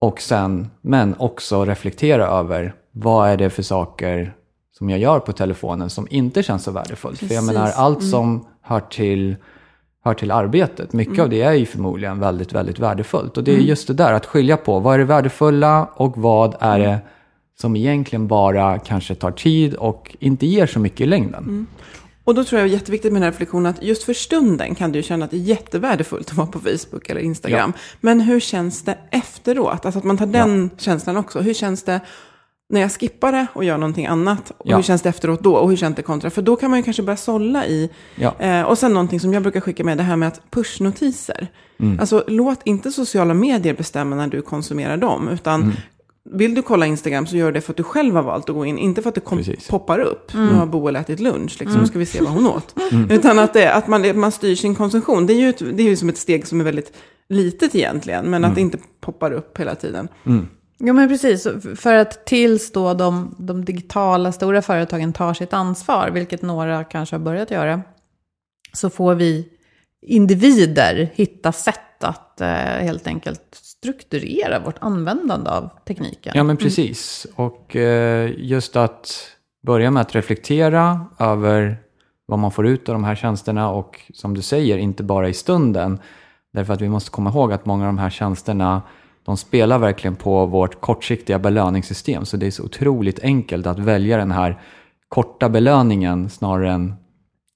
Och 0.00 0.20
sen, 0.20 0.70
men 0.80 1.14
också 1.18 1.64
reflektera 1.64 2.26
över 2.26 2.74
vad 2.92 3.28
är 3.28 3.36
det 3.36 3.50
för 3.50 3.62
saker 3.62 4.34
som 4.78 4.90
jag 4.90 4.98
gör 4.98 5.20
på 5.20 5.32
telefonen 5.32 5.90
som 5.90 6.06
inte 6.10 6.42
känns 6.42 6.64
så 6.64 6.70
värdefullt. 6.70 7.18
För 7.18 7.26
jag 7.26 7.30
Precis. 7.34 7.54
menar, 7.54 7.70
allt 7.70 8.04
som 8.10 8.46
hör 8.68 8.80
till, 8.80 9.36
hör 10.04 10.14
till 10.14 10.30
arbetet, 10.30 10.92
mycket 10.92 11.18
av 11.18 11.28
det 11.28 11.42
är 11.42 11.52
ju 11.52 11.66
förmodligen 11.66 12.20
väldigt, 12.20 12.52
väldigt 12.52 12.78
värdefullt. 12.78 13.36
Och 13.36 13.44
det 13.44 13.54
är 13.54 13.58
just 13.58 13.86
det 13.86 13.94
där, 13.94 14.12
att 14.12 14.26
skilja 14.26 14.56
på 14.56 14.78
vad 14.78 14.94
är 14.94 14.98
det 14.98 15.04
värdefulla 15.04 15.88
och 15.94 16.16
vad 16.16 16.56
är 16.60 16.78
det 16.78 16.98
som 17.60 17.76
egentligen 17.76 18.26
bara 18.26 18.78
kanske 18.78 19.14
tar 19.14 19.30
tid 19.30 19.74
och 19.74 20.16
inte 20.20 20.46
ger 20.46 20.66
så 20.66 20.80
mycket 20.80 21.00
i 21.00 21.06
längden. 21.06 21.66
Och 22.24 22.34
då 22.34 22.44
tror 22.44 22.60
jag 22.60 22.68
det 22.68 22.72
är 22.72 22.78
jätteviktigt 22.78 23.12
med 23.12 23.22
den 23.22 23.24
här 23.24 23.30
reflektionen 23.30 23.66
att 23.66 23.82
just 23.82 24.02
för 24.02 24.12
stunden 24.12 24.74
kan 24.74 24.92
du 24.92 25.02
känna 25.02 25.24
att 25.24 25.30
det 25.30 25.36
är 25.36 25.40
jättevärdefullt 25.40 26.30
att 26.30 26.36
vara 26.36 26.46
på 26.46 26.58
Facebook 26.58 27.10
eller 27.10 27.20
Instagram. 27.20 27.72
Men 28.00 28.20
hur 28.20 28.40
känns 28.40 28.82
det 28.82 28.98
efteråt? 29.10 29.86
Alltså 29.86 29.98
att 29.98 30.04
man 30.04 30.18
tar 30.18 30.26
den 30.26 30.70
känslan 30.78 31.16
också. 31.16 31.40
Hur 31.40 31.54
känns 31.54 31.82
det 31.82 32.00
när 32.70 32.80
jag 32.80 32.92
skippar 32.92 33.32
det 33.32 33.46
och 33.52 33.64
gör 33.64 33.78
någonting 33.78 34.06
annat? 34.06 34.50
Och 34.58 34.66
Ja. 34.70 34.76
hur 34.76 34.82
känns 34.82 35.02
det 35.02 35.08
efteråt 35.08 35.42
då? 35.42 35.54
Och 35.56 35.68
hur 35.70 35.76
känns 35.76 35.96
det 35.96 36.02
kontra? 36.02 36.30
För 36.30 36.42
då 36.42 36.56
kan 36.56 36.70
man 36.70 36.78
ju 36.78 36.82
kanske 36.82 37.02
börja 37.02 37.16
sålla 37.16 37.66
i. 37.66 37.90
Ja. 38.16 38.34
Eh, 38.38 38.62
och 38.62 38.78
sen 38.78 38.92
någonting 38.92 39.20
som 39.20 39.32
jag 39.34 39.42
brukar 39.42 39.60
skicka 39.60 39.84
med, 39.84 39.96
det 39.98 40.02
här 40.02 40.16
med 40.16 40.28
att 40.28 40.40
pushnotiser. 40.50 41.48
Mm. 41.80 42.00
Alltså 42.00 42.24
låt 42.28 42.60
inte 42.64 42.90
sociala 42.90 43.34
medier 43.34 43.74
bestämma 43.74 44.16
när 44.16 44.26
du 44.28 44.42
konsumerar 44.42 44.96
dem. 44.96 45.28
Utan 45.28 45.62
Mm. 45.62 45.74
vill 46.30 46.54
du 46.54 46.62
kolla 46.62 46.86
Instagram 46.86 47.26
så 47.26 47.36
gör 47.36 47.52
det 47.52 47.60
för 47.60 47.72
att 47.72 47.76
du 47.76 47.82
själv 47.82 48.14
har 48.14 48.22
valt 48.22 48.48
att 48.48 48.54
gå 48.56 48.66
in. 48.66 48.78
Inte 48.78 49.02
för 49.02 49.08
att 49.08 49.14
det 49.14 49.20
kom, 49.20 49.42
poppar 49.70 49.98
upp. 49.98 50.34
Nu 50.34 50.52
har 50.54 50.66
Boel 50.66 50.96
ätit 50.96 51.20
lunch, 51.20 51.56
liksom, 51.60 51.80
nu 51.80 51.86
ska 51.86 51.98
vi 51.98 52.06
se 52.06 52.20
vad 52.22 52.30
hon 52.32 52.46
åt. 52.46 52.74
Mm. 52.92 53.10
Utan 53.10 53.38
att, 53.38 53.52
det, 53.54 53.74
att 53.74 53.86
man, 53.88 54.18
man 54.20 54.32
styr 54.32 54.54
sin 54.54 54.74
konsumtion. 54.74 55.26
Det 55.26 55.32
är 55.32 55.40
ju 55.40 55.48
ett, 55.48 55.58
det 55.58 55.82
är 55.82 55.88
ju 55.88 55.96
som 55.96 56.08
ett 56.08 56.18
steg 56.18 56.46
som 56.46 56.60
är 56.60 56.64
väldigt 56.64 56.92
litet 57.28 57.74
egentligen. 57.74 58.24
Men 58.24 58.34
Mm. 58.34 58.50
att 58.50 58.54
det 58.54 58.60
inte 58.60 58.78
poppar 59.00 59.32
upp 59.32 59.58
hela 59.60 59.74
tiden. 59.74 60.08
Ja, 60.78 60.92
men 60.92 61.08
precis. 61.08 61.46
För 61.76 61.94
att 61.94 62.26
tills 62.26 62.72
då 62.72 62.94
de, 62.94 63.34
de 63.38 63.64
digitala 63.64 64.32
stora 64.32 64.62
företagen 64.62 65.12
tar 65.12 65.34
sitt 65.34 65.52
ansvar, 65.52 66.10
vilket 66.10 66.42
några 66.42 66.84
kanske 66.84 67.16
har 67.16 67.20
börjat 67.20 67.50
göra, 67.50 67.82
så 68.72 68.90
får 68.90 69.14
vi 69.14 69.48
individer 70.06 71.10
hitta 71.14 71.52
sätt 71.52 72.04
att 72.04 72.40
eh, 72.40 72.48
helt 72.56 73.06
enkelt 73.06 73.42
strukturera 73.52 74.58
vårt 74.58 74.78
användande 74.80 75.50
av 75.50 75.70
tekniken. 75.86 76.32
Ja, 76.36 76.44
men 76.44 76.56
precis. 76.56 77.26
Och 77.34 77.76
eh, 77.76 78.30
just 78.36 78.76
att 78.76 79.30
börja 79.66 79.90
med 79.90 80.00
att 80.00 80.14
reflektera 80.14 81.06
över 81.18 81.76
vad 82.26 82.38
man 82.38 82.52
får 82.52 82.66
ut 82.66 82.88
av 82.88 82.94
de 82.94 83.04
här 83.04 83.14
tjänsterna 83.14 83.70
och 83.70 84.00
som 84.14 84.34
du 84.34 84.42
säger, 84.42 84.78
inte 84.78 85.02
bara 85.02 85.28
i 85.28 85.34
stunden. 85.34 85.98
Därför 86.52 86.74
att 86.74 86.80
vi 86.80 86.88
måste 86.88 87.10
komma 87.10 87.30
ihåg 87.30 87.52
att 87.52 87.66
många 87.66 87.84
av 87.84 87.88
de 87.88 87.98
här 87.98 88.10
tjänsterna 88.10 88.82
de 89.28 89.36
spelar 89.36 89.78
verkligen 89.78 90.16
på 90.16 90.46
vårt 90.46 90.80
kortsiktiga 90.80 91.38
belöningssystem. 91.38 92.24
Så 92.24 92.36
det 92.36 92.46
är 92.46 92.50
så 92.50 92.64
otroligt 92.64 93.20
enkelt 93.20 93.66
att 93.66 93.78
välja 93.78 94.16
den 94.16 94.30
här 94.30 94.60
korta 95.08 95.48
belöningen 95.48 96.30
snarare 96.30 96.72
än 96.72 96.94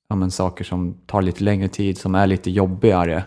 ja, 0.08 0.16
men, 0.16 0.30
saker 0.30 0.64
som 0.64 0.94
tar 1.06 1.22
lite 1.22 1.44
längre 1.44 1.68
tid, 1.68 1.98
som 1.98 2.14
är 2.14 2.26
lite 2.26 2.50
jobbigare. 2.50 3.24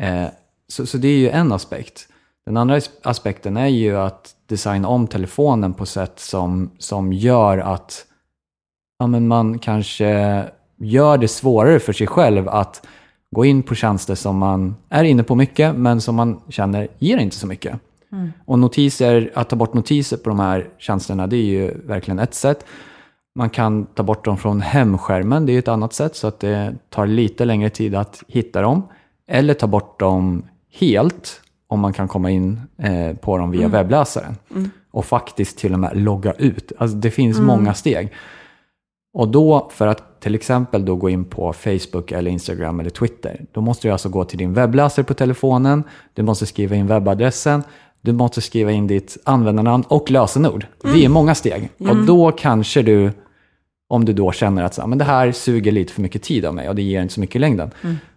Eh, 0.00 0.26
så, 0.68 0.86
så 0.86 0.98
det 0.98 1.08
är 1.08 1.18
ju 1.18 1.28
en 1.28 1.52
aspekt. 1.52 2.08
Den 2.46 2.56
andra 2.56 2.80
aspekten 3.02 3.56
är 3.56 3.66
ju 3.66 3.96
att 3.96 4.34
designa 4.48 4.88
om 4.88 5.06
telefonen 5.06 5.74
på 5.74 5.86
sätt 5.86 6.18
som, 6.18 6.70
som 6.78 7.12
gör 7.12 7.58
att 7.58 8.04
ja, 8.98 9.06
men 9.06 9.28
man 9.28 9.58
kanske 9.58 10.44
gör 10.76 11.18
det 11.18 11.28
svårare 11.28 11.80
för 11.80 11.92
sig 11.92 12.06
själv 12.06 12.48
att 12.48 12.86
gå 13.34 13.44
in 13.44 13.62
på 13.62 13.74
tjänster 13.74 14.14
som 14.14 14.38
man 14.38 14.76
är 14.88 15.04
inne 15.04 15.22
på 15.22 15.34
mycket, 15.34 15.74
men 15.74 16.00
som 16.00 16.14
man 16.14 16.40
känner 16.48 16.88
ger 16.98 17.18
inte 17.18 17.36
så 17.36 17.46
mycket. 17.46 17.80
Och 18.44 18.58
notiser, 18.58 19.30
att 19.34 19.48
ta 19.48 19.56
bort 19.56 19.74
notiser 19.74 20.16
på 20.16 20.28
de 20.28 20.40
här 20.40 20.68
tjänsterna, 20.78 21.26
det 21.26 21.36
är 21.36 21.44
ju 21.44 21.74
verkligen 21.86 22.18
ett 22.18 22.34
sätt. 22.34 22.64
Man 23.34 23.50
kan 23.50 23.86
ta 23.86 24.02
bort 24.02 24.24
dem 24.24 24.36
från 24.36 24.60
hemskärmen, 24.60 25.46
det 25.46 25.52
är 25.52 25.58
ett 25.58 25.68
annat 25.68 25.92
sätt, 25.92 26.16
så 26.16 26.26
att 26.26 26.40
det 26.40 26.74
tar 26.90 27.06
lite 27.06 27.44
längre 27.44 27.70
tid 27.70 27.94
att 27.94 28.22
hitta 28.28 28.62
dem. 28.62 28.82
Eller 29.28 29.54
ta 29.54 29.66
bort 29.66 30.00
dem 30.00 30.42
helt, 30.72 31.40
om 31.68 31.80
man 31.80 31.92
kan 31.92 32.08
komma 32.08 32.30
in 32.30 32.60
eh, 32.78 33.16
på 33.16 33.38
dem 33.38 33.50
via 33.50 33.68
webbläsaren. 33.68 34.36
Och 34.90 35.04
faktiskt 35.04 35.58
till 35.58 35.72
och 35.72 35.78
med 35.78 35.96
logga 35.96 36.32
ut. 36.32 36.72
Alltså 36.78 36.96
det 36.96 37.10
finns 37.10 37.38
många 37.40 37.74
steg. 37.74 38.12
Och 39.12 39.28
då, 39.28 39.68
för 39.72 39.86
att 39.86 40.15
till 40.26 40.34
exempel 40.34 40.84
då 40.84 40.96
gå 40.96 41.10
in 41.10 41.24
på 41.24 41.52
Facebook 41.52 42.12
eller 42.12 42.30
Instagram 42.30 42.80
eller 42.80 42.90
Twitter, 42.90 43.44
då 43.52 43.60
måste 43.60 43.88
du 43.88 43.92
alltså 43.92 44.08
gå 44.08 44.24
till 44.24 44.38
din 44.38 44.54
webbläsare 44.54 45.04
på 45.04 45.14
telefonen, 45.14 45.84
du 46.14 46.22
måste 46.22 46.46
skriva 46.46 46.76
in 46.76 46.86
webbadressen, 46.86 47.62
du 48.00 48.12
måste 48.12 48.40
skriva 48.40 48.70
in 48.70 48.86
ditt 48.86 49.16
användarnamn 49.24 49.84
och 49.88 50.10
lösenord. 50.10 50.66
Det 50.82 51.04
är 51.04 51.08
många 51.08 51.34
steg. 51.34 51.70
Och 51.78 51.96
då 51.96 52.32
kanske 52.32 52.82
du 52.82 53.12
om 53.88 54.04
du 54.04 54.12
då 54.12 54.32
känner 54.32 54.62
att 54.64 54.74
så, 54.74 54.80
här, 54.80 54.88
men 54.88 54.98
det 54.98 55.04
här 55.04 55.32
suger 55.32 55.72
lite 55.72 55.92
för 55.92 56.02
mycket 56.02 56.22
tid 56.22 56.44
av 56.44 56.54
mig 56.54 56.68
och 56.68 56.74
det 56.74 56.82
ger 56.82 57.02
inte 57.02 57.14
så 57.14 57.20
mycket 57.20 57.36
i 57.36 57.38
längden. 57.38 57.70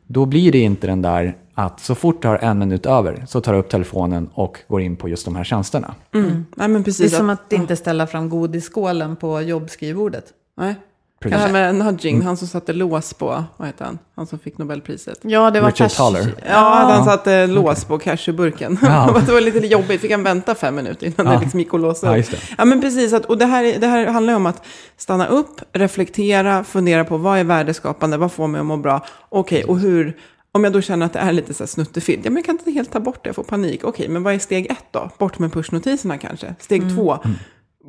Då 0.08 0.26
blir 0.26 0.52
det 0.52 0.60
inte 0.60 0.88
den 0.88 1.02
där 1.02 1.38
att 1.54 1.80
så 1.80 1.96
fort 1.96 2.22
du 2.22 2.28
har 2.28 2.38
en 2.38 2.60
minut 2.60 2.86
över 2.86 3.26
så 3.28 3.42
tar 3.42 3.54
du 3.54 3.60
upp 3.60 3.70
telefonen 3.70 4.30
och 4.34 4.58
går 4.68 4.82
in 4.82 4.96
på 4.96 5.10
just 5.10 5.26
de 5.26 5.36
här 5.36 5.44
tjänsterna. 5.44 5.96
Nej, 6.12 6.24
men 6.56 6.74
Det 6.74 6.80
är 6.80 6.84
precis. 6.84 7.18
som 7.18 7.30
att 7.30 7.54
inte 7.54 7.76
ställa 7.76 8.08
fram 8.08 8.30
godisskålen 8.30 9.16
på 9.16 9.42
jobbskrivbordet. 9.42 10.26
Nej. 10.58 10.76
Det 11.22 11.30
Precis. 11.30 11.46
här 11.46 11.52
med 11.52 11.76
nudging, 11.76 12.22
han 12.22 12.38
som 12.38 12.48
satte 12.48 12.74
lås 12.74 13.14
på, 13.14 13.44
vad 13.58 13.68
heter 13.68 13.86
han? 13.86 14.00
Han 14.16 14.28
som 14.28 14.40
fick 14.40 14.58
Nobelpriset. 14.58 15.20
Ja, 15.22 15.52
det 15.52 15.62
var 15.62 15.68
Richard 15.68 15.88
cash- 15.90 15.98
Thaler. 15.98 16.34
Ja, 16.50 16.80
att 16.80 16.92
han 16.96 17.06
satte 17.06 17.48
lås 17.48 17.86
på 17.86 17.98
cashew-burken. 18.00 18.78
Ja. 18.82 19.22
det 19.26 19.32
var 19.32 19.42
lite 19.42 19.68
jobbigt, 19.68 20.02
fick 20.02 20.12
han 20.12 20.24
vänta 20.24 20.56
fem 20.56 20.76
minuter 20.76 21.08
innan 21.08 21.26
Ja. 21.28 21.32
det 21.34 21.40
liksom 21.40 21.60
gick 21.60 21.74
att 21.74 21.80
låsa 21.80 22.08
Ja, 22.08 22.12
upp. 22.12 22.18
just 22.18 22.32
det. 22.32 22.38
Ja, 22.58 22.66
men 22.66 22.82
precis. 22.82 23.14
Att, 23.14 23.26
och 23.26 23.38
det 23.38 23.46
här, 23.46 23.64
är- 23.64 23.80
det 23.80 23.88
här 23.88 24.08
handlar 24.08 24.34
ju 24.34 24.38
om 24.38 24.46
att 24.46 24.66
stanna 24.98 25.28
upp, 25.28 25.62
reflektera, 25.74 26.64
fundera 26.64 27.06
på 27.06 27.18
vad 27.18 27.38
är 27.40 27.44
värdeskapande, 27.44 28.18
vad 28.18 28.32
får 28.32 28.48
mig 28.48 28.60
att 28.60 28.66
må 28.66 28.78
bra? 28.78 29.06
Okej, 29.30 29.64
och 29.64 29.80
hur, 29.80 30.18
om 30.52 30.64
jag 30.64 30.74
då 30.74 30.82
känner 30.82 31.06
att 31.06 31.14
det 31.14 31.20
är 31.20 31.32
lite 31.32 31.54
så 31.54 31.64
här 31.64 31.68
snuttefilt, 31.68 32.20
ja 32.26 32.30
men 32.32 32.36
jag 32.38 32.46
kan 32.46 32.56
inte 32.60 32.72
helt 32.72 32.92
ta 32.92 33.00
bort 33.00 33.24
det, 33.24 33.28
jag 33.28 33.36
får 33.36 33.44
panik. 33.44 33.84
Okej, 33.84 34.10
men 34.10 34.24
vad 34.24 34.34
är 34.34 34.40
steg 34.40 34.66
ett 34.72 34.86
då? 34.92 35.10
Bort 35.18 35.40
med 35.40 35.54
pushnotiserna 35.54 36.18
kanske. 36.18 36.56
Steg 36.60 36.96
två, 36.96 37.18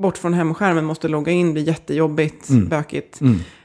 bort 0.01 0.19
från 0.19 0.35
hemskärmen, 0.35 0.85
måste 0.85 1.09
logga 1.09 1.33
in, 1.33 1.53
blir 1.53 1.63
jättejobbigt, 1.63 2.49
bökigt. 2.49 3.21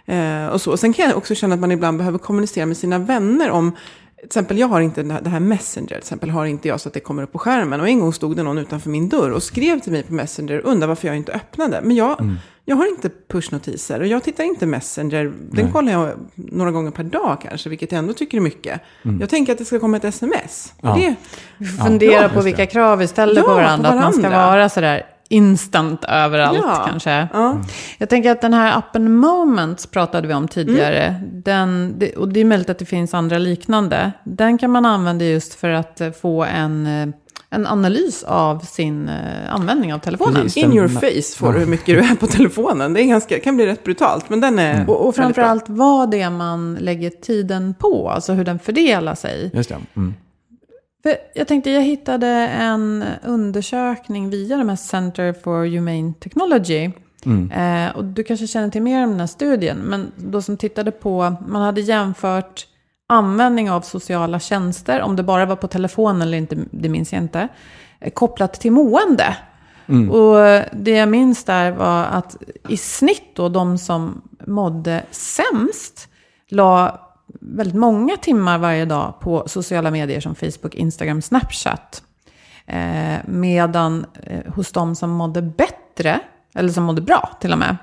Eh, 0.05 0.47
och, 0.47 0.61
så. 0.61 0.71
och 0.71 0.79
sen 0.79 0.93
kan 0.93 1.05
jag 1.09 1.17
också 1.17 1.35
känna 1.35 1.53
att 1.55 1.61
man 1.61 1.71
ibland 1.71 1.97
behöver 1.97 2.17
kommunicera 2.17 2.65
med 2.65 2.77
sina 2.77 2.97
vänner 2.99 3.49
om, 3.51 3.71
till 4.17 4.25
exempel 4.25 4.57
jag 4.59 4.67
har 4.67 4.81
inte 4.81 5.03
det 5.03 5.13
här- 5.13 5.21
det 5.21 5.29
här 5.29 5.39
Messenger, 5.39 5.87
till 5.87 5.97
exempel 5.97 6.29
har 6.29 6.45
inte 6.45 6.67
jag 6.67 6.79
så 6.81 6.87
att 6.89 6.93
det 6.93 6.99
kommer 6.99 7.23
upp 7.23 7.31
på 7.31 7.39
skärmen. 7.39 7.81
Och 7.81 7.87
en 7.87 7.99
gång 7.99 8.13
stod 8.13 8.35
det 8.35 8.43
någon 8.43 8.57
utanför 8.57 8.89
min 8.89 9.09
dörr 9.09 9.29
och 9.31 9.43
skrev 9.43 9.79
till 9.79 9.91
mig 9.91 10.03
på 10.03 10.13
Messenger 10.13 10.61
och 10.65 10.71
undrade 10.71 10.87
varför 10.87 11.07
jag 11.07 11.17
inte 11.17 11.31
öppnade. 11.33 11.81
Men 11.83 11.95
jag, 11.95 12.35
jag 12.65 12.75
har 12.75 12.87
inte 12.87 13.09
pushnotiser 13.31 13.99
och 13.99 14.07
jag 14.07 14.23
tittar 14.23 14.43
inte 14.43 14.65
Messenger. 14.65 15.33
Den 15.51 15.71
kollar 15.71 15.91
jag 15.91 16.11
några 16.35 16.71
gånger 16.71 16.91
per 16.91 17.03
dag 17.03 17.37
kanske, 17.41 17.69
vilket 17.69 17.91
jag 17.91 17.99
ändå 17.99 18.13
tycker 18.13 18.37
är 18.37 18.41
mycket. 18.41 18.81
Jag 19.19 19.29
tänker 19.29 19.51
att 19.51 19.57
det 19.57 19.65
ska 19.65 19.79
komma 19.79 19.97
ett 19.97 20.03
sms. 20.05 20.73
Ja. 20.81 20.95
Det, 20.95 21.15
Fundera 21.85 22.21
Ja, 22.23 22.29
på 22.29 22.41
vilka 22.41 22.65
krav 22.65 22.97
vi 22.99 23.07
ställer 23.07 23.35
Ja, 23.35 23.41
på 23.41 23.47
på 23.47 23.53
varandra. 23.53 23.89
Att 23.89 23.95
man 23.95 24.13
ska 24.13 24.21
varandra. 24.21 24.47
vara 24.51 24.69
sådär 24.69 25.03
instant 25.35 26.05
överallt 26.07 26.59
Ja. 26.63 26.85
kanske. 26.87 27.27
ja. 27.33 27.57
Jag 27.97 28.09
tänker 28.09 28.31
att 28.31 28.41
den 28.41 28.53
här 28.53 28.77
appen 28.77 29.15
Moments 29.15 29.87
pratade 29.87 30.27
vi 30.27 30.33
om 30.33 30.47
tidigare. 30.47 31.03
Mm. 31.03 31.41
Den, 31.41 31.93
det, 31.99 32.15
och 32.15 32.29
det 32.29 32.39
är 32.39 32.45
möjligt 32.45 32.69
att 32.69 32.79
det 32.79 32.85
finns 32.85 33.13
andra 33.13 33.37
liknande. 33.37 34.11
Den 34.23 34.57
kan 34.57 34.71
man 34.71 34.85
använda 34.85 35.25
just 35.25 35.53
för 35.53 35.69
att 35.69 36.01
eh, 36.01 36.11
få 36.11 36.43
en, 36.43 36.85
eh, 36.87 37.07
en 37.49 37.67
analys 37.67 38.23
av 38.23 38.59
sin 38.59 39.09
eh, 39.09 39.53
användning 39.55 39.93
av 39.93 39.99
telefonen. 39.99 40.41
Precis. 40.41 40.63
In 40.63 40.73
your 40.73 40.87
face 40.87 41.37
får 41.37 41.53
du 41.53 41.59
hur 41.59 41.65
mycket 41.65 41.85
du 41.85 41.99
är 41.99 42.15
på 42.15 42.27
telefonen. 42.27 42.93
Det 42.93 43.01
är 43.01 43.05
ganska, 43.05 43.39
kan 43.39 43.55
bli 43.55 43.65
rätt 43.65 43.83
brutalt, 43.83 44.29
men 44.29 44.41
den 44.41 44.59
är 44.59 44.89
Och, 44.89 45.07
och 45.07 45.13
bra. 45.13 45.23
framförallt 45.23 45.65
vad 45.67 46.11
det 46.11 46.21
är 46.21 46.29
man 46.29 46.75
lägger 46.81 47.09
tiden 47.09 47.73
på, 47.79 48.09
alltså 48.09 48.33
hur 48.33 48.43
den 48.45 48.59
fördelar 48.59 49.15
sig. 49.15 49.51
Just 49.53 49.69
det. 49.69 49.77
Mm. 49.95 50.13
Jag 51.33 51.47
tänkte, 51.47 51.71
jag 51.71 51.81
hittade 51.81 52.27
en 52.47 53.05
undersökning 53.23 54.29
via 54.29 54.57
de 54.57 54.69
här 54.69 54.75
Center 54.75 55.33
for 55.33 55.65
Humane 55.65 56.13
Technology. 56.19 56.91
Eh, 57.51 57.95
och 57.95 58.05
du 58.05 58.23
kanske 58.23 58.47
känner 58.47 58.69
till 58.69 58.81
mer 58.81 59.03
om 59.03 59.09
den 59.09 59.19
här 59.19 59.27
studien, 59.27 59.77
men 59.77 60.11
då 60.15 60.41
som 60.41 60.57
tittade 60.57 60.91
på, 60.91 61.35
man 61.47 61.61
hade 61.61 61.81
jämfört 61.81 62.67
användning 63.07 63.71
av 63.71 63.81
sociala 63.81 64.39
tjänster, 64.39 65.01
om 65.01 65.15
det 65.15 65.23
bara 65.23 65.45
var 65.45 65.55
på 65.55 65.67
telefon 65.67 66.21
eller 66.21 66.37
inte, 66.37 66.57
det 66.71 66.89
minns 66.89 67.13
jag 67.13 67.21
inte, 67.21 67.47
eh, 67.99 68.11
kopplat 68.11 68.53
till 68.53 68.71
mående. 68.71 69.37
Och 70.11 70.35
det 70.71 70.91
jag 70.91 71.09
minns 71.09 71.43
där 71.43 71.71
var 71.71 72.03
att 72.03 72.37
i 72.69 72.77
snitt 72.77 73.35
då, 73.35 73.49
de 73.49 73.77
som 73.77 74.21
mådde 74.47 75.03
sämst 75.11 76.09
la 76.49 77.01
väldigt 77.41 77.75
många 77.75 78.17
timmar 78.17 78.57
varje 78.57 78.85
dag 78.85 79.19
på 79.19 79.43
sociala 79.47 79.91
medier 79.91 80.19
som 80.19 80.35
Facebook, 80.35 80.75
Instagram, 80.75 81.21
Snapchat. 81.21 82.03
Eh, 82.65 83.17
medan 83.25 84.05
eh, 84.23 84.53
hos 84.53 84.71
de 84.71 84.95
som 84.95 85.09
mådde 85.09 85.41
bättre, 85.41 86.19
eller 86.55 86.69
som 86.69 86.83
mådde 86.83 87.01
bra 87.01 87.37
till 87.41 87.51
och 87.51 87.59
med, 87.59 87.77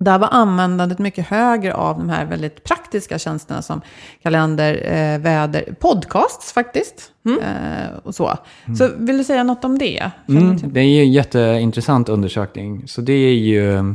där 0.00 0.18
var 0.18 0.28
användandet 0.32 0.98
mycket 0.98 1.26
högre 1.26 1.74
av 1.74 1.98
de 1.98 2.08
här 2.08 2.24
väldigt 2.24 2.64
praktiska 2.64 3.18
tjänsterna 3.18 3.62
som 3.62 3.80
kalender, 4.22 4.74
eh, 4.74 5.18
väder, 5.18 5.74
podcasts 5.80 6.52
faktiskt. 6.52 7.12
Eh, 7.42 7.96
och 8.02 8.14
så. 8.14 8.38
Så 8.78 8.90
vill 8.96 9.18
du 9.18 9.24
säga 9.24 9.44
något 9.44 9.64
om 9.64 9.78
det? 9.78 10.10
Mm, 10.28 10.56
det 10.62 10.80
är 10.80 10.84
ju 10.84 11.00
en 11.00 11.12
jätteintressant 11.12 12.08
undersökning. 12.08 12.88
Så 12.88 13.00
det 13.00 13.12
är 13.12 13.34
ju 13.34 13.94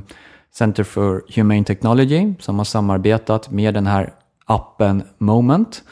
Center 0.52 0.84
for 0.84 1.24
Humane 1.36 1.64
Technology 1.64 2.34
som 2.40 2.58
har 2.58 2.66
samarbetat 2.66 3.52
med 3.52 3.74
den 3.74 3.88
här 3.88 4.14
appen 4.50 5.04
Moment. 5.18 5.84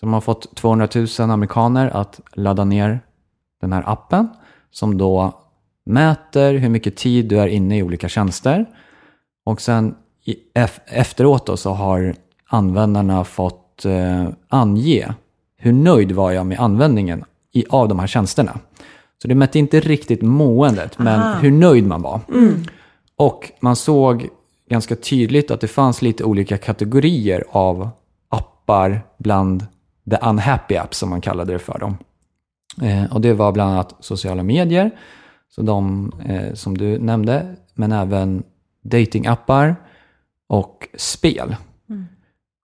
Som 0.00 0.12
har 0.12 0.20
fått 0.20 0.56
200 0.56 0.88
000 0.94 1.30
amerikaner 1.30 1.96
att 1.96 2.20
ladda 2.32 2.64
ner 2.64 3.00
den 3.60 3.72
här 3.72 3.82
appen. 3.86 4.28
Som 4.70 4.98
då 4.98 5.32
mäter 5.84 6.54
hur 6.54 6.68
mycket 6.68 6.96
tid 6.96 7.28
du 7.28 7.40
är 7.40 7.46
inne 7.46 7.78
i 7.78 7.82
olika 7.82 8.08
tjänster. 8.08 8.66
Och 9.44 9.60
sen 9.60 9.94
i, 10.24 10.36
efteråt 10.86 11.46
då 11.46 11.56
så 11.56 11.72
har 11.72 12.14
användarna 12.46 13.24
fått 13.24 13.84
eh, 13.84 14.28
ange 14.48 15.14
hur 15.56 15.72
nöjd 15.72 16.12
var 16.12 16.32
jag 16.32 16.46
med 16.46 16.60
användningen 16.60 17.24
i, 17.52 17.64
av 17.68 17.88
de 17.88 17.98
här 17.98 18.06
tjänsterna. 18.06 18.58
Så 19.22 19.28
det 19.28 19.34
mätte 19.34 19.58
inte 19.58 19.80
riktigt 19.80 20.22
måendet, 20.22 20.98
men 20.98 21.40
hur 21.40 21.50
nöjd 21.50 21.86
man 21.86 22.02
var. 22.02 22.20
Och 23.16 23.52
man 23.60 23.76
såg 23.76 24.28
ganska 24.70 24.96
tydligt 24.96 25.50
att 25.50 25.60
det 25.60 25.68
fanns 25.68 26.02
lite 26.02 26.24
olika 26.24 26.58
kategorier 26.58 27.44
av 27.50 27.90
appar 28.66 29.06
bland 29.18 29.66
the 30.10 30.16
unhappy 30.22 30.76
apps 30.76 30.98
som 30.98 31.10
man 31.10 31.20
kallade 31.20 31.52
det 31.52 31.58
för 31.58 31.78
dem. 31.78 31.96
Eh, 32.82 33.12
och 33.12 33.20
det 33.20 33.32
var 33.32 33.52
bland 33.52 33.70
annat 33.70 33.94
sociala 34.00 34.42
medier, 34.42 34.90
så 35.48 35.62
de 35.62 36.12
eh, 36.28 36.54
som 36.54 36.78
du 36.78 36.98
nämnde, 36.98 37.56
men 37.74 37.92
även 37.92 38.42
datingappar 38.82 39.76
och 40.48 40.88
spel. 40.94 41.56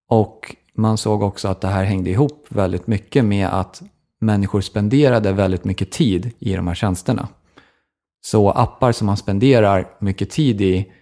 Och 0.08 0.56
man 0.74 0.98
såg 0.98 1.22
också 1.22 1.48
att 1.48 1.60
det 1.60 1.68
här 1.68 1.84
hängde 1.84 2.10
ihop 2.10 2.46
väldigt 2.48 2.86
mycket 2.86 3.24
med 3.24 3.48
att 3.48 3.82
människor 4.20 4.60
spenderade 4.60 5.32
väldigt 5.32 5.64
mycket 5.64 5.90
tid 5.90 6.30
i 6.38 6.54
de 6.54 6.66
här 6.66 6.74
tjänsterna. 6.74 7.28
Så 8.24 8.50
appar 8.50 8.92
som 8.92 9.06
man 9.06 9.16
spenderar 9.16 9.88
mycket 9.98 10.30
tid 10.30 10.60
i 10.60 10.92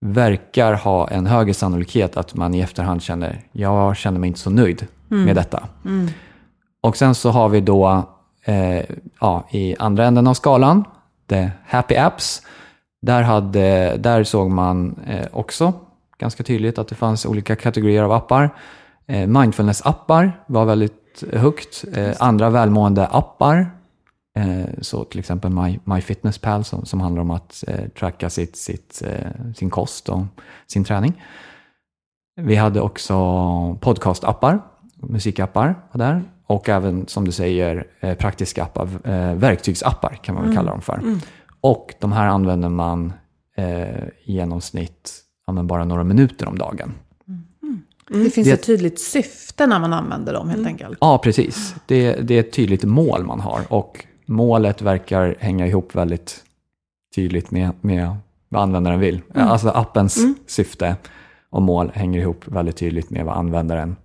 verkar 0.00 0.72
ha 0.72 1.08
en 1.08 1.26
högre 1.26 1.54
sannolikhet 1.54 2.16
att 2.16 2.34
man 2.34 2.54
i 2.54 2.60
efterhand 2.60 3.02
känner, 3.02 3.40
jag 3.52 3.96
känner 3.96 4.18
mig 4.20 4.28
inte 4.28 4.40
så 4.40 4.50
nöjd 4.50 4.86
med 5.08 5.36
detta. 5.36 5.68
Och 6.80 6.96
sen 6.96 7.14
så 7.14 7.30
har 7.30 7.48
vi 7.48 7.60
då 7.60 8.02
eh, 8.44 8.84
ja, 9.20 9.48
i 9.50 9.76
andra 9.78 10.04
änden 10.06 10.26
av 10.26 10.34
skalan, 10.34 10.84
the 11.28 11.50
happy 11.66 11.96
apps. 11.96 12.42
Där, 13.02 13.22
hade, 13.22 13.96
där 13.96 14.24
såg 14.24 14.50
man 14.50 14.96
eh, 15.06 15.26
också 15.32 15.72
ganska 16.18 16.42
tydligt 16.42 16.78
att 16.78 16.88
det 16.88 16.94
fanns 16.94 17.26
olika 17.26 17.56
kategorier 17.56 18.02
av 18.02 18.12
appar. 18.12 18.50
Eh, 19.06 19.26
Mindfulness-appar 19.26 20.32
var 20.46 20.64
väldigt 20.64 21.24
högt. 21.32 21.84
Eh, 21.94 22.10
andra 22.20 22.50
välmående 22.50 23.06
appar, 23.06 23.58
eh, 23.58 23.66
så 24.80 25.04
till 25.04 25.18
exempel 25.20 25.50
My, 25.50 25.78
MyFitnessPal 25.84 26.64
som, 26.64 26.84
som 26.84 27.00
handlar 27.00 27.22
om 27.22 27.30
att 27.30 27.64
eh, 27.68 27.88
tracka 27.88 28.30
sitt, 28.30 28.56
sitt, 28.56 29.02
eh, 29.06 29.52
sin 29.56 29.70
kost 29.70 30.08
och 30.08 30.20
sin 30.66 30.84
träning. 30.84 31.22
Vi 32.40 32.56
hade 32.56 32.80
också 32.80 33.14
podcastappar, 33.80 34.60
musikappar 34.96 35.74
var 35.92 35.98
där. 35.98 36.22
Och 36.46 36.68
även 36.68 37.06
som 37.06 37.24
du 37.24 37.32
säger 37.32 37.86
eh, 38.00 38.14
praktiska 38.14 38.62
appar, 38.62 38.88
eh, 39.04 39.34
verktygsappar 39.34 40.18
kan 40.22 40.34
man 40.34 40.44
väl 40.46 40.56
kalla 40.56 40.70
dem 40.70 40.80
för. 40.80 41.02
Och 41.60 41.94
de 42.00 42.12
här 42.12 42.26
använder 42.26 42.68
man 42.68 43.12
eh, 43.56 43.98
i 44.24 44.32
genomsnitt 44.32 45.24
bara 45.64 45.84
några 45.84 46.04
minuter 46.04 46.48
om 46.48 46.58
dagen. 46.58 46.92
Det 48.10 48.30
finns 48.30 48.48
Det- 48.48 48.54
ett 48.54 48.62
tydligt 48.66 49.00
syfte 49.00 49.66
när 49.66 49.78
man 49.80 49.92
använder 49.92 50.32
dem 50.32 50.48
helt 50.48 50.66
enkelt. 50.66 50.98
Ja, 51.00 51.18
precis. 51.18 51.74
Det, 51.86 52.12
det 52.12 52.34
är 52.34 52.40
ett 52.40 52.52
tydligt 52.52 52.84
mål 52.84 53.24
man 53.24 53.40
har 53.40 53.60
och 53.72 54.04
målet 54.28 54.82
verkar 54.82 55.36
hänga 55.38 55.66
ihop 55.66 55.94
väldigt 55.94 56.44
tydligt 57.14 57.50
med, 57.50 57.70
med 57.80 58.16
vad 58.48 58.62
användaren 58.62 59.00
vill. 59.00 59.20
Alltså 59.34 59.68
appens 59.68 60.18
syfte 60.46 60.96
och 61.50 61.62
mål 61.62 61.90
hänger 61.94 62.20
ihop 62.20 62.44
väldigt 62.46 62.76
tydligt 62.76 63.10
med 63.10 63.24
vad 63.24 63.36
användaren 63.36 63.96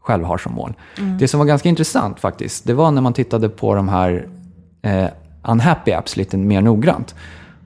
själv 0.00 0.24
har 0.24 0.38
som 0.38 0.52
mål. 0.52 0.74
Det 1.18 1.28
som 1.28 1.38
var 1.38 1.46
ganska 1.46 1.68
intressant 1.68 2.20
faktiskt, 2.20 2.66
det 2.66 2.74
var 2.74 2.90
när 2.90 3.00
man 3.00 3.12
tittade 3.12 3.48
på 3.48 3.74
de 3.74 3.88
här 3.88 4.28
eh, 4.82 5.06
unhappy 5.42 5.92
apps 5.92 6.16
lite 6.16 6.36
mer 6.36 6.62
noggrant. 6.62 7.14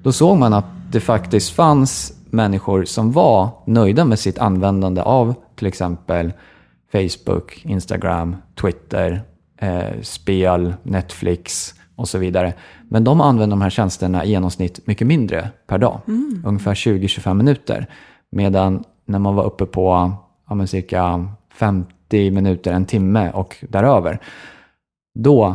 Då 0.03 0.13
såg 0.13 0.39
man 0.39 0.53
att 0.53 0.65
det 0.91 1.01
faktiskt 1.01 1.51
fanns 1.51 2.13
människor 2.31 2.85
som 2.85 3.13
var 3.13 3.49
nöjda 3.65 4.05
med 4.05 4.19
sitt 4.19 4.39
användande 4.39 5.03
av 5.03 5.35
till 5.57 5.67
exempel 5.67 6.33
Facebook, 6.93 7.65
Instagram, 7.65 8.37
Twitter, 8.61 9.23
eh, 9.59 10.01
spel, 10.03 10.75
Netflix 10.83 11.75
och 11.97 12.09
så 12.09 12.19
vidare. 12.19 12.55
Men 12.89 13.05
de 13.05 13.21
använder 13.21 13.57
de 13.57 13.63
här 13.63 13.71
tjänsterna 13.71 14.25
i 14.25 14.31
genomsnitt 14.31 14.87
mycket 14.87 15.07
mindre 15.07 15.49
per 15.67 15.79
dag, 15.79 16.01
ungefär 16.45 16.75
20-25 16.75 17.35
minuter. 17.35 17.87
Medan 18.31 18.85
när 19.05 19.19
man 19.19 19.35
var 19.35 19.45
uppe 19.45 19.67
på 19.67 20.13
ja, 20.49 20.67
cirka 20.67 21.29
50 21.55 22.31
minuter, 22.31 22.73
en 22.73 22.87
timme 22.87 23.31
och 23.31 23.57
däröver, 23.69 24.19
då 25.15 25.55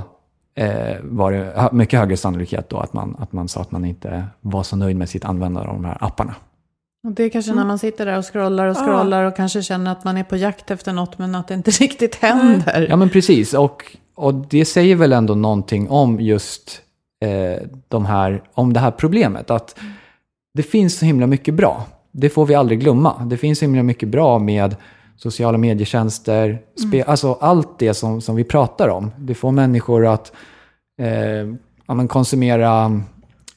eh, 0.55 0.95
var 1.03 1.31
det 1.31 1.69
mycket 1.71 1.99
högre 1.99 2.17
sannolikhet 2.17 2.69
då 2.69 2.77
att 2.77 2.93
man, 2.93 3.15
att 3.19 3.33
man 3.33 3.47
sa 3.47 3.61
att 3.61 3.71
man 3.71 3.85
inte 3.85 4.25
var 4.41 4.63
så 4.63 4.75
nöjd 4.75 4.97
med 4.97 5.09
sitt 5.09 5.25
användande 5.25 5.69
av 5.69 5.75
de 5.75 5.85
här 5.85 5.97
apparna. 5.99 6.35
Och 7.03 7.11
det 7.13 7.23
är 7.23 7.29
kanske 7.29 7.53
när 7.53 7.65
man 7.65 7.79
sitter 7.79 8.05
där 8.05 8.17
och 8.17 8.33
scrollar 8.33 8.67
och 8.67 8.77
scrollar 8.77 9.23
och 9.23 9.35
kanske 9.35 9.63
känner 9.63 9.91
att 9.91 10.03
man 10.03 10.17
är 10.17 10.23
på 10.23 10.37
jakt 10.37 10.71
efter 10.71 10.93
något 10.93 11.17
men 11.17 11.35
att 11.35 11.47
det 11.47 11.53
inte 11.53 11.71
riktigt 11.83 12.15
händer. 12.15 12.87
Ja 12.89 12.95
men 12.95 13.09
precis, 13.09 13.53
och, 13.53 13.97
och 14.15 14.33
det 14.33 14.65
säger 14.65 14.95
väl 14.95 15.13
ändå 15.13 15.35
någonting 15.35 15.89
om 15.89 16.19
just 16.19 16.81
eh, 17.25 17.67
de 17.87 18.05
här, 18.05 18.43
om 18.53 18.73
det 18.73 18.79
här 18.79 18.91
problemet. 18.91 19.51
Att 19.51 19.79
det 20.53 20.63
finns 20.63 20.97
så 20.99 21.05
himla 21.05 21.27
mycket 21.27 21.53
bra. 21.53 21.85
Det 22.11 22.29
får 22.29 22.45
vi 22.45 22.55
aldrig 22.55 22.79
glömma. 22.79 23.25
Det 23.25 23.37
finns 23.37 23.59
så 23.59 23.65
himla 23.65 23.83
mycket 23.83 24.09
bra 24.09 24.39
med 24.39 24.75
sociala 25.17 25.57
medietjänster, 25.57 26.61
spe, 26.87 27.03
alltså 27.03 27.37
allt 27.41 27.79
det 27.79 27.93
som, 27.93 28.21
som 28.21 28.35
vi 28.35 28.43
pratar 28.43 28.89
om. 28.89 29.11
Det 29.17 29.33
får 29.33 29.51
människor 29.51 30.05
att 30.05 30.31
eh, 31.01 31.47
ja, 31.87 31.93
men 31.93 32.07
konsumera 32.07 33.01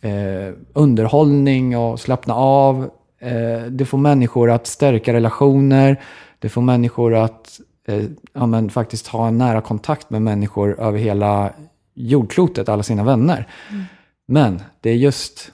eh, 0.01 0.55
underhållning 0.72 1.78
och 1.78 2.01
slappna 2.01 2.34
av. 2.34 2.91
Eh, 3.21 3.62
det 3.62 3.85
får 3.85 3.99
människor 3.99 4.51
att 4.51 4.66
stärka 4.66 5.12
relationer. 5.12 6.01
Det 6.39 6.49
får 6.49 6.62
människor 6.62 7.14
att 7.14 7.61
eh, 7.89 8.05
ja, 8.33 8.47
men 8.47 8.71
faktiskt 8.71 9.07
ha 9.07 9.29
en 9.29 9.39
nära 9.39 9.61
kontakt 9.61 10.11
med 10.11 10.23
människor 10.23 10.81
över 10.81 10.99
hela 10.99 11.53
jordklotet, 11.95 12.68
alla 12.68 12.83
sina 12.83 13.05
vänner. 13.05 13.47
Men 14.29 14.62
det 14.81 14.91
är 14.91 14.95
just, 14.95 15.53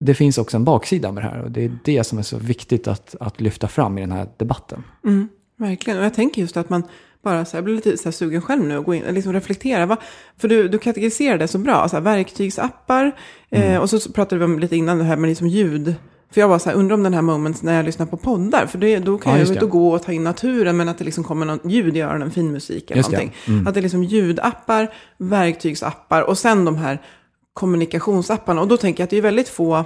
det 0.00 0.14
finns 0.14 0.38
också 0.38 0.56
en 0.56 0.64
baksida 0.64 1.12
med 1.12 1.24
det 1.24 1.28
här 1.28 1.42
och 1.42 1.50
det 1.50 1.64
är 1.64 1.78
det 1.84 2.04
som 2.04 2.18
är 2.18 2.22
så 2.22 2.38
viktigt 2.38 2.88
att, 2.88 3.14
att 3.20 3.40
lyfta 3.40 3.68
fram 3.68 3.98
i 3.98 4.00
den 4.00 4.12
här 4.12 4.28
debatten. 4.36 4.84
Mm, 5.04 5.28
verkligen. 5.56 5.98
Och 5.98 6.04
jag 6.04 6.14
tänker 6.14 6.42
just 6.42 6.56
att 6.56 6.68
man 6.68 6.82
bara 7.22 7.44
så 7.44 7.52
här, 7.52 7.58
jag 7.58 7.64
blir 7.64 7.74
lite 7.74 7.96
så 7.96 8.12
sugen 8.12 8.42
själv 8.42 8.64
nu 8.64 8.78
och 8.78 8.84
gå 8.84 8.94
in 8.94 9.04
och 9.04 9.12
liksom 9.12 9.32
reflektera. 9.32 9.86
Va? 9.86 9.96
För 10.36 10.48
du, 10.48 10.68
du 10.68 10.78
kategoriserar 10.78 11.38
det 11.38 11.48
så 11.48 11.58
bra. 11.58 11.88
Så 11.88 11.96
här, 11.96 12.00
verktygsappar. 12.00 13.12
Eh, 13.50 13.76
och 13.76 13.90
så 13.90 14.12
pratade 14.12 14.38
vi 14.38 14.44
om 14.44 14.58
lite 14.58 14.76
innan 14.76 14.98
det 14.98 15.04
här 15.04 15.16
med 15.16 15.28
liksom 15.28 15.48
ljud. 15.48 15.94
För 16.36 16.40
jag 16.40 16.48
var 16.48 16.58
så 16.58 16.70
här, 16.70 16.76
undrar 16.76 16.94
om 16.94 17.02
den 17.02 17.14
här 17.14 17.22
moments 17.22 17.62
när 17.62 17.76
jag 17.76 17.84
lyssnar 17.84 18.06
på 18.06 18.16
poddar. 18.16 18.66
För 18.66 18.78
det, 18.78 18.98
då 18.98 19.18
kan 19.18 19.32
Ja, 19.32 19.38
jag 19.38 19.56
ut 19.56 19.62
och 19.62 19.70
gå 19.70 19.90
och 19.92 20.02
ta 20.02 20.12
in 20.12 20.24
naturen. 20.24 20.76
Men 20.76 20.88
att 20.88 20.98
det 20.98 21.04
liksom 21.04 21.24
kommer 21.24 21.46
någon 21.46 21.70
ljud 21.70 21.96
i 21.96 22.00
öronen, 22.00 22.30
fin 22.30 22.52
musik 22.52 22.90
eller 22.90 22.96
Just 22.96 23.12
någonting. 23.12 23.34
Att 23.66 23.74
det 23.74 23.80
är 23.80 23.82
liksom 23.82 24.04
ljudappar, 24.04 24.88
verktygsappar 25.18 26.22
och 26.22 26.38
sen 26.38 26.64
de 26.64 26.76
här 26.76 27.02
kommunikationsapparna. 27.52 28.60
Och 28.60 28.68
då 28.68 28.76
tänker 28.76 29.00
jag 29.00 29.04
att 29.04 29.10
det 29.10 29.16
är 29.16 29.22
väldigt 29.22 29.48
få 29.48 29.84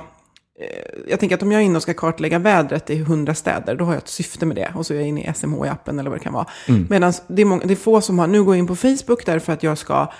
jag 1.08 1.20
tänker 1.20 1.36
att 1.36 1.42
om 1.42 1.52
jag 1.52 1.60
är 1.60 1.64
inne 1.64 1.76
och 1.76 1.82
ska 1.82 1.94
kartlägga 1.94 2.38
vädret 2.38 2.90
i 2.90 2.98
hundra 2.98 3.34
städer, 3.34 3.74
då 3.74 3.84
har 3.84 3.92
jag 3.92 3.98
ett 3.98 4.08
syfte 4.08 4.46
med 4.46 4.56
det. 4.56 4.72
Och 4.74 4.86
så 4.86 4.94
är 4.94 4.98
jag 4.98 5.08
inne 5.08 5.20
i 5.20 5.32
SMH 5.34 5.66
i 5.66 5.68
appen 5.68 5.98
eller 5.98 6.10
vad 6.10 6.18
det 6.18 6.22
kan 6.22 6.32
vara. 6.32 6.46
Medan 6.88 7.12
det 7.28 7.44
det 7.64 7.72
är 7.72 7.76
få 7.76 8.00
som 8.00 8.18
har, 8.18 8.26
nu 8.26 8.44
går 8.44 8.54
jag 8.54 8.58
in 8.58 8.66
på 8.66 8.76
Facebook 8.76 9.26
därför 9.26 9.52
att 9.52 9.62
jag 9.62 9.78
ska 9.78 10.12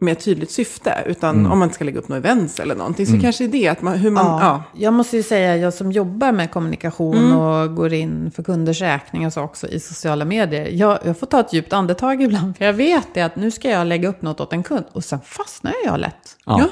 med 0.00 0.12
ett 0.12 0.24
tydligt 0.24 0.50
syfte. 0.50 0.94
Utan 1.06 1.46
om 1.46 1.58
man 1.58 1.70
ska 1.72 1.84
lägga 1.84 1.98
upp 1.98 2.08
något 2.08 2.18
events 2.18 2.60
eller 2.60 2.74
någonting. 2.74 3.06
Så 3.06 3.20
kanske 3.20 3.44
är 3.44 3.48
det 3.48 3.68
att 3.68 3.82
man, 3.82 3.94
hur 3.98 4.10
man, 4.10 4.26
ja. 4.26 4.38
Ja, 4.40 4.62
jag 4.74 4.92
måste 4.92 5.16
ju 5.16 5.22
säga, 5.22 5.56
jag 5.56 5.74
som 5.74 5.92
jobbar 5.92 6.32
med 6.32 6.50
kommunikation 6.50 7.32
och 7.32 7.74
går 7.74 7.92
in 7.92 8.30
för 8.34 8.42
kunders 8.42 8.80
räkning 8.80 9.26
och 9.26 9.32
så 9.32 9.40
också 9.42 9.68
i 9.68 9.80
sociala 9.80 10.24
medier. 10.24 10.68
Jag, 10.72 10.98
jag 11.04 11.18
får 11.18 11.26
ta 11.26 11.40
ett 11.40 11.52
djupt 11.52 11.72
andetag 11.72 12.22
ibland, 12.22 12.56
för 12.56 12.64
jag 12.64 12.72
vet 12.72 13.06
det 13.14 13.20
att 13.22 13.36
nu 13.36 13.50
ska 13.50 13.70
jag 13.70 13.86
lägga 13.86 14.08
upp 14.08 14.22
något 14.22 14.40
åt 14.40 14.52
en 14.52 14.62
kund 14.62 14.84
och 14.92 15.04
sen 15.04 15.20
fastnar 15.24 15.72
jag 15.84 16.00
lätt. 16.00 16.36
Ja. 16.46 16.60
Ja. 16.60 16.66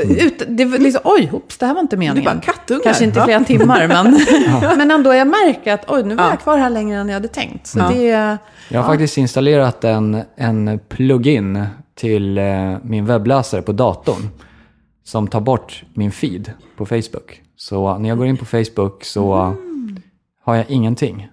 Ut, 0.02 0.42
det 0.48 0.64
var 0.64 0.78
liksom, 0.78 1.00
oj, 1.04 1.26
hopps, 1.26 1.58
det 1.58 1.66
här 1.66 1.74
var 1.74 1.80
inte 1.80 1.96
meningen. 1.96 2.24
bara 2.24 2.40
kattungar. 2.40 2.82
Kanske 2.82 3.04
inte 3.04 3.18
i 3.18 3.20
Ja. 3.20 3.24
flera 3.24 3.44
timmar, 3.44 3.88
men, 3.88 4.18
men 4.78 4.90
ändå 4.90 5.14
jag 5.14 5.26
märker 5.26 5.72
att 5.74 5.90
oj, 5.90 6.02
nu 6.04 6.14
var 6.14 6.24
jag 6.28 6.40
kvar 6.40 6.58
här 6.58 6.70
längre 6.70 6.98
än 7.00 7.08
jag 7.08 7.14
hade 7.14 7.28
tänkt. 7.28 7.66
Så 7.66 7.78
det, 7.78 8.38
Jag 8.68 8.80
har 8.82 8.88
faktiskt 8.88 9.18
installerat 9.18 9.84
en, 9.84 10.22
en 10.36 10.78
plugin 10.88 11.66
till 11.94 12.38
eh, 12.38 12.76
min 12.82 13.06
webbläsare 13.06 13.62
på 13.62 13.72
datorn 13.72 14.28
som 15.04 15.28
tar 15.28 15.40
bort 15.40 15.84
min 15.94 16.12
feed 16.12 16.52
på 16.76 16.86
Facebook. 16.86 17.42
Så 17.56 17.98
när 17.98 18.08
jag 18.08 18.18
går 18.18 18.26
in 18.26 18.36
på 18.36 18.44
Facebook 18.44 19.04
så 19.04 19.56
har 20.44 20.54
jag 20.54 20.70
ingenting. 20.70 21.28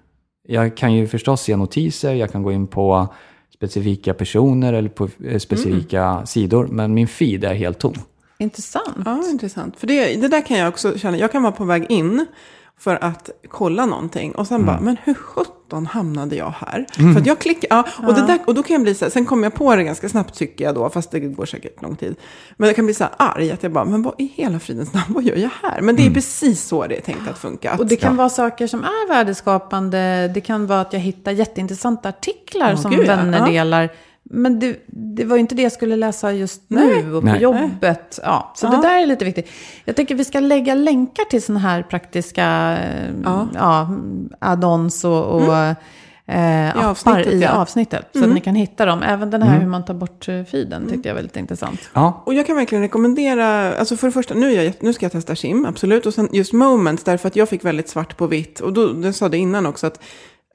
Jag 0.48 0.76
kan 0.76 0.94
ju 0.94 1.06
förstås 1.06 1.40
se 1.40 1.56
notiser, 1.56 2.14
jag 2.14 2.32
kan 2.32 2.42
gå 2.42 2.52
in 2.52 2.66
på 2.66 3.08
specifika 3.54 4.14
personer 4.14 4.72
eller 4.72 4.88
på 4.88 5.08
eh, 5.24 5.38
specifika 5.38 6.26
sidor, 6.26 6.66
men 6.66 6.94
min 6.94 7.08
feed 7.08 7.44
är 7.44 7.54
helt 7.54 7.78
tom. 7.78 7.94
intressant. 8.38 8.96
Ja, 9.04 9.22
intressant. 9.30 9.76
För 9.76 9.86
det, 9.86 10.20
det 10.20 10.28
där 10.28 10.46
kan 10.46 10.58
jag 10.58 10.68
också 10.68 10.98
känna, 10.98 11.18
jag 11.18 11.32
kan 11.32 11.42
vara 11.42 11.52
på 11.52 11.64
väg 11.64 11.86
in 11.88 12.26
för 12.84 13.04
att 13.04 13.30
kolla 13.48 13.86
någonting. 13.86 14.32
Och 14.34 14.46
sen 14.46 14.66
bara, 14.66 14.80
men 14.80 14.96
hur 15.04 15.14
sjutton 15.14 15.86
hamnade 15.86 16.36
jag 16.36 16.50
här? 16.58 16.86
För 17.12 17.20
att 17.20 17.26
jag 17.26 17.38
klickar, 17.38 17.68
ja, 17.70 17.84
och, 18.08 18.14
Det 18.14 18.26
där, 18.26 18.38
och 18.46 18.54
då 18.54 18.62
kan 18.62 18.74
jag 18.74 18.82
bli 18.82 18.94
så 18.94 19.04
här, 19.04 19.10
sen 19.12 19.24
kommer 19.24 19.42
jag 19.42 19.54
på 19.54 19.76
det 19.76 19.84
ganska 19.84 20.08
snabbt 20.08 20.34
tycker 20.34 20.64
jag 20.64 20.74
då, 20.74 20.90
fast 20.90 21.10
det 21.10 21.20
går 21.20 21.46
säkert 21.46 21.82
lång 21.82 21.96
tid. 21.96 22.16
Men 22.56 22.66
jag 22.66 22.76
kan 22.76 22.84
bli 22.84 22.94
så 22.94 23.04
här 23.04 23.12
arg, 23.16 23.50
att 23.50 23.62
jag 23.62 23.72
bara, 23.72 23.84
men 23.84 24.02
vad 24.02 24.14
i 24.18 24.32
hela 24.34 24.58
fridens 24.60 24.92
namn, 24.92 25.04
vad 25.08 25.24
gör 25.24 25.36
jag 25.36 25.50
här? 25.62 25.80
Men 25.80 25.96
det 25.96 26.06
är 26.06 26.10
precis 26.10 26.62
så 26.64 26.86
det 26.86 26.96
är 26.96 27.00
tänkt 27.00 27.28
att 27.30 27.38
funka. 27.38 27.70
Att, 27.72 27.80
Och 27.80 27.86
det 27.86 27.96
kan 27.96 28.16
vara 28.16 28.28
saker 28.28 28.66
som 28.66 28.80
är 28.84 29.08
värdeskapande. 29.08 30.30
Det 30.34 30.40
kan 30.40 30.66
vara 30.66 30.80
att 30.80 30.92
jag 30.92 31.00
hittar 31.00 31.32
jätteintressanta 31.32 32.08
artiklar 32.08 32.70
Ja, 32.70 32.76
som 32.76 32.90
gud, 32.90 33.06
ja. 33.06 33.16
vänner 33.16 33.38
Ja. 33.38 33.46
delar. 33.46 33.90
Men 34.24 34.58
det, 34.58 34.76
det 34.86 35.24
var 35.24 35.36
ju 35.36 35.40
inte 35.40 35.54
det 35.54 35.62
jag 35.62 35.72
skulle 35.72 35.96
läsa 35.96 36.32
just 36.32 36.62
Nej. 36.68 37.02
nu 37.02 37.14
och 37.14 37.22
på 37.22 37.26
Nej. 37.28 37.40
jobbet. 37.42 38.20
Ja, 38.22 38.52
så 38.56 38.66
Ja. 38.66 38.70
det 38.70 38.82
där 38.82 39.02
är 39.02 39.06
lite 39.06 39.24
viktigt. 39.24 39.48
Jag 39.84 39.96
tänker 39.96 40.14
vi 40.14 40.24
ska 40.24 40.40
lägga 40.40 40.74
länkar 40.74 41.24
till 41.24 41.42
sådana 41.42 41.60
här 41.60 41.82
praktiska 41.82 42.78
Ja. 43.24 43.48
ja. 43.54 43.88
add-ons 44.40 45.04
och, 45.04 45.34
och 45.34 45.54
eh, 46.26 46.70
appar 46.76 46.88
avsnittet, 46.90 47.32
i 47.32 47.40
ja. 47.40 47.50
avsnittet. 47.50 48.06
Så 48.12 48.24
att 48.24 48.30
ni 48.30 48.40
kan 48.40 48.54
hitta 48.54 48.86
dem. 48.86 49.02
Även 49.02 49.30
den 49.30 49.42
här 49.42 49.60
hur 49.60 49.66
man 49.66 49.84
tar 49.84 49.94
bort 49.94 50.28
eh, 50.28 50.44
feeden 50.44 50.88
tyckte 50.88 51.08
jag 51.08 51.14
var 51.14 51.22
lite 51.22 51.38
intressant. 51.38 51.80
Ja, 51.92 52.22
Och 52.26 52.34
jag 52.34 52.46
kan 52.46 52.56
verkligen 52.56 52.82
rekommendera, 52.82 53.74
alltså 53.78 53.96
för 53.96 54.06
det 54.06 54.12
första, 54.12 54.34
nu, 54.34 54.52
jag, 54.52 54.74
nu 54.80 54.92
ska 54.92 55.04
jag 55.04 55.12
testa 55.12 55.34
Kim, 55.34 55.66
absolut. 55.66 56.06
Och 56.06 56.14
sen 56.14 56.28
just 56.32 56.52
Moments, 56.52 57.04
därför 57.04 57.28
att 57.28 57.36
jag 57.36 57.48
fick 57.48 57.64
väldigt 57.64 57.88
svart 57.88 58.16
på 58.16 58.26
vitt. 58.26 58.60
Och 58.60 58.72
då, 58.72 59.00
jag 59.04 59.14
sa 59.14 59.28
det 59.28 59.38
innan 59.38 59.66
också, 59.66 59.86
att 59.86 60.00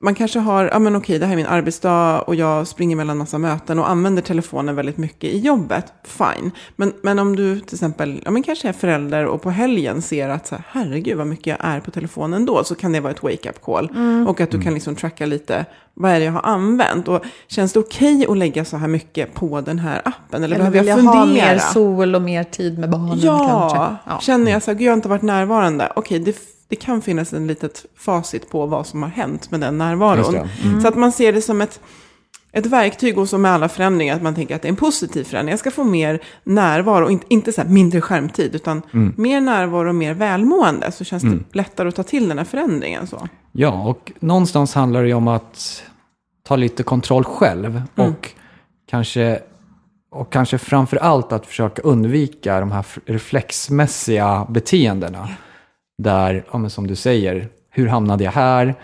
man 0.02 0.16
kanske 0.16 0.40
har, 0.40 0.70
ja 0.74 0.80
men 0.80 0.96
okej, 0.96 1.20
det 1.20 1.26
här 1.26 1.34
är 1.34 1.38
min 1.38 1.46
arbetsdag 1.46 2.22
och 2.22 2.36
jag 2.36 2.68
springer 2.68 2.96
mellan 2.96 3.18
massa 3.18 3.38
möten 3.38 3.80
och 3.80 3.90
använder 3.90 4.22
telefonen 4.22 4.76
väldigt 4.76 4.98
mycket 4.98 5.30
i 5.30 5.40
jobbet. 5.40 5.94
Fine. 6.04 6.52
Men, 6.76 6.94
men 7.02 7.20
om 7.20 7.36
du 7.36 7.60
till 7.60 7.76
exempel, 7.76 8.22
ja 8.26 8.32
men 8.32 8.44
kanske 8.44 8.70
är 8.70 8.74
förälder 8.74 9.26
och 9.26 9.42
på 9.42 9.50
helgen 9.50 10.02
ser 10.02 10.30
att 10.30 10.48
så 10.48 10.56
här, 10.56 10.64
herregud 10.70 11.18
vad 11.18 11.28
mycket 11.28 11.48
jag 11.48 11.58
är 11.62 11.80
på 11.80 11.92
telefonen 11.92 12.46
då, 12.46 12.64
så 12.64 12.76
kan 12.76 12.92
det 12.92 13.00
vara 13.00 13.12
ett 13.12 13.24
wake-up 13.24 13.62
call. 13.62 13.90
Och 14.28 14.42
att 14.42 14.52
du 14.52 14.62
kan 14.62 14.74
liksom 14.74 14.96
tracka 14.96 15.26
lite, 15.26 15.66
vad 15.94 16.12
är 16.12 16.20
det 16.20 16.26
jag 16.26 16.32
har 16.34 16.42
använt? 16.46 17.08
Och 17.08 17.24
känns 17.48 17.74
det 17.74 17.80
okej 17.80 18.26
att 18.30 18.38
lägga 18.38 18.66
så 18.66 18.78
här 18.78 18.88
mycket 18.88 19.34
på 19.34 19.62
den 19.62 19.80
här 19.80 20.02
appen? 20.06 20.44
Eller, 20.44 20.56
Eller 20.56 20.58
behöver 20.58 20.80
vill 20.80 20.88
jag 20.88 20.98
fundera? 20.98 21.16
ha 21.16 21.26
mer 21.26 21.58
sol 21.58 22.16
och 22.16 22.22
mer 22.22 22.44
tid 22.44 22.80
med 22.80 22.90
barnen 22.90 23.20
Ja, 23.22 23.70
kanske? 23.72 24.12
Ja. 24.14 24.20
känner 24.22 24.52
jag 24.52 24.64
så 24.64 24.72
här, 24.72 24.78
gud 24.78 24.88
jag 24.88 24.92
har 24.92 24.96
inte 24.98 25.10
varit 25.10 25.22
närvarande. 25.22 25.92
Okej, 25.96 26.20
det, 26.20 26.36
det 26.68 26.76
kan 26.76 27.02
finnas 27.02 27.34
en 27.34 27.48
litet 27.48 27.86
facit 27.96 28.50
på 28.50 28.66
vad 28.66 28.88
som 28.88 29.04
har 29.04 29.10
hänt 29.10 29.52
med 29.52 29.60
den 29.60 29.78
närvaron. 29.78 30.34
Det. 30.34 30.82
Så 30.82 30.88
att 30.88 30.96
man 30.96 31.12
ser 31.12 31.34
det 31.34 31.42
som 31.42 31.62
ett, 31.62 31.80
ett 32.52 32.66
verktyg 32.66 33.18
och 33.18 33.30
som 33.30 33.42
med 33.42 33.52
alla 33.52 33.70
förändringar, 33.70 34.16
att 34.16 34.22
man 34.22 34.36
tänker 34.36 34.56
att 34.56 34.62
det 34.62 34.68
är 34.68 34.70
en 34.70 34.76
positiv 34.76 35.24
förändring. 35.24 35.52
Jag 35.52 35.60
ska 35.60 35.72
få 35.72 35.84
mer 35.84 36.20
närvaro, 36.44 37.06
och 37.06 37.12
inte, 37.12 37.26
inte 37.30 37.54
så 37.54 37.64
mindre 37.64 38.02
skärmtid, 38.02 38.56
utan 38.56 38.82
mer 39.18 39.42
närvaro 39.42 39.90
och 39.90 39.96
mer 39.96 40.14
välmående. 40.14 40.92
Så 40.92 41.04
känns 41.04 41.24
det 41.24 41.40
lättare 41.52 41.88
att 41.88 41.96
ta 41.96 42.04
till 42.04 42.30
den 42.30 42.38
här 42.38 42.46
förändringen. 42.46 43.08
Så. 43.08 43.28
Ja, 43.52 43.88
och 43.88 44.12
någonstans 44.20 44.74
handlar 44.74 45.02
det 45.02 45.08
ju 45.08 45.14
om 45.14 45.28
att 45.28 45.84
ta 46.44 46.56
lite 46.56 46.84
kontroll 46.84 47.24
själv 47.24 47.82
och 47.96 48.32
kanske 48.90 49.40
och 50.10 50.32
kanske 50.32 50.58
framför 50.58 50.98
allt 50.98 51.32
att 51.32 51.46
försöka 51.46 51.82
undvika 51.82 52.60
de 52.60 52.72
här 52.72 52.86
reflexmässiga 53.06 54.46
beteendena. 54.50 55.30
Där, 55.98 56.46
ja, 56.52 56.58
men 56.58 56.70
som 56.70 56.88
du 56.88 56.96
säger, 56.96 57.50
hur 57.70 57.88
hamnade 57.88 58.24
jag 58.24 58.32
här? 58.32 58.76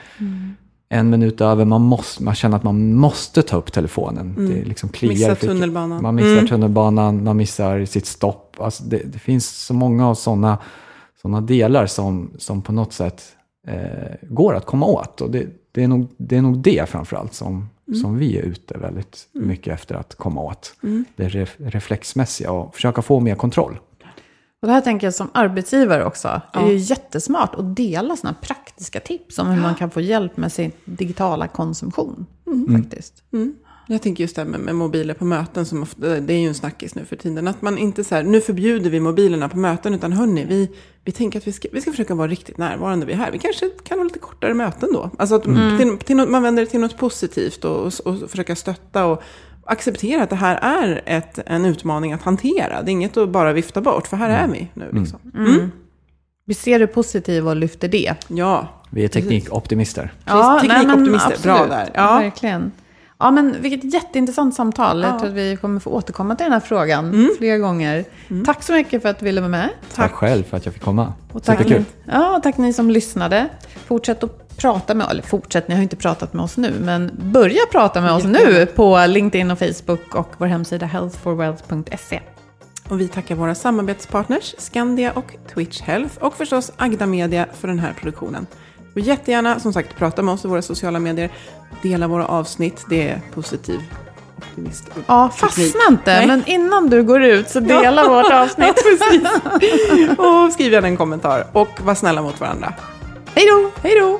En 0.89 1.09
minut 1.09 1.41
över, 1.41 1.65
man, 1.65 1.81
måste, 1.81 2.23
man 2.23 2.35
känner 2.35 2.57
att 2.57 2.63
man 2.63 2.93
måste 2.95 3.41
ta 3.41 3.57
upp 3.57 3.71
telefonen. 3.71 4.35
Det 4.49 4.63
liksom 4.63 4.89
kliar 4.89 5.13
Missar 5.13 5.35
tunnelbanan. 5.35 6.03
Man 6.03 6.15
missar 6.15 6.31
Mm. 6.31 6.47
tunnelbanan, 6.47 7.23
man 7.23 7.37
missar 7.37 7.85
sitt 7.85 8.05
stopp. 8.05 8.55
Alltså 8.59 8.83
det, 8.83 9.01
det 9.05 9.19
finns 9.19 9.49
så 9.65 9.73
många 9.73 10.15
sådana 10.15 10.57
såna 11.21 11.41
delar 11.41 11.85
som, 11.85 12.31
som 12.37 12.61
på 12.61 12.71
något 12.71 12.93
sätt 12.93 13.23
eh, 13.67 14.15
går 14.21 14.55
att 14.55 14.65
komma 14.65 14.85
åt. 14.85 15.21
Och 15.21 15.31
det, 15.31 15.47
det, 15.71 15.83
är 15.83 15.87
nog, 15.87 16.07
det 16.17 16.37
är 16.37 16.41
nog 16.41 16.57
det 16.57 16.89
framförallt 16.89 17.33
som, 17.33 17.69
som 18.01 18.17
vi 18.17 18.37
är 18.37 18.41
ute 18.41 18.77
väldigt 18.77 19.27
mycket 19.33 19.73
efter 19.73 19.95
att 19.95 20.15
komma 20.15 20.41
åt. 20.41 20.73
Det 21.15 21.27
ref, 21.29 21.55
reflexmässiga 21.57 22.51
och 22.51 22.75
försöka 22.75 23.01
få 23.01 23.19
mer 23.19 23.35
kontroll. 23.35 23.79
Och 24.63 24.67
det 24.67 24.73
här 24.73 24.81
tänker 24.81 25.07
jag 25.07 25.13
som 25.13 25.29
arbetsgivare 25.33 26.05
också. 26.05 26.41
Det 26.53 26.59
är 26.59 26.67
ju 26.69 26.77
jättesmart 26.77 27.55
att 27.55 27.75
dela 27.75 28.15
sådana 28.15 28.35
praktiska 28.41 28.99
tips 28.99 29.39
om 29.39 29.47
hur 29.47 29.61
man 29.61 29.75
kan 29.75 29.89
få 29.91 30.01
hjälp 30.01 30.37
med 30.37 30.51
sin 30.51 30.71
digitala 30.85 31.47
konsumtion. 31.47 32.25
Faktiskt. 32.81 33.23
Jag 33.87 34.01
tänker 34.01 34.23
just 34.23 34.35
det 34.35 34.41
här 34.41 34.49
med, 34.49 34.59
med 34.59 34.75
mobiler 34.75 35.13
på 35.13 35.25
möten, 35.25 35.65
som 35.65 35.83
ofta, 35.83 36.01
det 36.19 36.33
är 36.33 36.37
ju 36.39 36.47
en 36.47 36.53
snackis 36.55 36.95
nu 36.95 37.05
för 37.05 37.15
tiden. 37.15 37.47
Att 37.47 37.61
man 37.61 37.77
inte 37.77 38.03
så 38.03 38.15
här, 38.15 38.23
nu 38.23 38.41
förbjuder 38.41 38.89
vi 38.89 38.99
mobilerna 38.99 39.49
på 39.49 39.57
möten, 39.57 39.93
utan 39.93 40.11
hörni, 40.13 40.45
vi, 40.45 40.69
vi 41.05 41.11
tänker 41.11 41.39
att 41.39 41.47
vi 41.47 41.51
ska, 41.51 41.67
vi 41.71 41.81
ska 41.81 41.91
försöka 41.91 42.15
vara 42.15 42.27
riktigt 42.27 42.57
närvarande 42.57 43.05
vid 43.05 43.15
här. 43.15 43.31
Vi 43.31 43.39
kanske 43.39 43.69
kan 43.83 43.97
ha 43.97 44.03
lite 44.03 44.19
kortare 44.19 44.53
möten 44.53 44.89
då. 44.93 45.09
Alltså 45.17 45.35
att 45.35 45.45
Mm. 45.45 45.77
till, 45.77 45.97
till, 45.97 46.15
något- 46.15 46.29
man 46.29 46.43
vänder 46.43 46.63
det 46.65 46.69
till 46.69 46.79
något 46.79 46.97
positivt 46.97 47.65
och, 47.65 47.85
och, 47.85 47.93
och 48.05 48.29
försöka 48.29 48.55
stötta 48.55 49.05
och 49.05 49.21
acceptera 49.65 50.23
att 50.23 50.29
det 50.29 50.35
här 50.35 50.55
är 50.61 51.01
ett, 51.05 51.39
en 51.45 51.65
utmaning 51.65 52.13
att 52.13 52.21
hantera. 52.21 52.81
Det 52.81 52.89
är 52.89 52.93
inget 52.93 53.17
att 53.17 53.29
bara 53.29 53.53
vifta 53.53 53.81
bort, 53.81 54.07
för 54.07 54.17
här 54.17 54.29
är 54.29 54.47
vi 54.47 54.67
nu. 54.73 54.89
Liksom. 54.93 55.19
Vi 56.45 56.53
ser 56.53 56.79
det 56.79 56.87
positiva 56.87 57.49
och 57.49 57.55
lyfter 57.55 57.87
det. 57.87 58.15
Ja, 58.27 58.67
Vi 58.89 59.03
är 59.03 59.07
teknikoptimister. 59.07 60.13
teknikoptimister. 60.61 61.43
Bra 61.43 61.65
där. 61.65 61.89
Ja. 61.93 62.17
Verkligen. 62.17 62.71
Ja, 63.23 63.31
men 63.31 63.61
vilket 63.61 63.93
jätteintressant 63.93 64.55
samtal. 64.55 65.03
Jag 65.03 65.19
tror 65.19 65.29
att 65.29 65.35
vi 65.35 65.57
kommer 65.61 65.79
få 65.79 65.89
återkomma 65.89 66.35
till 66.35 66.43
den 66.43 66.53
här 66.53 66.59
frågan 66.59 67.29
flera 67.37 67.57
gånger. 67.57 68.05
Tack 68.45 68.63
så 68.63 68.73
mycket 68.73 69.01
för 69.01 69.09
att 69.09 69.19
du 69.19 69.25
ville 69.25 69.41
vara 69.41 69.49
med. 69.49 69.69
Tack 69.95 70.11
själv 70.11 70.43
för 70.43 70.57
att 70.57 70.65
jag 70.65 70.73
fick 70.73 70.83
komma. 70.83 71.13
Och 71.31 71.43
tack, 71.43 71.57
Superkul. 71.57 71.83
ja, 72.11 72.37
och 72.37 72.43
tack 72.43 72.57
ni 72.57 72.73
som 72.73 72.89
lyssnade. 72.89 73.49
Fortsätt 73.87 74.23
att 74.23 74.57
prata 74.57 74.93
med, 74.93 75.07
eller 75.09 75.21
fortsätt, 75.23 75.67
ni 75.67 75.75
har 75.75 75.81
inte 75.81 75.95
pratat 75.95 76.33
med 76.33 76.43
oss 76.43 76.57
nu, 76.57 76.73
men 76.81 77.11
börja 77.21 77.61
prata 77.71 78.01
med 78.01 78.11
oss 78.11 78.23
nu 78.23 78.65
på 78.65 79.05
LinkedIn 79.07 79.51
och 79.51 79.59
Facebook 79.59 80.15
och 80.15 80.27
vår 80.37 80.47
hemsida 80.47 80.85
healthforwealth.se. 80.85 82.19
Och 82.89 83.01
vi 83.01 83.07
tackar 83.07 83.35
våra 83.35 83.55
samarbetspartners 83.55 84.55
Skandia 84.57 85.11
och 85.11 85.35
Twitch 85.53 85.81
Health 85.81 86.17
och 86.19 86.33
förstås 86.33 86.71
Agda 86.77 87.05
Media 87.05 87.45
för 87.59 87.67
den 87.67 87.79
här 87.79 87.93
produktionen. 87.93 88.47
Och 88.93 88.99
jättegärna 88.99 89.59
som 89.59 89.73
sagt 89.73 89.95
prata 89.97 90.21
med 90.21 90.33
oss 90.33 90.45
i 90.45 90.47
våra 90.47 90.61
sociala 90.61 90.99
medier, 90.99 91.29
dela 91.81 92.07
våra 92.07 92.25
avsnitt, 92.25 92.85
det 92.89 93.09
är 93.09 93.21
positiv 93.33 93.79
optimist. 94.37 94.89
Ja, 95.07 95.29
fastna 95.29 95.81
inte, 95.89 96.17
Nej. 96.17 96.27
men 96.27 96.43
innan 96.45 96.89
du 96.89 97.03
går 97.03 97.23
ut 97.23 97.49
så 97.49 97.59
dela 97.59 98.07
vårt 98.09 98.31
avsnitt. 98.31 98.75
Precis. 98.75 99.27
Och 100.17 100.53
skriv 100.53 100.73
gärna 100.73 100.87
en 100.87 100.97
kommentar 100.97 101.47
och 101.53 101.69
var 101.83 101.95
snälla 101.95 102.21
mot 102.21 102.39
varandra. 102.39 102.73
Hej 103.35 103.45
då! 103.47 103.71
Hej 103.81 103.99
då! 103.99 104.19